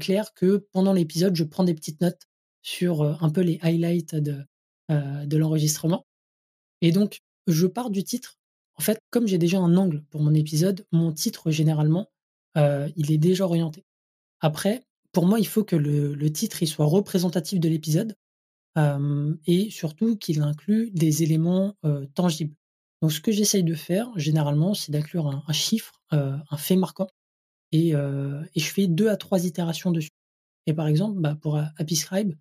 claires 0.00 0.34
que 0.34 0.66
pendant 0.72 0.92
l'épisode, 0.92 1.36
je 1.36 1.44
prends 1.44 1.64
des 1.64 1.74
petites 1.74 2.00
notes 2.00 2.22
sur 2.62 3.02
un 3.22 3.30
peu 3.30 3.42
les 3.42 3.58
highlights 3.62 4.16
de 4.16 5.36
l'enregistrement. 5.36 6.06
Et 6.80 6.90
donc, 6.90 7.20
je 7.46 7.66
pars 7.66 7.90
du 7.90 8.02
titre 8.02 8.38
en 8.76 8.82
fait, 8.82 8.98
comme 9.10 9.26
j'ai 9.26 9.38
déjà 9.38 9.58
un 9.58 9.76
angle 9.76 10.02
pour 10.10 10.20
mon 10.22 10.34
épisode, 10.34 10.84
mon 10.92 11.12
titre, 11.12 11.50
généralement, 11.50 12.08
euh, 12.56 12.88
il 12.96 13.12
est 13.12 13.18
déjà 13.18 13.44
orienté. 13.44 13.84
Après, 14.40 14.82
pour 15.12 15.26
moi, 15.26 15.38
il 15.38 15.46
faut 15.46 15.64
que 15.64 15.76
le, 15.76 16.32
titre 16.32 16.64
soit 16.64 16.86
représentatif 16.86 17.60
de 17.60 17.68
l'épisode 17.68 18.16
euh, 18.76 19.34
et 19.46 19.70
surtout 19.70 20.16
qu'il 20.16 20.42
inclut 20.42 20.90
des 20.90 21.22
éléments 21.22 21.76
euh, 21.84 22.06
tangibles. 22.14 22.54
Donc, 23.00 23.12
ce 23.12 23.20
que 23.20 23.32
j'essaye 23.32 23.62
de 23.62 23.74
faire, 23.74 24.10
généralement, 24.16 24.74
c'est 24.74 24.90
d'inclure 24.90 25.28
un, 25.28 25.52
chiffre, 25.52 25.92
un 26.10 26.56
fait 26.56 26.76
marquant, 26.76 27.08
et, 27.70 27.90
je 27.90 28.64
fais 28.64 28.86
deux 28.86 29.08
à 29.08 29.16
trois 29.16 29.44
itérations 29.44 29.90
dessus. 29.90 30.10
Et 30.66 30.72
par 30.72 30.86
exemple, 30.86 31.20
bah, 31.20 31.34
pour 31.34 31.58
Happy 31.58 31.96
Scribe, 31.96 32.34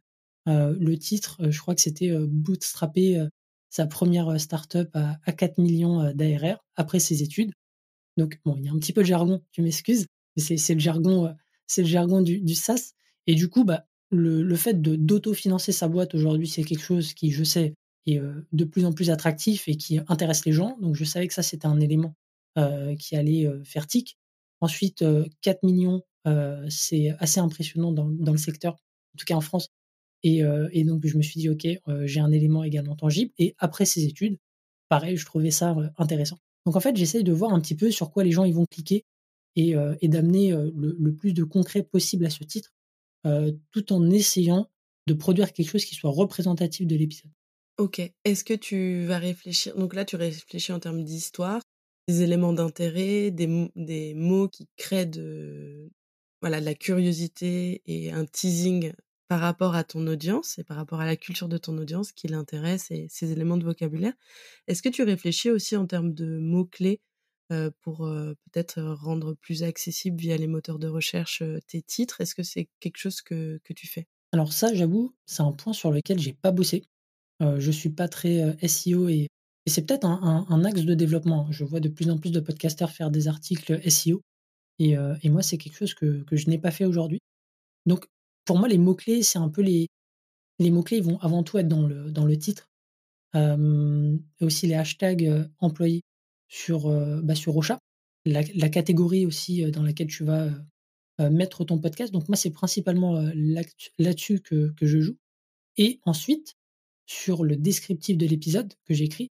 le 0.45 0.95
titre, 0.95 1.37
je 1.49 1.59
crois 1.59 1.75
que 1.75 1.81
c'était 1.81 2.15
Bootstrapper 2.17 3.27
sa 3.73 3.87
première 3.87 4.39
startup 4.39 4.95
à, 4.95 5.17
à 5.25 5.31
4 5.31 5.57
millions 5.57 6.13
d'ARR 6.13 6.63
après 6.75 6.99
ses 6.99 7.23
études. 7.23 7.51
Donc, 8.17 8.39
bon, 8.45 8.55
il 8.59 8.65
y 8.65 8.69
a 8.69 8.71
un 8.71 8.77
petit 8.77 8.93
peu 8.93 9.01
de 9.01 9.07
jargon, 9.07 9.41
tu 9.51 9.63
m'excuses, 9.63 10.05
mais 10.35 10.43
c'est 10.43 10.73
le 10.75 10.79
jargon, 10.79 11.35
c'est 11.65 11.81
le 11.81 11.87
jargon 11.87 12.21
du, 12.21 12.39
du, 12.39 12.53
SaaS. 12.53 12.91
Et 13.25 13.33
du 13.33 13.49
coup, 13.49 13.63
bah, 13.63 13.85
le, 14.11 14.43
le 14.43 14.55
fait 14.55 14.79
d'autofinancer 14.79 15.71
sa 15.71 15.87
boîte 15.87 16.13
aujourd'hui, 16.13 16.47
c'est 16.47 16.63
quelque 16.63 16.83
chose 16.83 17.15
qui, 17.15 17.31
je 17.31 17.43
sais, 17.43 17.73
est 18.05 18.21
de 18.51 18.63
plus 18.63 18.85
en 18.85 18.93
plus 18.93 19.09
attractif 19.09 19.67
et 19.67 19.75
qui 19.75 19.99
intéresse 20.07 20.45
les 20.45 20.51
gens. 20.51 20.77
Donc, 20.79 20.95
je 20.95 21.03
savais 21.03 21.27
que 21.27 21.33
ça, 21.33 21.41
c'était 21.41 21.65
un 21.65 21.79
élément 21.79 22.13
qui 22.99 23.15
allait 23.15 23.49
faire 23.63 23.87
tic. 23.87 24.19
Ensuite, 24.61 25.03
4 25.41 25.63
millions, 25.63 26.03
c'est 26.69 27.09
assez 27.17 27.39
impressionnant 27.39 27.91
dans, 27.91 28.07
dans, 28.07 28.33
le 28.33 28.37
secteur, 28.37 28.73
en 28.73 29.17
tout 29.17 29.25
cas 29.25 29.33
en 29.33 29.41
France. 29.41 29.69
Et, 30.23 30.83
donc, 30.83 31.05
je 31.05 31.17
me 31.17 31.21
suis 31.21 31.39
dit, 31.39 31.49
OK, 31.49 31.67
j'ai 32.05 32.19
un 32.19 32.31
élément 32.31 32.63
également 32.63 32.95
tangible. 32.95 33.31
Et 33.37 33.55
après 33.57 33.85
ces 33.85 34.05
études, 34.05 34.37
pareil, 34.89 35.17
je 35.17 35.25
trouvais 35.25 35.51
ça 35.51 35.75
intéressant. 35.97 36.37
Donc, 36.65 36.75
en 36.75 36.79
fait, 36.79 36.95
j'essaye 36.95 37.23
de 37.23 37.33
voir 37.33 37.53
un 37.53 37.59
petit 37.59 37.75
peu 37.75 37.91
sur 37.91 38.11
quoi 38.11 38.23
les 38.23 38.31
gens 38.31 38.45
ils 38.45 38.53
vont 38.53 38.65
cliquer 38.65 39.05
et, 39.55 39.75
d'amener 40.03 40.51
le, 40.51 41.13
plus 41.13 41.33
de 41.33 41.43
concret 41.43 41.83
possible 41.83 42.25
à 42.25 42.29
ce 42.29 42.43
titre, 42.43 42.73
tout 43.71 43.91
en 43.91 44.09
essayant 44.09 44.69
de 45.07 45.13
produire 45.13 45.51
quelque 45.51 45.69
chose 45.69 45.85
qui 45.85 45.95
soit 45.95 46.11
représentatif 46.11 46.87
de 46.87 46.95
l'épisode. 46.95 47.31
Ok. 47.77 47.99
Est-ce 48.23 48.43
que 48.43 48.53
tu 48.53 49.05
vas 49.05 49.17
réfléchir 49.17 49.75
Donc 49.75 49.95
là, 49.95 50.05
tu 50.05 50.15
réfléchis 50.15 50.71
en 50.71 50.79
termes 50.79 51.03
d'histoire, 51.03 51.61
des 52.07 52.21
éléments 52.21 52.53
d'intérêt, 52.53 53.31
des, 53.31 53.71
des 53.75 54.13
mots 54.13 54.47
qui 54.47 54.67
créent 54.77 55.05
de, 55.05 55.89
voilà, 56.41 56.59
de 56.59 56.65
la 56.65 56.75
curiosité 56.75 57.81
et 57.85 58.11
un 58.11 58.25
teasing 58.25 58.93
par 59.27 59.39
rapport 59.39 59.75
à 59.75 59.83
ton 59.83 60.05
audience 60.07 60.59
et 60.59 60.63
par 60.63 60.77
rapport 60.77 61.01
à 61.01 61.05
la 61.05 61.15
culture 61.15 61.47
de 61.47 61.57
ton 61.57 61.77
audience 61.77 62.11
qui 62.11 62.27
l'intéresse 62.27 62.91
et 62.91 63.07
ces 63.09 63.31
éléments 63.31 63.57
de 63.57 63.65
vocabulaire. 63.65 64.13
Est-ce 64.67 64.81
que 64.81 64.89
tu 64.89 65.03
réfléchis 65.03 65.49
aussi 65.49 65.75
en 65.75 65.85
termes 65.87 66.13
de 66.13 66.39
mots-clés 66.39 67.01
pour 67.81 67.99
peut-être 67.99 68.81
rendre 68.81 69.35
plus 69.35 69.63
accessible 69.63 70.19
via 70.19 70.37
les 70.37 70.47
moteurs 70.47 70.79
de 70.79 70.87
recherche 70.87 71.43
tes 71.67 71.81
titres? 71.81 72.21
Est-ce 72.21 72.35
que 72.35 72.43
c'est 72.43 72.67
quelque 72.79 72.97
chose 72.97 73.21
que, 73.21 73.59
que 73.63 73.73
tu 73.73 73.87
fais? 73.87 74.07
Alors 74.33 74.51
ça, 74.51 74.73
j'avoue, 74.73 75.15
c'est 75.27 75.43
un 75.43 75.51
point 75.51 75.73
sur 75.73 75.91
lequel 75.91 76.19
j'ai 76.19 76.33
pas 76.33 76.51
bossé. 76.51 76.83
je 77.39 77.71
suis 77.71 77.91
pas 77.91 78.07
très 78.07 78.57
SEO 78.67 79.07
et, 79.07 79.27
c'est 79.67 79.85
peut-être 79.85 80.05
un, 80.05 80.65
axe 80.65 80.81
de 80.81 80.93
développement. 80.93 81.49
Je 81.51 81.63
vois 81.63 81.79
de 81.79 81.87
plus 81.87 82.09
en 82.09 82.17
plus 82.17 82.31
de 82.31 82.41
podcasteurs 82.41 82.91
faire 82.91 83.11
des 83.11 83.27
articles 83.29 83.79
SEO 83.89 84.21
Et, 84.79 84.95
moi, 85.29 85.43
c'est 85.43 85.57
quelque 85.57 85.77
chose 85.77 85.93
que, 85.93 86.25
je 86.31 86.49
n'ai 86.49 86.57
pas 86.57 86.71
fait 86.71 86.85
aujourd'hui. 86.85 87.19
Donc, 87.85 88.07
pour 88.45 88.57
moi, 88.57 88.67
les 88.67 88.77
mots-clés, 88.77 89.23
c'est 89.23 89.39
un 89.39 89.49
peu 89.49 89.61
les. 89.61 89.87
Les 90.59 90.71
mots-clés, 90.71 90.97
ils 90.97 91.03
vont 91.03 91.19
avant 91.19 91.43
tout 91.43 91.57
être 91.57 91.67
dans 91.67 91.85
le, 91.87 92.11
dans 92.11 92.25
le 92.25 92.37
titre. 92.37 92.69
aussi 94.41 94.67
les 94.67 94.75
hashtags 94.75 95.49
employés 95.59 96.01
sur, 96.47 96.89
bah, 97.23 97.35
sur 97.35 97.57
Ocha. 97.57 97.79
La, 98.25 98.69
catégorie 98.69 99.25
aussi 99.25 99.69
dans 99.71 99.81
laquelle 99.81 100.07
tu 100.07 100.23
vas 100.23 100.49
mettre 101.19 101.65
ton 101.65 101.79
podcast. 101.79 102.13
Donc, 102.13 102.29
moi, 102.29 102.37
c'est 102.37 102.51
principalement 102.51 103.19
là-dessus 103.97 104.41
que, 104.41 104.71
que 104.77 104.85
je 104.85 104.99
joue. 104.99 105.17
Et 105.77 105.99
ensuite, 106.05 106.53
sur 107.07 107.43
le 107.43 107.57
descriptif 107.57 108.17
de 108.17 108.27
l'épisode 108.27 108.71
que 108.85 108.93
j'écris, 108.93 109.29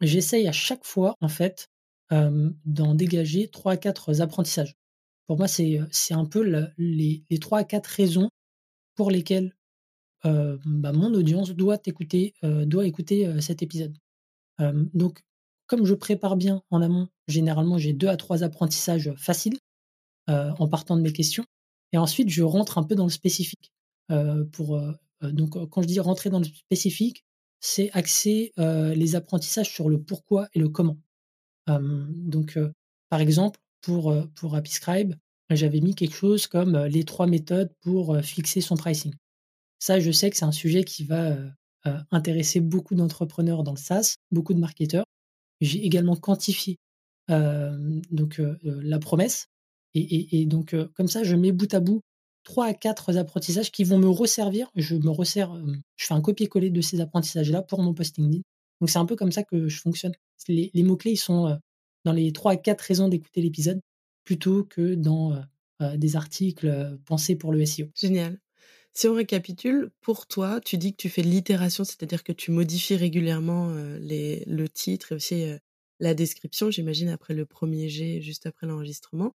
j'essaye 0.00 0.46
à 0.46 0.52
chaque 0.52 0.84
fois, 0.84 1.14
en 1.20 1.28
fait, 1.28 1.68
d'en 2.10 2.94
dégager 2.94 3.48
3 3.48 3.72
à 3.72 3.76
4 3.76 4.20
apprentissages. 4.20 4.76
Pour 5.26 5.38
moi, 5.38 5.48
c'est 5.48 5.80
un 6.10 6.24
peu 6.24 6.70
les, 6.78 7.24
les 7.28 7.38
3 7.38 7.58
à 7.58 7.64
4 7.64 7.86
raisons 7.86 8.30
pour 8.94 9.10
lesquelles 9.10 9.54
bah, 10.24 10.92
mon 10.92 11.14
audience 11.14 11.50
doit 11.50 11.78
écouter, 11.86 12.34
doit 12.42 12.86
écouter 12.86 13.40
cet 13.40 13.62
épisode. 13.62 13.96
donc, 14.58 15.22
comme 15.66 15.84
je 15.84 15.94
prépare 15.94 16.36
bien 16.36 16.62
en 16.70 16.80
amont, 16.80 17.08
généralement 17.28 17.76
j'ai 17.78 17.92
2 17.92 18.06
à 18.08 18.16
3 18.16 18.42
apprentissages 18.44 19.12
faciles 19.16 19.58
en 20.28 20.68
partant 20.68 20.96
de 20.96 21.02
mes 21.02 21.12
questions. 21.12 21.44
Et 21.92 21.98
ensuite, 21.98 22.28
je 22.28 22.42
rentre 22.42 22.78
un 22.78 22.82
peu 22.82 22.94
dans 22.94 23.04
le 23.04 23.10
spécifique. 23.10 23.72
pour, 24.52 24.80
donc, 25.22 25.70
quand 25.70 25.82
je 25.82 25.86
dis 25.86 26.00
rentrer 26.00 26.30
dans 26.30 26.40
le 26.40 26.44
spécifique, 26.44 27.24
c'est 27.60 27.90
axer 27.92 28.52
les 28.56 29.16
apprentissages 29.16 29.70
sur 29.70 29.88
le 29.88 30.00
pourquoi 30.00 30.48
et 30.54 30.58
le 30.58 30.68
comment 30.68 30.98
donc, 31.68 32.58
par 33.08 33.20
exemple, 33.20 33.60
pour, 33.86 34.12
pour 34.34 34.56
Apiscribe, 34.56 35.14
j'avais 35.50 35.80
mis 35.80 35.94
quelque 35.94 36.16
chose 36.16 36.48
comme 36.48 36.76
les 36.86 37.04
trois 37.04 37.28
méthodes 37.28 37.70
pour 37.82 38.18
fixer 38.20 38.60
son 38.60 38.76
pricing. 38.76 39.14
Ça, 39.78 40.00
je 40.00 40.10
sais 40.10 40.28
que 40.28 40.36
c'est 40.36 40.44
un 40.44 40.52
sujet 40.52 40.82
qui 40.82 41.04
va 41.04 41.36
intéresser 42.10 42.58
beaucoup 42.58 42.96
d'entrepreneurs 42.96 43.62
dans 43.62 43.70
le 43.70 43.78
SaaS, 43.78 44.16
beaucoup 44.32 44.54
de 44.54 44.58
marketeurs. 44.58 45.04
J'ai 45.60 45.86
également 45.86 46.16
quantifié 46.16 46.78
donc 47.28 48.42
la 48.62 48.98
promesse. 48.98 49.46
Et, 49.94 50.46
donc, 50.46 50.74
comme 50.94 51.06
ça, 51.06 51.22
je 51.22 51.36
mets 51.36 51.52
bout 51.52 51.72
à 51.72 51.78
bout 51.78 52.00
trois 52.42 52.66
à 52.66 52.74
quatre 52.74 53.16
apprentissages 53.16 53.70
qui 53.70 53.84
vont 53.84 53.98
me 53.98 54.08
resservir. 54.08 54.68
Je 54.74 54.96
me 54.96 55.10
resserre, 55.10 55.56
je 55.96 56.06
fais 56.06 56.14
un 56.14 56.20
copier-coller 56.20 56.70
de 56.70 56.80
ces 56.80 57.00
apprentissages-là 57.00 57.62
pour 57.62 57.82
mon 57.82 57.94
posting 57.94 58.42
Donc, 58.80 58.90
c'est 58.90 58.98
un 58.98 59.06
peu 59.06 59.14
comme 59.14 59.30
ça 59.30 59.44
que 59.44 59.68
je 59.68 59.80
fonctionne 59.80 60.12
les, 60.48 60.82
mots-clés, 60.82 61.12
ils 61.12 61.16
sont 61.16 61.56
dans 62.06 62.12
les 62.12 62.32
3 62.32 62.52
à 62.52 62.56
4 62.56 62.80
raisons 62.80 63.08
d'écouter 63.08 63.42
l'épisode 63.42 63.80
plutôt 64.24 64.64
que 64.64 64.94
dans 64.94 65.44
des 65.80 66.16
articles 66.16 66.98
pensés 67.04 67.36
pour 67.36 67.52
le 67.52 67.66
SEO. 67.66 67.86
Génial. 67.94 68.40
Si 68.94 69.08
on 69.08 69.14
récapitule, 69.14 69.90
pour 70.00 70.26
toi, 70.26 70.60
tu 70.64 70.78
dis 70.78 70.92
que 70.92 70.96
tu 70.96 71.08
fais 71.08 71.22
de 71.22 71.28
l'itération, 71.28 71.84
c'est-à-dire 71.84 72.24
que 72.24 72.32
tu 72.32 72.50
modifies 72.50 72.96
régulièrement 72.96 73.74
les, 74.00 74.44
le 74.46 74.68
titre 74.68 75.12
et 75.12 75.14
aussi 75.16 75.44
la 76.00 76.14
description, 76.14 76.70
j'imagine, 76.70 77.08
après 77.08 77.34
le 77.34 77.44
premier 77.44 77.88
jet, 77.88 78.20
juste 78.20 78.46
après 78.46 78.66
l'enregistrement. 78.66 79.34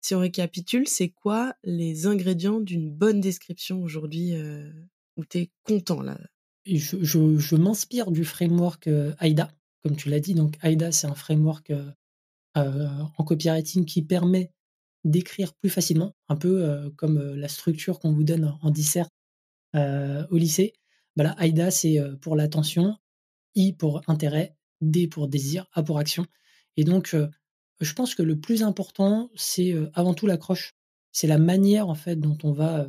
Si 0.00 0.14
on 0.14 0.20
récapitule, 0.20 0.88
c'est 0.88 1.08
quoi 1.08 1.54
les 1.64 2.06
ingrédients 2.06 2.60
d'une 2.60 2.90
bonne 2.90 3.20
description 3.20 3.82
aujourd'hui 3.82 4.32
où 5.16 5.24
tu 5.24 5.38
es 5.38 5.50
content 5.64 6.02
là? 6.02 6.18
Je, 6.64 7.02
je 7.02 7.56
m'inspire 7.56 8.12
du 8.12 8.24
framework 8.24 8.88
AIDA, 9.20 9.50
comme 9.82 9.96
tu 9.96 10.08
l'as 10.08 10.20
dit, 10.20 10.34
donc 10.34 10.56
AIDA, 10.62 10.92
c'est 10.92 11.06
un 11.06 11.14
framework 11.14 11.70
euh, 11.70 11.82
euh, 11.82 11.90
en 12.54 13.24
copywriting 13.24 13.84
qui 13.84 14.02
permet 14.02 14.52
d'écrire 15.04 15.54
plus 15.54 15.70
facilement, 15.70 16.14
un 16.28 16.36
peu 16.36 16.64
euh, 16.64 16.90
comme 16.96 17.34
la 17.34 17.48
structure 17.48 17.98
qu'on 17.98 18.12
vous 18.12 18.24
donne 18.24 18.56
en, 18.60 18.70
dissert 18.70 19.08
au 19.74 20.36
lycée. 20.36 20.74
Bah 21.16 21.34
AIDA, 21.38 21.70
c'est 21.70 21.98
pour 22.20 22.36
l'attention, 22.36 22.96
I 23.54 23.72
pour 23.72 24.02
intérêt, 24.06 24.54
D 24.80 25.08
pour 25.08 25.28
désir, 25.28 25.66
A 25.72 25.82
pour 25.82 25.98
action. 25.98 26.26
Et 26.76 26.84
donc, 26.84 27.16
je 27.80 27.92
pense 27.94 28.14
que 28.14 28.22
le 28.22 28.38
plus 28.38 28.62
important, 28.62 29.30
c'est 29.34 29.74
avant 29.94 30.14
tout 30.14 30.26
l'accroche. 30.26 30.74
C'est 31.10 31.26
la 31.26 31.38
manière 31.38 31.88
en 31.88 31.94
fait 31.94 32.16
dont 32.16 32.36
on 32.42 32.52
va 32.52 32.86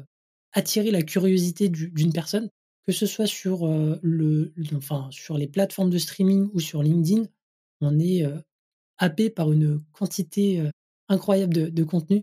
attirer 0.52 0.92
la 0.92 1.04
curiosité 1.04 1.70
d'une 1.70 2.14
personne 2.14 2.50
que 2.86 2.92
ce 2.92 3.06
soit 3.06 3.28
sur, 3.28 3.66
le, 4.02 4.54
enfin, 4.76 5.08
sur 5.10 5.38
les 5.38 5.48
plateformes 5.48 5.90
de 5.90 5.98
streaming 5.98 6.50
ou 6.54 6.60
sur 6.60 6.84
LinkedIn, 6.84 7.24
on 7.80 7.98
est 7.98 8.26
happé 9.04 9.30
par 9.30 9.52
une 9.52 9.82
quantité 9.92 10.64
incroyable 11.10 11.74
de, 11.74 11.84
contenu. 11.84 12.22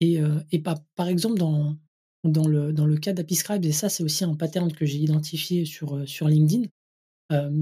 Et, 0.00 0.20
et 0.50 0.60
par 0.60 1.08
exemple, 1.08 1.38
dans, 1.38 1.76
dans, 2.24 2.48
le, 2.48 2.72
dans 2.72 2.86
le 2.86 2.96
cas 2.96 3.12
d'Apiscribe, 3.12 3.64
et 3.64 3.72
ça, 3.72 3.88
c'est 3.88 4.02
aussi 4.02 4.24
un 4.24 4.34
pattern 4.34 4.72
que 4.72 4.86
j'ai 4.86 4.98
identifié 4.98 5.64
sur, 5.64 6.08
sur 6.08 6.28
LinkedIn, 6.28 6.68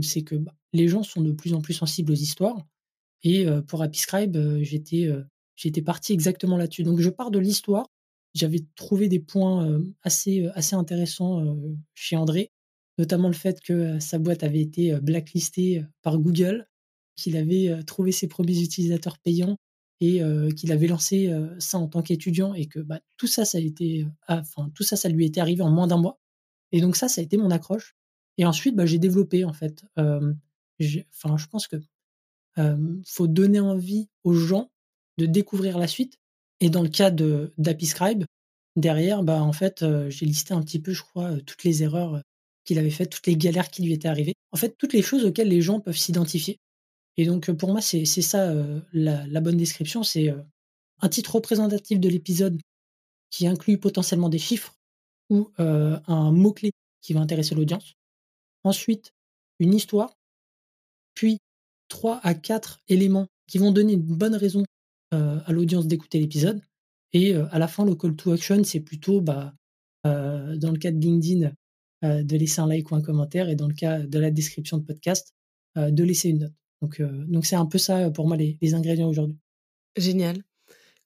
c'est 0.03 0.23
que 0.23 0.37
bah, 0.37 0.55
les 0.73 0.89
gens 0.89 1.03
sont 1.03 1.21
de 1.23 1.33
plus 1.33 1.55
en 1.55 1.61
plus 1.61 1.75
sensibles 1.75 2.13
aux 2.13 2.17
histoires. 2.17 2.67
Et 3.25 3.47
pour 3.67 3.83
Apiscribe, 3.83 4.39
j'étais 4.61 5.11
j'étais 5.57 5.83
parti 5.83 6.13
exactement 6.13 6.57
là-dessus. 6.57 6.85
Donc, 6.85 7.01
je 7.01 7.11
pars 7.11 7.31
de 7.31 7.39
l'histoire 7.39 7.89
j'avais 8.35 8.61
trouvé 8.77 9.09
des 9.09 9.21
points 9.21 9.83
assez, 10.03 10.49
assez 10.55 10.75
intéressants 10.75 11.57
chez 11.95 12.17
André, 12.17 12.51
notamment 12.99 13.29
le 13.29 13.35
fait 13.35 13.61
que 13.61 13.99
sa 14.01 14.19
boîte 14.19 14.43
avait 14.43 14.61
été 14.61 14.99
blacklistée 15.01 15.85
par 16.03 16.19
Google, 16.19 16.67
qu'il 17.17 17.37
avait 17.37 17.83
trouvé 17.85 18.13
ses 18.13 18.29
premiers 18.29 18.61
utilisateurs 18.61 19.19
payants 19.19 19.57
et 20.01 20.21
qu'il 20.57 20.73
avait 20.73 20.89
lancé 20.89 21.33
ça 21.59 21.79
en 21.79 21.87
tant 21.87 22.03
qu'étudiant 22.03 22.55
et 22.55 22.67
que 22.67 22.81
bah, 22.81 23.01
tout 23.17 23.27
ça, 23.27 23.45
ça 23.45 23.59
a 23.59 23.61
été, 23.61 24.07
tout 24.75 24.83
ça, 24.83 24.97
ça 24.97 25.09
lui 25.09 25.27
était 25.27 25.41
arrivé 25.41 25.63
en 25.63 25.71
moins 25.71 25.87
d'un 25.87 25.99
mois. 25.99 26.21
Et 26.73 26.81
donc 26.81 26.97
ça, 26.97 27.09
ça 27.09 27.21
a 27.21 27.25
été 27.25 27.37
mon 27.37 27.51
accroche. 27.51 27.95
Et 28.39 28.47
ensuite, 28.47 28.75
bah, 28.75 28.87
j'ai 28.87 28.99
développé 28.99 29.45
en 29.45 29.53
fait. 29.53 29.85
Enfin, 29.97 31.37
je 31.37 31.47
pense 31.47 31.69
que 31.69 31.77
faut 33.07 33.27
donner 33.29 33.61
envie 33.61 34.09
aux 34.25 34.35
gens 34.35 34.73
de 35.19 35.27
découvrir 35.27 35.79
la 35.79 35.87
suite 35.87 36.19
et 36.61 36.71
dans 36.71 36.83
le 36.83 36.89
cas 36.89 37.11
d'Apiscribe, 37.11 38.25
derrière, 38.77 39.23
bah, 39.23 39.43
en 39.43 39.53
fait, 39.53 39.85
j'ai 40.09 40.27
listé 40.27 40.55
un 40.55 40.63
petit 40.63 40.81
peu, 40.81 40.93
je 40.93 41.03
crois, 41.03 41.37
toutes 41.47 41.65
les 41.65 41.83
erreurs 41.83 42.23
qu'il 42.65 42.79
avait 42.79 42.91
faites, 42.91 43.11
toutes 43.11 43.27
les 43.27 43.37
galères 43.37 43.71
qui 43.71 43.83
lui 43.83 43.93
étaient 43.93 44.09
arrivées. 44.09 44.35
En 44.53 44.57
fait, 44.57 44.77
toutes 44.79 44.93
les 44.93 45.03
choses 45.03 45.25
auxquelles 45.25 45.49
les 45.49 45.61
gens 45.61 45.81
peuvent 45.81 45.97
s'identifier. 45.97 46.59
Et 47.17 47.27
donc, 47.27 47.51
pour 47.53 47.71
moi, 47.71 47.81
c'est 47.81 48.05
ça 48.05 48.55
la, 48.93 49.41
bonne 49.41 49.57
description. 49.57 50.03
C'est 50.03 50.35
un 51.01 51.09
titre 51.09 51.35
représentatif 51.35 52.01
de 52.01 52.09
l'épisode 52.09 52.59
qui 53.31 53.47
inclut 53.47 53.79
potentiellement 53.79 54.29
des 54.29 54.39
chiffres 54.39 54.75
ou 55.29 55.51
un 55.59 56.33
mot-clé 56.33 56.71
qui 57.03 57.13
va 57.13 57.21
intéresser 57.21 57.55
l'audience. 57.55 57.95
Ensuite, 58.65 59.13
une 59.59 59.75
histoire. 59.75 60.17
Puis, 61.15 61.39
trois 61.89 62.21
à 62.23 62.35
quatre 62.35 62.81
éléments 62.89 63.27
qui 63.47 63.59
vont 63.59 63.73
donner 63.73 63.93
une 63.93 64.03
bonne 64.03 64.35
raison 64.35 64.65
euh, 65.13 65.41
à 65.45 65.53
l'audience 65.53 65.87
d'écouter 65.87 66.19
l'épisode. 66.19 66.63
Et 67.13 67.35
euh, 67.35 67.47
à 67.51 67.59
la 67.59 67.69
fin, 67.69 67.85
le 67.85 67.95
call 67.95 68.17
to 68.17 68.33
action, 68.33 68.65
c'est 68.65 68.81
plutôt, 68.81 69.21
bah, 69.21 69.53
euh, 70.07 70.57
dans 70.57 70.71
le 70.71 70.79
cas 70.79 70.91
de 70.91 70.99
LinkedIn, 70.99 71.53
de 72.03 72.37
laisser 72.37 72.61
un 72.61 72.67
like 72.67 72.91
ou 72.91 72.97
un 72.97 73.01
commentaire, 73.01 73.49
et 73.49 73.55
dans 73.55 73.69
le 73.69 73.75
cas 73.75 74.01
de 74.01 74.19
la 74.19 74.33
description 74.33 74.77
de 74.77 74.83
podcast, 74.83 75.35
de 75.77 76.03
laisser 76.03 76.31
une 76.31 76.41
note. 76.41 76.62
Donc, 76.83 77.01
donc 77.01 77.47
c'est 77.47 77.57
un 77.57 77.64
peu 77.64 77.78
ça 77.78 78.11
pour 78.11 78.26
moi 78.26 78.37
les, 78.37 78.74
ingrédients 78.74 79.09
aujourd'hui. 79.09 79.39
Génial. 79.97 80.43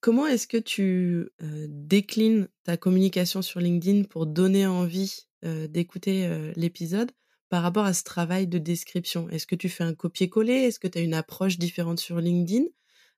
Comment 0.00 0.26
est-ce 0.26 0.46
que 0.46 0.56
tu 0.56 1.30
déclines 1.68 2.48
ta 2.64 2.76
communication 2.76 3.42
sur 3.42 3.60
LinkedIn 3.60 4.04
pour 4.04 4.26
donner 4.26 4.66
envie 4.66 5.26
d'écouter 5.42 6.52
l'épisode 6.56 7.12
par 7.50 7.62
rapport 7.62 7.84
à 7.84 7.92
ce 7.92 8.04
travail 8.04 8.46
de 8.46 8.58
description? 8.58 9.28
Est-ce 9.28 9.46
que 9.46 9.54
tu 9.54 9.68
fais 9.68 9.84
un 9.84 9.94
copier-coller? 9.94 10.54
Est-ce 10.54 10.78
que 10.78 10.88
tu 10.88 10.98
as 10.98 11.02
une 11.02 11.14
approche 11.14 11.58
différente 11.58 12.00
sur 12.00 12.20
LinkedIn? 12.20 12.64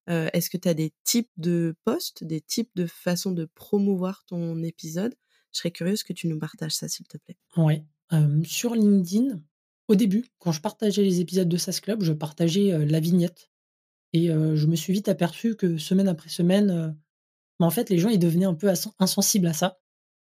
Est-ce 0.08 0.50
que 0.50 0.56
tu 0.56 0.68
as 0.68 0.74
des 0.74 0.92
types 1.04 1.30
de 1.36 1.76
posts, 1.84 2.24
des 2.24 2.40
types 2.40 2.70
de 2.74 2.86
façons 2.86 3.32
de 3.32 3.44
promouvoir 3.44 4.24
ton 4.24 4.62
épisode? 4.62 5.14
Je 5.52 5.58
serais 5.58 5.70
curieuse 5.70 6.02
que 6.02 6.12
tu 6.12 6.26
nous 6.26 6.38
partages 6.38 6.74
ça, 6.74 6.88
s'il 6.88 7.06
te 7.06 7.18
plaît. 7.18 7.36
Oui. 7.56 7.82
sur 8.44 8.74
LinkedIn, 8.74 9.40
au 9.88 9.94
début, 9.94 10.26
quand 10.38 10.52
je 10.52 10.60
partageais 10.60 11.02
les 11.02 11.20
épisodes 11.20 11.48
de 11.48 11.56
SAS 11.56 11.80
Club, 11.80 12.02
je 12.02 12.12
partageais 12.12 12.86
la 12.86 13.00
vignette. 13.00 13.50
Et 14.12 14.28
je 14.28 14.66
me 14.66 14.76
suis 14.76 14.92
vite 14.92 15.08
aperçu 15.08 15.56
que 15.56 15.78
semaine 15.78 16.08
après 16.08 16.28
semaine, 16.28 16.96
bah, 17.58 17.66
en 17.66 17.70
fait, 17.70 17.90
les 17.90 17.98
gens 17.98 18.08
ils 18.08 18.18
devenaient 18.18 18.46
un 18.46 18.54
peu 18.54 18.70
insensibles 18.98 19.46
à 19.46 19.52
ça. 19.52 19.78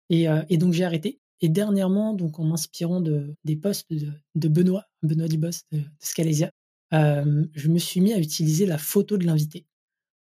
Et, 0.09 0.27
donc 0.57 0.73
j'ai 0.73 0.83
arrêté. 0.83 1.19
Et 1.41 1.49
dernièrement, 1.49 2.13
donc 2.13 2.39
en 2.39 2.43
m'inspirant 2.43 3.01
de, 3.01 3.35
des 3.43 3.55
posts 3.55 3.87
de, 3.91 4.47
Benoît, 4.47 4.85
Benoît 5.03 5.27
Dubos 5.27 5.49
de, 5.71 5.79
de 5.79 5.85
Scalesia, 5.99 6.51
je 6.91 7.67
me 7.67 7.79
suis 7.79 8.01
mis 8.01 8.13
à 8.13 8.19
utiliser 8.19 8.65
la 8.65 8.77
photo 8.77 9.17
de 9.17 9.25
l'invité. 9.25 9.65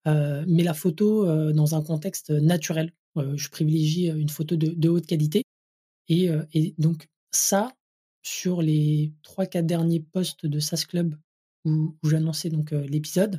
mais 0.07 0.63
la 0.63 0.75
photo 0.75 1.53
dans 1.53 1.75
un 1.75 1.83
contexte 1.83 2.31
naturel. 2.31 2.93
je 3.17 3.49
privilégie 3.49 4.09
une 4.09 4.29
photo 4.29 4.57
de, 4.57 4.89
haute 4.89 5.07
qualité. 5.07 5.43
Et, 6.09 6.31
donc 6.79 7.09
ça, 7.31 7.73
sur 8.25 8.63
les 8.63 9.13
3-4 9.23 9.67
derniers 9.67 10.01
posts 10.01 10.47
de 10.47 10.59
SAS 10.59 10.87
Club 10.87 11.17
où, 11.65 11.97
j'annonçais 12.03 12.51
donc 12.51 12.73
l'épisode, 12.73 13.39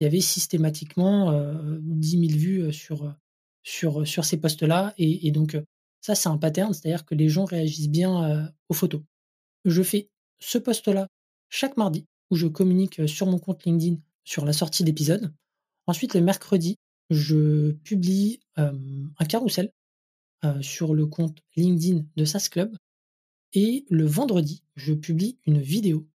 il 0.00 0.04
y 0.04 0.06
avait 0.06 0.20
systématiquement 0.20 1.32
10 1.80 2.28
000 2.28 2.38
vues 2.38 2.72
sur, 2.72 3.16
ces 3.62 4.36
posts-là. 4.36 4.92
Et, 4.98 5.30
donc, 5.30 5.56
ça, 6.00 6.14
c'est 6.14 6.28
un 6.28 6.36
pattern, 6.36 6.74
c'est-à-dire 6.74 7.04
que 7.04 7.14
les 7.14 7.28
gens 7.28 7.44
réagissent 7.44 7.88
bien 7.88 8.52
aux 8.68 8.74
photos. 8.74 9.02
Je 9.64 9.82
fais 9.82 10.08
ce 10.40 10.58
post-là 10.58 11.08
chaque 11.48 11.76
mardi 11.76 12.04
où 12.30 12.36
je 12.36 12.46
communique 12.46 13.08
sur 13.08 13.26
mon 13.26 13.38
compte 13.38 13.64
LinkedIn 13.64 13.96
sur 14.24 14.44
la 14.44 14.52
sortie 14.52 14.84
d'épisode. 14.84 15.32
Ensuite, 15.86 16.14
le 16.14 16.20
mercredi, 16.20 16.76
je 17.10 17.72
publie 17.84 18.40
un 18.56 19.24
carrousel 19.28 19.72
sur 20.60 20.94
le 20.94 21.06
compte 21.06 21.38
LinkedIn 21.56 22.04
de 22.16 22.24
SAS 22.24 22.48
Club. 22.48 22.76
Et 23.54 23.86
le 23.88 24.04
vendredi, 24.04 24.62
je 24.74 24.92
publie 24.92 25.38
une 25.46 25.60
vidéo, 25.60 26.06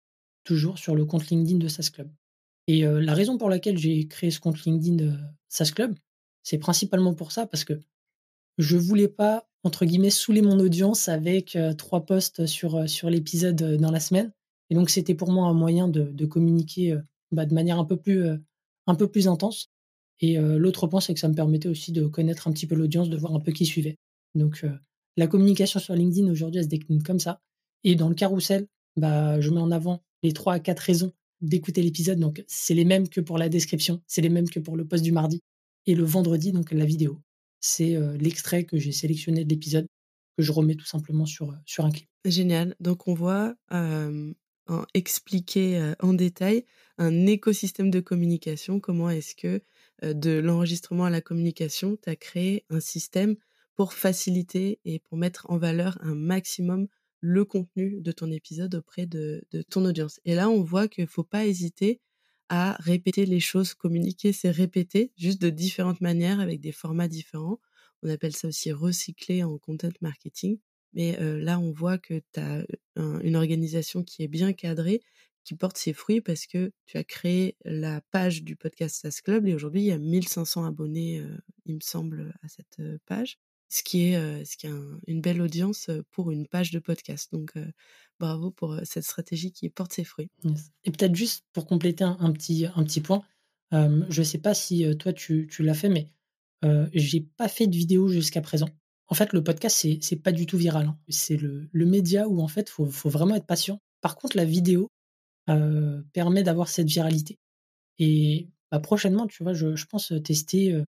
toujours 0.43 0.78
sur 0.78 0.97
le 0.97 1.05
compte 1.05 1.28
LinkedIn 1.28 1.59
de 1.59 1.68
SAS 1.68 1.91
Club. 1.91 2.11
Et 2.66 2.82
la 2.82 3.14
raison 3.14 3.39
pour 3.39 3.49
laquelle 3.49 3.78
j'ai 3.78 4.07
créé 4.09 4.30
ce 4.30 4.41
compte 4.41 4.62
LinkedIn 4.64 4.97
de 4.97 5.12
SAS 5.49 5.70
Club, 5.70 5.97
c'est 6.43 6.59
principalement 6.59 7.14
pour 7.14 7.32
ça, 7.32 7.47
parce 7.47 7.64
que 7.64 7.80
je 8.59 8.76
voulais 8.76 9.09
pas, 9.09 9.49
entre 9.62 9.86
guillemets, 9.86 10.11
saouler 10.11 10.43
mon 10.43 10.59
audience 10.59 11.09
avec 11.09 11.57
trois 11.78 12.05
posts 12.05 12.47
sur, 12.47 12.89
sur 12.89 13.09
l'épisode 13.09 13.76
dans 13.76 13.91
la 13.91 14.01
semaine. 14.01 14.32
Et 14.68 14.74
donc, 14.74 14.91
c'était 14.91 15.14
pour 15.14 15.30
moi 15.30 15.47
un 15.47 15.55
moyen 15.55 15.89
de, 15.89 16.26
communiquer 16.26 16.99
bah, 17.30 17.47
de 17.47 17.55
manière 17.55 17.78
un 17.78 17.84
peu 17.84 17.97
plus, 17.97 18.26
un 18.86 18.95
peu 18.97 19.09
plus 19.09 19.28
intense. 19.28 19.70
Et 20.20 20.36
l'autre 20.39 20.89
point, 20.89 21.01
c'est 21.01 21.14
que 21.14 21.20
ça 21.20 21.28
me 21.28 21.34
permettait 21.34 21.68
aussi 21.68 21.93
de 21.93 22.07
connaître 22.07 22.49
un 22.49 22.53
petit 22.53 22.66
peu 22.66 22.74
l'audience, 22.74 23.09
de 23.09 23.16
voir 23.16 23.34
un 23.34 23.41
peu 23.41 23.53
qui 23.53 23.64
suivait. 23.64 23.97
Donc, 24.34 24.66
la 25.19 25.27
communication 25.27 25.81
sur 25.81 25.95
LinkedIn 25.95 26.31
aujourd'hui, 26.31 26.59
elle 26.61 26.64
se 26.64 26.71
décline 26.71 27.03
comme 27.03 27.19
ça. 27.19 27.43
Et 27.85 27.97
dans 27.97 28.09
le 28.09 28.14
carrousel, 28.14 28.66
bah, 28.97 29.41
je 29.41 29.51
mets 29.51 29.61
en 29.61 29.71
avant 29.71 30.03
les 30.23 30.33
trois 30.33 30.55
à 30.55 30.61
quatre 30.61 30.81
raisons 30.81 31.12
d'écouter 31.41 31.83
l'épisode. 31.83 32.19
Donc, 32.19 32.45
c'est 32.47 32.75
les 32.75 32.85
mêmes 32.85 33.09
que 33.09 33.21
pour 33.21 33.37
la 33.37 33.49
description, 33.49 34.01
c'est 34.07 34.23
les 34.23 34.29
mêmes 34.29 34.49
que 34.49 34.61
pour 34.61 34.77
le 34.77 34.87
post 34.87 35.05
du 35.05 35.12
mardi. 35.12 35.43
Et 35.87 35.95
le 35.95 36.05
vendredi, 36.05 36.53
donc 36.53 36.73
la 36.73 36.85
vidéo, 36.85 37.21
c'est 37.61 37.97
l'extrait 38.19 38.64
que 38.64 38.79
j'ai 38.79 38.93
sélectionné 38.93 39.45
de 39.45 39.49
l'épisode 39.49 39.87
que 40.37 40.43
je 40.43 40.53
remets 40.53 40.77
tout 40.77 40.87
simplement 40.87 41.27
sur, 41.27 41.55
sur 41.66 41.85
un 41.85 41.91
clip. 41.91 42.09
Génial. 42.25 42.77
Donc, 42.81 43.09
on 43.09 43.14
voit 43.14 43.57
expliquer 44.95 45.95
en 46.01 46.12
détail 46.14 46.64
un 46.99 47.27
écosystème 47.27 47.91
de 47.91 48.01
communication. 48.01 48.81
Comment 48.81 49.11
est-ce 49.11 49.35
que 49.35 49.62
de 50.03 50.39
l'enregistrement 50.39 51.07
à 51.07 51.11
la 51.11 51.21
communication, 51.21 51.97
tu 52.01 52.11
as 52.11 52.16
créé 52.16 52.64
un 52.71 52.81
système 52.81 53.37
pour 53.79 53.95
faciliter 53.95 54.81
et 54.85 54.99
pour 54.99 55.16
mettre 55.16 55.47
en 55.49 55.57
valeur 55.57 55.99
un 56.01 56.16
maximum 56.16 56.89
le 57.20 57.45
contenu 57.45 58.01
de 58.01 58.11
ton 58.11 58.33
épisode 58.33 58.74
auprès 58.74 59.07
de, 59.07 59.47
ton 59.70 59.85
audience. 59.85 60.18
Et 60.24 60.35
là, 60.35 60.51
on 60.51 60.64
voit 60.64 60.89
qu'il 60.89 61.05
ne 61.05 61.09
faut 61.09 61.22
pas 61.22 61.47
hésiter 61.47 62.01
à 62.49 62.76
répéter 62.81 63.24
les 63.24 63.39
choses. 63.39 63.74
Communiquer, 63.74 64.33
c'est 64.33 64.51
répéter, 64.51 65.12
juste 65.16 65.41
de 65.41 65.49
différentes 65.49 66.01
manières, 66.01 66.41
avec 66.41 66.61
des 66.61 66.72
formats 66.72 67.07
différents. 67.07 67.61
On 68.03 68.11
appelle 68.11 68.35
ça 68.35 68.49
aussi 68.49 68.72
recycler 68.72 69.45
en 69.45 69.59
content 69.59 69.91
marketing. 70.01 70.59
Mais 70.93 71.16
là, 71.39 71.61
on 71.61 71.70
voit 71.70 71.99
que 71.99 72.20
tu 72.33 72.41
as 72.41 72.66
une 72.97 73.37
organisation 73.37 74.03
qui 74.03 74.24
est 74.24 74.29
bien 74.29 74.55
cadrée, 74.55 75.03
qui 75.45 75.55
porte 75.55 75.79
ses 75.79 75.93
fruits 75.93 76.20
parce 76.20 76.47
que 76.47 76.72
tu 76.87 76.99
as 76.99 77.05
créé 77.05 77.57
la 77.64 78.01
page 78.11 78.43
du 78.43 78.57
podcast 78.57 79.03
SAS 79.03 79.20
Club 79.20 79.47
et 79.47 79.55
aujourd'hui, 79.55 79.83
il 79.83 79.87
y 79.87 79.93
a 79.93 79.99
1500 79.99 80.64
abonnés, 80.64 81.24
il 81.64 81.76
me 81.76 81.81
semble, 81.81 82.35
à 82.43 82.49
cette 82.49 82.81
page 83.07 83.39
ce 83.69 83.83
qui 83.83 84.12
est, 84.12 84.45
une 85.07 85.21
belle 85.21 85.43
audience 85.43 85.91
pour 86.11 86.31
une 86.31 86.47
page 86.47 86.71
de 86.71 86.79
podcast. 86.79 87.31
Donc, 87.33 87.53
bravo 88.19 88.51
pour 88.51 88.79
cette 88.85 89.05
stratégie 89.05 89.53
qui 89.53 89.69
porte 89.69 89.93
ses 89.93 90.05
fruits. 90.05 90.31
Et 90.85 90.91
peut-être 90.91 91.14
juste 91.14 91.45
pour 91.53 91.66
compléter 91.66 92.05
un, 92.05 92.33
petit, 92.33 93.01
point, 93.01 93.23
je 93.73 94.21
ne 94.21 94.25
sais 94.25 94.39
pas 94.39 94.55
si 94.55 94.97
toi 94.97 95.12
tu, 95.12 95.49
l'as 95.61 95.75
fait, 95.75 95.89
mais 95.89 96.11
j'ai 96.95 97.21
pas 97.21 97.49
fait 97.49 97.66
de 97.66 97.77
vidéo 97.77 98.09
jusqu'à 98.09 98.41
présent. 98.41 98.69
En 99.11 99.14
fait, 99.14 99.33
le 99.33 99.43
podcast, 99.43 99.77
c'est, 99.81 99.99
c'est 100.03 100.16
pas 100.16 100.33
du 100.33 100.45
tout 100.45 100.59
viral. 100.59 100.87
Hein. 100.87 100.99
C'est 101.09 101.37
le, 101.37 101.69
média 101.73 102.29
où 102.29 102.41
en 102.41 102.49
fait, 102.49 102.69
faut, 102.69 102.87
faut 102.87 103.11
vraiment 103.11 103.35
être 103.35 103.47
patient. 103.47 103.81
Par 104.01 104.16
contre, 104.16 104.37
la 104.37 104.45
vidéo 104.45 104.91
permet 106.12 106.43
d'avoir 106.43 106.69
cette 106.69 106.89
viralité. 106.89 107.39
Et 107.99 108.49
bah, 108.71 108.81
prochainement, 108.81 109.27
tu 109.27 109.43
vois, 109.43 109.53
je, 109.53 109.85
pense 109.87 110.12
tester 110.25 110.83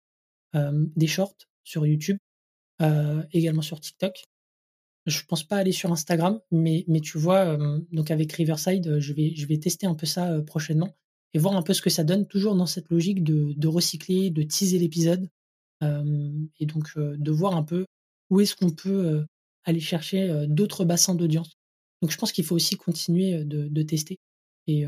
des 0.53 1.07
shorts 1.07 1.35
sur 1.63 1.85
YouTube 1.85 2.17
euh, 2.17 2.28
également 3.31 3.61
sur 3.61 3.79
TikTok. 3.79 4.23
Je 5.05 5.23
pense 5.25 5.43
pas 5.43 5.57
aller 5.57 5.71
sur 5.71 5.91
Instagram, 5.91 6.39
mais, 6.51 6.85
mais 6.87 6.99
tu 6.99 7.17
vois, 7.17 7.57
euh, 7.57 7.79
donc 7.91 8.11
avec 8.11 8.31
Riverside, 8.33 8.87
euh, 8.87 8.99
je 8.99 9.13
vais, 9.13 9.33
je 9.35 9.47
vais 9.47 9.57
tester 9.57 9.87
un 9.87 9.95
peu 9.95 10.05
ça 10.05 10.41
prochainement 10.45 10.95
et 11.33 11.39
voir 11.39 11.55
un 11.55 11.61
peu 11.61 11.73
ce 11.73 11.81
que 11.81 11.89
ça 11.89 12.03
donne, 12.03 12.27
toujours 12.27 12.55
dans 12.55 12.65
cette 12.65 12.89
logique 12.89 13.23
de, 13.23 13.53
de 13.55 13.67
recycler, 13.67 14.29
de 14.29 14.43
teaser 14.43 14.77
l'épisode 14.79 15.29
et 15.81 16.65
donc 16.65 16.97
de 16.97 17.31
voir 17.31 17.55
un 17.55 17.63
peu 17.63 17.85
où 18.29 18.41
est-ce 18.41 18.53
qu'on 18.53 18.71
peut 18.71 19.23
aller 19.63 19.79
chercher 19.79 20.45
d'autres 20.49 20.83
bassins 20.83 21.15
d'audience. 21.15 21.53
Donc 22.01 22.11
je 22.11 22.17
pense 22.17 22.33
qu'il 22.33 22.43
faut 22.43 22.55
aussi 22.55 22.75
continuer 22.75 23.45
de, 23.45 23.69
de 23.69 23.81
tester 23.83 24.17
et 24.67 24.85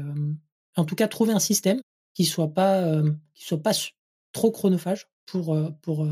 en 0.76 0.84
tout 0.84 0.96
cas 0.96 1.08
trouver 1.08 1.32
un 1.32 1.40
système 1.40 1.80
qui 2.14 2.26
soit 2.26 2.52
soit 3.36 3.64
pas 3.64 3.72
trop 4.34 4.52
chronophage 4.52 5.06
pour, 5.26 5.56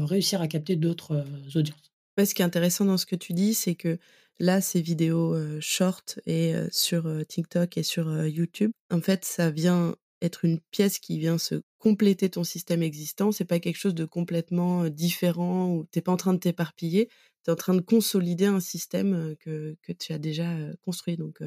réussir 0.07 0.41
à 0.41 0.47
capter 0.47 0.75
d'autres 0.75 1.25
audiences. 1.55 1.91
ce 2.17 2.33
qui 2.33 2.41
est 2.41 2.45
intéressant 2.45 2.85
dans 2.85 2.97
ce 2.97 3.05
que 3.05 3.15
tu 3.15 3.33
dis, 3.33 3.53
c'est 3.53 3.75
que 3.75 3.97
là, 4.39 4.61
ces 4.61 4.81
vidéos 4.81 5.35
short 5.59 6.19
et 6.25 6.53
sur 6.71 7.09
TikTok 7.27 7.77
et 7.77 7.83
sur 7.83 8.25
YouTube, 8.25 8.71
en 8.91 9.01
fait, 9.01 9.25
ça 9.25 9.51
vient 9.51 9.95
être 10.21 10.43
une 10.43 10.59
pièce 10.71 10.99
qui 10.99 11.17
vient 11.17 11.37
se 11.37 11.61
compléter 11.77 12.29
ton 12.29 12.43
système 12.43 12.83
existant. 12.83 13.31
C'est 13.31 13.45
pas 13.45 13.59
quelque 13.59 13.77
chose 13.77 13.95
de 13.95 14.05
complètement 14.05 14.89
différent 14.89 15.73
ou 15.73 15.85
t'es 15.91 16.01
pas 16.01 16.11
en 16.11 16.17
train 16.17 16.33
de 16.33 16.39
t'éparpiller. 16.39 17.07
Tu 17.43 17.49
es 17.49 17.51
en 17.51 17.55
train 17.55 17.73
de 17.73 17.81
consolider 17.81 18.45
un 18.45 18.59
système 18.59 19.35
que, 19.39 19.77
que 19.81 19.93
tu 19.93 20.11
as 20.11 20.19
déjà 20.19 20.55
construit. 20.81 21.15
Donc, 21.15 21.41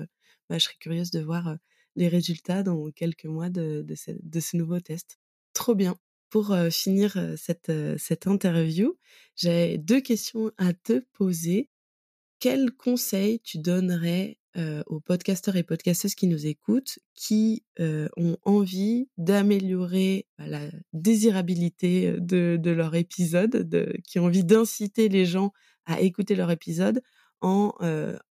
bah, 0.48 0.58
je 0.58 0.64
serais 0.64 0.76
curieuse 0.78 1.10
de 1.10 1.20
voir 1.20 1.56
les 1.96 2.08
résultats 2.08 2.62
dans 2.62 2.90
quelques 2.90 3.26
mois 3.26 3.50
de, 3.50 3.82
de, 3.82 3.94
ce, 3.94 4.10
de 4.22 4.40
ce 4.40 4.56
nouveau 4.56 4.80
test. 4.80 5.18
Trop 5.52 5.74
bien 5.74 5.96
pour 6.32 6.56
finir 6.70 7.18
cette, 7.36 8.26
interview, 8.26 8.96
j'ai 9.36 9.76
deux 9.76 10.00
questions 10.00 10.50
à 10.56 10.72
te 10.72 11.00
poser. 11.12 11.68
Quels 12.40 12.72
conseils 12.72 13.38
tu 13.40 13.58
donnerais 13.58 14.38
aux 14.86 15.00
podcasteurs 15.00 15.56
et 15.56 15.62
podcasteuses 15.62 16.14
qui 16.14 16.26
nous 16.26 16.46
écoutent, 16.46 16.98
qui 17.14 17.64
ont 17.78 18.38
envie 18.44 19.10
d'améliorer 19.18 20.26
bah, 20.38 20.46
la 20.46 20.70
désirabilité 20.94 22.16
de, 22.18 22.58
leur 22.70 22.94
épisode, 22.94 23.50
de, 23.50 23.92
qui 24.08 24.18
ont 24.18 24.24
envie 24.24 24.44
d'inciter 24.44 25.10
les 25.10 25.26
gens 25.26 25.52
à 25.84 26.00
écouter 26.00 26.34
leur 26.34 26.50
épisode 26.50 27.02
en 27.42 27.74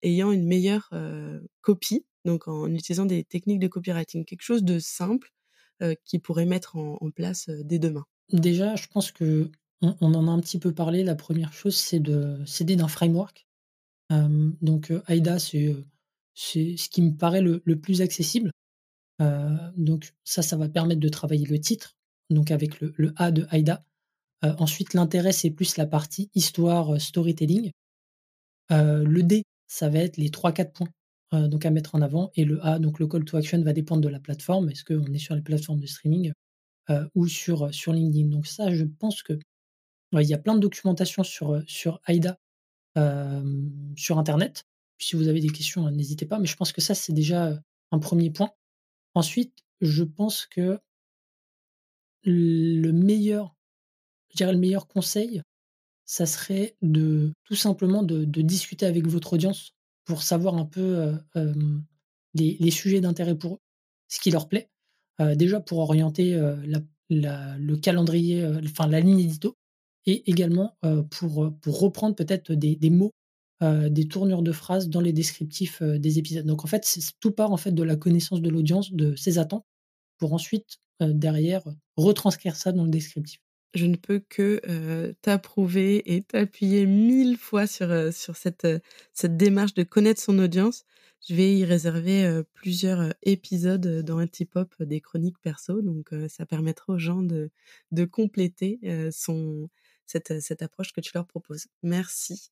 ayant 0.04 0.30
une 0.30 0.46
meilleure 0.46 0.88
copie, 1.62 2.06
donc 2.24 2.46
en 2.46 2.72
utilisant 2.72 3.06
des 3.06 3.24
techniques 3.24 3.58
de 3.58 3.66
copywriting, 3.66 4.24
quelque 4.24 4.42
chose 4.42 4.62
de 4.62 4.78
simple 4.78 5.32
qui 6.04 6.18
pourrait 6.18 6.46
mettre 6.46 6.76
en, 6.76 7.10
place 7.10 7.48
euh, 7.48 7.62
dès 7.64 7.78
demain 7.78 8.04
Déjà, 8.32 8.76
je 8.76 8.86
pense 8.88 9.12
que 9.12 9.50
on, 9.80 9.94
en 10.00 10.28
a 10.28 10.30
un 10.30 10.40
petit 10.40 10.58
peu 10.58 10.74
parlé. 10.74 11.04
La 11.04 11.14
première 11.14 11.52
chose, 11.52 11.76
c'est 11.76 12.00
de 12.00 12.42
s'aider 12.46 12.76
d'un 12.76 12.88
framework. 12.88 13.46
Euh, 14.12 14.50
donc, 14.60 14.92
AIDA, 15.06 15.38
c'est 15.38 15.74
ce 16.34 16.88
qui 16.88 17.02
me 17.02 17.16
paraît 17.16 17.40
le, 17.40 17.60
plus 17.60 18.02
accessible. 18.02 18.50
donc, 19.76 20.12
ça, 20.24 20.42
ça 20.42 20.56
va 20.56 20.68
permettre 20.68 21.00
de 21.00 21.08
travailler 21.08 21.46
le 21.46 21.60
titre, 21.60 21.96
donc 22.28 22.50
avec 22.50 22.80
le, 22.80 22.92
le 22.96 23.12
A 23.16 23.30
de 23.30 23.46
AIDA. 23.52 23.84
ensuite, 24.42 24.94
l'intérêt, 24.94 25.32
c'est 25.32 25.50
plus 25.50 25.76
la 25.76 25.86
partie 25.86 26.28
histoire, 26.34 27.00
storytelling. 27.00 27.70
le 28.70 29.22
D, 29.22 29.44
ça 29.68 29.88
va 29.88 30.00
être 30.00 30.16
les 30.16 30.30
3-4 30.30 30.72
points 30.72 30.88
euh, 30.88 30.97
donc 31.32 31.66
à 31.66 31.70
mettre 31.70 31.94
en 31.94 32.00
avant. 32.00 32.30
Et 32.34 32.44
le 32.44 32.64
A, 32.64 32.78
donc 32.78 32.98
le 32.98 33.06
call 33.06 33.24
to 33.24 33.36
action, 33.36 33.62
va 33.62 33.72
dépendre 33.72 34.02
de 34.02 34.08
la 34.08 34.20
plateforme. 34.20 34.70
Est-ce 34.70 34.84
qu'on 34.84 35.12
est 35.12 35.18
sur 35.18 35.34
les 35.34 35.42
plateformes 35.42 35.80
de 35.80 35.86
streaming 35.86 36.32
euh, 36.90 37.06
ou 37.14 37.26
sur, 37.26 37.64
euh, 37.66 37.72
sur 37.72 37.92
LinkedIn? 37.92 38.28
Donc 38.28 38.46
ça, 38.46 38.72
je 38.72 38.84
pense 38.84 39.22
que 39.22 39.38
il 40.12 40.22
y 40.22 40.32
a 40.32 40.38
plein 40.38 40.54
de 40.54 40.60
documentation 40.60 41.22
sur, 41.22 41.62
sur 41.66 42.00
AIDA 42.06 42.38
sur 43.94 44.18
Internet. 44.18 44.64
Si 44.98 45.14
vous 45.14 45.28
avez 45.28 45.40
des 45.40 45.50
questions, 45.50 45.88
n'hésitez 45.90 46.26
pas. 46.26 46.40
Mais 46.40 46.46
je 46.46 46.56
pense 46.56 46.72
que 46.72 46.80
ça, 46.80 46.94
c'est 46.94 47.12
déjà 47.12 47.56
un 47.92 47.98
premier 47.98 48.30
point. 48.30 48.50
Ensuite, 49.14 49.52
je 49.80 50.02
pense 50.02 50.46
que 50.46 50.80
le 52.24 52.90
meilleur, 52.90 53.54
le 54.40 54.56
meilleur 54.56 54.88
conseil, 54.88 55.42
ça 56.06 56.26
serait 56.26 56.74
de 56.82 57.32
tout 57.44 57.54
simplement 57.54 58.02
de 58.02 58.42
discuter 58.42 58.86
avec 58.86 59.06
votre 59.06 59.34
audience 59.34 59.74
pour 60.08 60.22
savoir 60.22 60.56
un 60.56 60.64
peu 60.64 61.12
les, 62.34 62.70
sujets 62.70 63.02
d'intérêt 63.02 63.36
pour 63.36 63.54
eux, 63.54 63.58
ce 64.08 64.18
qui 64.18 64.30
leur 64.30 64.48
plaît. 64.48 64.70
déjà 65.36 65.60
pour 65.60 65.78
orienter 65.80 66.34
le 67.10 67.74
calendrier, 67.76 68.44
enfin 68.64 68.86
la 68.86 69.00
ligne 69.00 69.20
édito, 69.20 69.56
et 70.06 70.28
également 70.30 70.78
pour, 71.10 71.52
pour 71.60 71.80
reprendre 71.80 72.16
peut-être 72.16 72.54
des, 72.54 72.90
mots, 72.90 73.12
des 73.60 74.08
tournures 74.08 74.42
de 74.42 74.52
phrases 74.52 74.88
dans 74.88 75.02
les 75.02 75.12
descriptifs 75.12 75.82
des 75.82 76.18
épisodes. 76.18 76.46
Donc 76.46 76.64
en 76.64 76.68
fait, 76.68 76.98
tout 77.20 77.32
part 77.32 77.52
en 77.52 77.58
fait 77.58 77.72
de 77.72 77.82
la 77.82 77.96
connaissance 77.96 78.40
de 78.40 78.48
l'audience, 78.48 78.90
de 78.92 79.14
ses 79.14 79.38
attentes, 79.38 79.66
pour 80.16 80.32
ensuite 80.32 80.78
derrière 81.00 81.64
retranscrire 81.98 82.56
ça 82.56 82.72
dans 82.72 82.84
le 82.84 82.90
descriptif. 82.90 83.40
Je 83.74 83.86
ne 83.86 83.96
peux 83.96 84.18
que 84.20 85.14
t'approuver 85.22 86.14
et 86.14 86.22
t'appuyer 86.22 86.86
mille 86.86 87.36
fois 87.36 87.66
sur, 87.66 88.12
sur 88.12 88.36
cette, 88.36 88.66
cette 89.12 89.36
démarche 89.36 89.74
de 89.74 89.82
connaître 89.82 90.20
son 90.20 90.38
audience. 90.38 90.84
Je 91.28 91.34
vais 91.34 91.54
y 91.54 91.64
réserver 91.64 92.42
plusieurs 92.54 93.12
épisodes 93.22 94.02
dans 94.02 94.20
Antipop 94.22 94.82
des 94.82 95.00
chroniques 95.00 95.38
perso, 95.42 95.82
donc 95.82 96.10
ça 96.28 96.46
permettra 96.46 96.94
aux 96.94 96.98
gens 96.98 97.22
de, 97.22 97.50
de 97.92 98.04
compléter 98.04 98.80
son, 99.10 99.68
cette, 100.06 100.40
cette 100.40 100.62
approche 100.62 100.92
que 100.92 101.00
tu 101.00 101.10
leur 101.14 101.26
proposes. 101.26 101.66
Merci. 101.82 102.50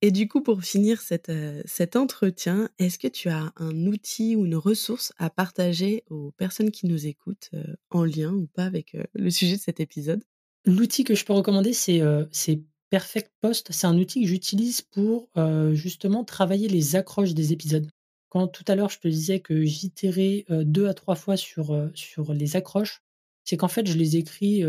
Et 0.00 0.10
du 0.10 0.28
coup, 0.28 0.42
pour 0.42 0.62
finir 0.62 1.00
cette, 1.00 1.32
cet 1.64 1.96
entretien, 1.96 2.68
est-ce 2.78 2.98
que 2.98 3.08
tu 3.08 3.28
as 3.28 3.52
un 3.56 3.86
outil 3.86 4.36
ou 4.36 4.46
une 4.46 4.56
ressource 4.56 5.12
à 5.16 5.30
partager 5.30 6.04
aux 6.10 6.32
personnes 6.32 6.70
qui 6.70 6.86
nous 6.86 7.06
écoutent 7.06 7.50
en 7.90 8.04
lien 8.04 8.32
ou 8.32 8.46
pas 8.46 8.64
avec 8.64 8.96
le 9.14 9.30
sujet 9.30 9.56
de 9.56 9.60
cet 9.60 9.80
épisode? 9.80 10.22
L'outil 10.64 11.02
que 11.04 11.14
je 11.14 11.24
peux 11.24 11.32
recommander, 11.32 11.72
c'est 11.72 12.62
Perfect 12.90 13.32
Post. 13.40 13.72
C'est 13.72 13.86
un 13.86 13.98
outil 13.98 14.22
que 14.22 14.28
j'utilise 14.28 14.82
pour 14.82 15.28
justement 15.72 16.24
travailler 16.24 16.68
les 16.68 16.96
accroches 16.96 17.34
des 17.34 17.52
épisodes. 17.52 17.88
Quand 18.28 18.46
tout 18.48 18.64
à 18.66 18.74
l'heure 18.74 18.88
je 18.88 18.98
te 18.98 19.08
disais 19.08 19.40
que 19.40 19.64
j'itérais 19.64 20.46
deux 20.48 20.88
à 20.88 20.94
trois 20.94 21.16
fois 21.16 21.36
sur, 21.36 21.90
sur 21.94 22.32
les 22.32 22.56
accroches, 22.56 23.02
c'est 23.44 23.56
qu'en 23.56 23.68
fait 23.68 23.86
je 23.86 23.96
les 23.96 24.16
écris 24.16 24.62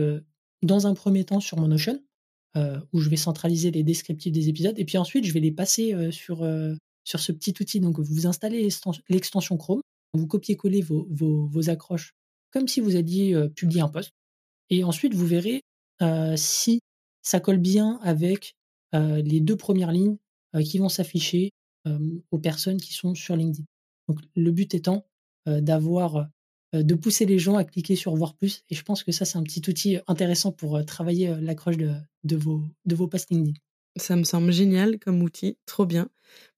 dans 0.64 0.88
un 0.88 0.94
premier 0.94 1.26
temps 1.26 1.39
sur 1.39 1.60
mon 1.60 1.68
Notion, 1.68 2.02
où 2.56 3.00
je 3.00 3.10
vais 3.10 3.16
centraliser 3.16 3.72
les 3.72 3.84
descriptifs 3.84 4.32
des 4.32 4.50
épisodes, 4.50 4.78
et 4.80 4.86
puis 4.86 4.98
ensuite 4.98 5.26
je 5.26 5.34
vais 5.34 5.39
les 5.39 5.52
passer 5.52 6.12
sur, 6.12 6.48
sur 7.04 7.20
ce 7.20 7.32
petit 7.32 7.54
outil. 7.62 7.80
Donc 7.80 8.00
vous 8.00 8.26
installez 8.26 8.68
l'extension 9.10 9.58
Chrome, 9.58 9.82
vous 10.14 10.28
copiez-collez 10.28 10.82
vos, 10.82 11.08
vos, 11.10 11.46
vos, 11.46 11.70
accroches 11.70 12.14
comme 12.52 12.68
si 12.68 12.80
vous 12.82 12.96
aviez 12.96 13.36
publié 13.50 13.82
un 13.82 13.89
post, 13.89 14.12
et 14.70 14.84
ensuite 14.84 15.14
vous 15.14 15.28
verrez 15.28 15.62
si 16.36 16.82
ça 17.22 17.39
colle 17.39 17.58
bien 17.58 18.00
avec 18.04 18.56
les 18.94 19.39
deux 19.39 19.56
premières 19.56 19.91
lignes 19.91 20.18
qui 20.64 20.78
vont 20.78 20.89
s'afficher 20.89 21.52
aux 22.32 22.39
personnes 22.39 22.78
qui 22.78 22.94
sont 22.94 23.16
sur 23.16 23.36
LinkedIn. 23.36 23.66
Donc 24.08 24.20
le 24.36 24.52
but 24.52 24.74
étant 24.74 25.06
d'avoir 25.46 26.28
de 26.74 26.96
pousser 26.96 27.26
les 27.26 27.39
gens 27.39 27.56
à 27.56 27.64
cliquer 27.64 27.96
sur 27.96 28.16
voir 28.16 28.36
plus 28.36 28.64
et 28.70 28.76
je 28.76 28.84
pense 28.84 29.04
que 29.04 29.12
ça 29.12 29.26
c'est 29.26 29.38
un 29.38 29.44
petit 29.44 29.62
outil 29.70 29.98
intéressant 30.08 30.52
pour 30.52 30.84
travailler 30.86 31.36
l'accroche 31.39 31.78
de, 31.78 31.94
de, 32.24 32.36
vos, 32.36 32.64
de 32.86 32.96
vos 32.96 33.10
LinkedIn. 33.30 33.54
Ça 33.96 34.16
me 34.16 34.24
semble 34.24 34.52
génial 34.52 34.98
comme 35.00 35.22
outil, 35.22 35.58
trop 35.68 35.86
bien. 35.86 36.10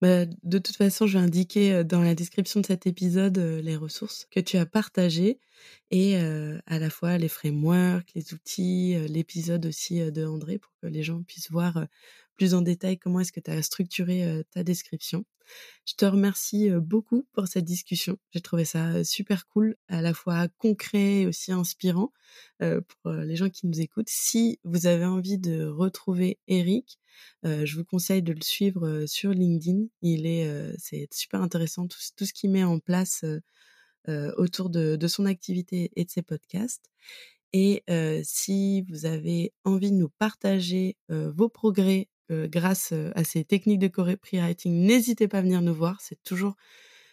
Bah, 0.02 0.26
de 0.26 0.58
toute 0.58 0.76
façon, 0.78 1.06
je 1.06 1.18
vais 1.18 1.24
indiquer 1.24 1.84
dans 1.84 2.02
la 2.02 2.16
description 2.16 2.62
de 2.62 2.66
cet 2.66 2.88
épisode 2.88 3.38
les 3.38 3.76
ressources 3.76 4.26
que 4.32 4.40
tu 4.40 4.56
as 4.58 4.66
partagées 4.66 5.40
et 5.92 6.16
à 6.16 6.80
la 6.80 6.90
fois 6.90 7.18
les 7.18 7.28
frameworks, 7.28 8.10
les 8.16 8.34
outils, 8.34 8.96
l'épisode 9.10 9.66
aussi 9.66 10.00
de 10.12 10.26
André 10.26 10.60
pour 10.60 10.72
que 10.82 10.88
les 10.88 11.04
gens 11.04 11.24
puissent 11.24 11.52
voir 11.52 11.86
plus 12.38 12.54
en 12.54 12.62
détail 12.62 12.98
comment 12.98 13.20
est-ce 13.20 13.34
que 13.34 13.42
tu 13.42 13.52
as 13.52 13.62
structuré 13.62 14.44
ta 14.52 14.64
description. 14.64 15.26
Je 15.86 15.94
te 15.96 16.06
remercie 16.06 16.70
beaucoup 16.72 17.28
pour 17.34 17.48
cette 17.48 17.66
discussion. 17.66 18.18
J'ai 18.32 18.42
trouvé 18.42 18.66
ça 18.66 19.04
super 19.04 19.48
cool, 19.48 19.76
à 19.88 20.02
la 20.02 20.14
fois 20.14 20.48
concret 20.58 21.22
et 21.22 21.28
aussi 21.28 21.52
inspirant 21.52 22.12
pour 22.60 23.12
les 23.12 23.36
gens 23.36 23.50
qui 23.50 23.68
nous 23.68 23.80
écoutent. 23.80 24.10
Si 24.10 24.60
vous 24.64 24.88
avez 24.88 25.06
envie 25.06 25.38
de 25.38 25.66
retrouver 25.66 26.40
Eric, 26.48 27.00
je 27.44 27.76
vous 27.76 27.86
conseille 27.86 28.24
de 28.24 28.34
le 28.34 28.42
suivre 28.42 29.06
sur 29.06 29.32
LinkedIn. 29.32 29.86
Il 30.02 30.26
est, 30.26 30.76
c'est 30.78 31.08
super 31.14 31.42
intéressant 31.42 31.88
tout, 31.88 32.00
ce 32.00 32.34
qu'il 32.34 32.52
met 32.52 32.64
en 32.64 32.80
place 32.80 33.24
autour 34.08 34.70
de, 34.70 35.08
son 35.08 35.26
activité 35.26 35.92
et 35.96 36.06
de 36.06 36.10
ses 36.10 36.22
podcasts. 36.22 36.90
Et 37.54 37.84
si 38.24 38.82
vous 38.90 39.06
avez 39.06 39.54
envie 39.64 39.92
de 39.92 39.98
nous 39.98 40.10
partager 40.10 40.98
vos 41.10 41.50
progrès 41.50 42.10
grâce 42.30 42.94
à 43.16 43.24
ces 43.24 43.44
techniques 43.44 43.80
de 43.80 43.88
copywriting, 43.88 44.86
n'hésitez 44.86 45.28
pas 45.28 45.40
à 45.40 45.42
venir 45.42 45.62
nous 45.62 45.74
voir. 45.74 46.00
C'est 46.02 46.22
toujours, 46.24 46.56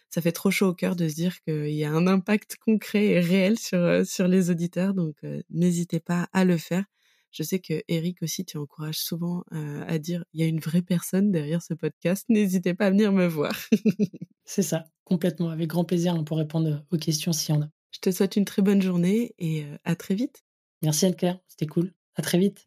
ça 0.09 0.21
fait 0.21 0.31
trop 0.31 0.51
chaud 0.51 0.67
au 0.67 0.73
cœur 0.73 0.95
de 0.95 1.07
se 1.07 1.15
dire 1.15 1.41
qu'il 1.43 1.73
y 1.73 1.83
a 1.83 1.91
un 1.91 2.07
impact 2.07 2.57
concret 2.57 3.05
et 3.05 3.19
réel 3.19 3.59
sur, 3.59 4.05
sur 4.05 4.27
les 4.27 4.49
auditeurs. 4.49 4.93
Donc, 4.93 5.15
n'hésitez 5.49 5.99
pas 5.99 6.27
à 6.33 6.45
le 6.45 6.57
faire. 6.57 6.85
Je 7.33 7.41
sais 7.41 7.59
que 7.59 7.81
Eric 7.87 8.21
aussi, 8.21 8.45
tu 8.45 8.57
encourages 8.57 8.99
souvent 8.99 9.43
à 9.51 9.97
dire 9.97 10.23
il 10.33 10.41
y 10.41 10.43
a 10.43 10.47
une 10.47 10.59
vraie 10.59 10.83
personne 10.83 11.31
derrière 11.31 11.63
ce 11.63 11.73
podcast. 11.73 12.25
N'hésitez 12.29 12.75
pas 12.75 12.85
à 12.85 12.89
venir 12.91 13.11
me 13.11 13.25
voir. 13.25 13.53
C'est 14.45 14.61
ça, 14.61 14.85
complètement. 15.03 15.49
Avec 15.49 15.67
grand 15.67 15.83
plaisir 15.83 16.13
hein, 16.13 16.23
pour 16.23 16.37
répondre 16.37 16.85
aux 16.91 16.97
questions 16.97 17.33
s'il 17.33 17.55
y 17.55 17.57
en 17.57 17.63
a. 17.63 17.69
Je 17.91 17.99
te 17.99 18.11
souhaite 18.11 18.35
une 18.35 18.45
très 18.45 18.61
bonne 18.61 18.81
journée 18.81 19.33
et 19.39 19.65
à 19.83 19.95
très 19.95 20.15
vite. 20.15 20.43
Merci 20.83 21.05
Anne-Claire, 21.05 21.39
c'était 21.47 21.67
cool. 21.67 21.93
À 22.15 22.21
très 22.21 22.37
vite. 22.37 22.65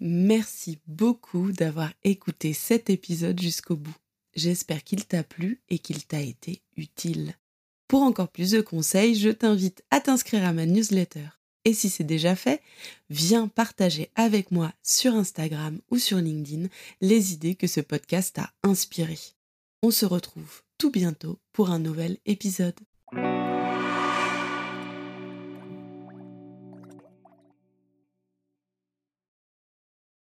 Merci 0.00 0.78
beaucoup 0.86 1.52
d'avoir 1.52 1.92
écouté 2.04 2.54
cet 2.54 2.88
épisode 2.88 3.38
jusqu'au 3.40 3.76
bout. 3.76 3.94
J'espère 4.34 4.82
qu'il 4.82 5.04
t'a 5.04 5.22
plu 5.22 5.60
et 5.68 5.78
qu'il 5.78 6.06
t'a 6.06 6.20
été 6.20 6.62
utile. 6.76 7.34
Pour 7.86 8.02
encore 8.02 8.28
plus 8.28 8.52
de 8.52 8.62
conseils, 8.62 9.14
je 9.14 9.28
t'invite 9.28 9.82
à 9.90 10.00
t'inscrire 10.00 10.44
à 10.44 10.52
ma 10.52 10.64
newsletter. 10.64 11.26
Et 11.66 11.74
si 11.74 11.90
c'est 11.90 12.04
déjà 12.04 12.34
fait, 12.34 12.62
viens 13.10 13.46
partager 13.46 14.08
avec 14.14 14.50
moi 14.50 14.72
sur 14.82 15.14
Instagram 15.14 15.78
ou 15.90 15.98
sur 15.98 16.16
LinkedIn 16.16 16.68
les 17.02 17.34
idées 17.34 17.54
que 17.54 17.66
ce 17.66 17.80
podcast 17.80 18.38
a 18.38 18.50
inspirées. 18.62 19.18
On 19.82 19.90
se 19.90 20.06
retrouve 20.06 20.62
tout 20.78 20.90
bientôt 20.90 21.38
pour 21.52 21.70
un 21.70 21.78
nouvel 21.78 22.16
épisode. 22.24 22.78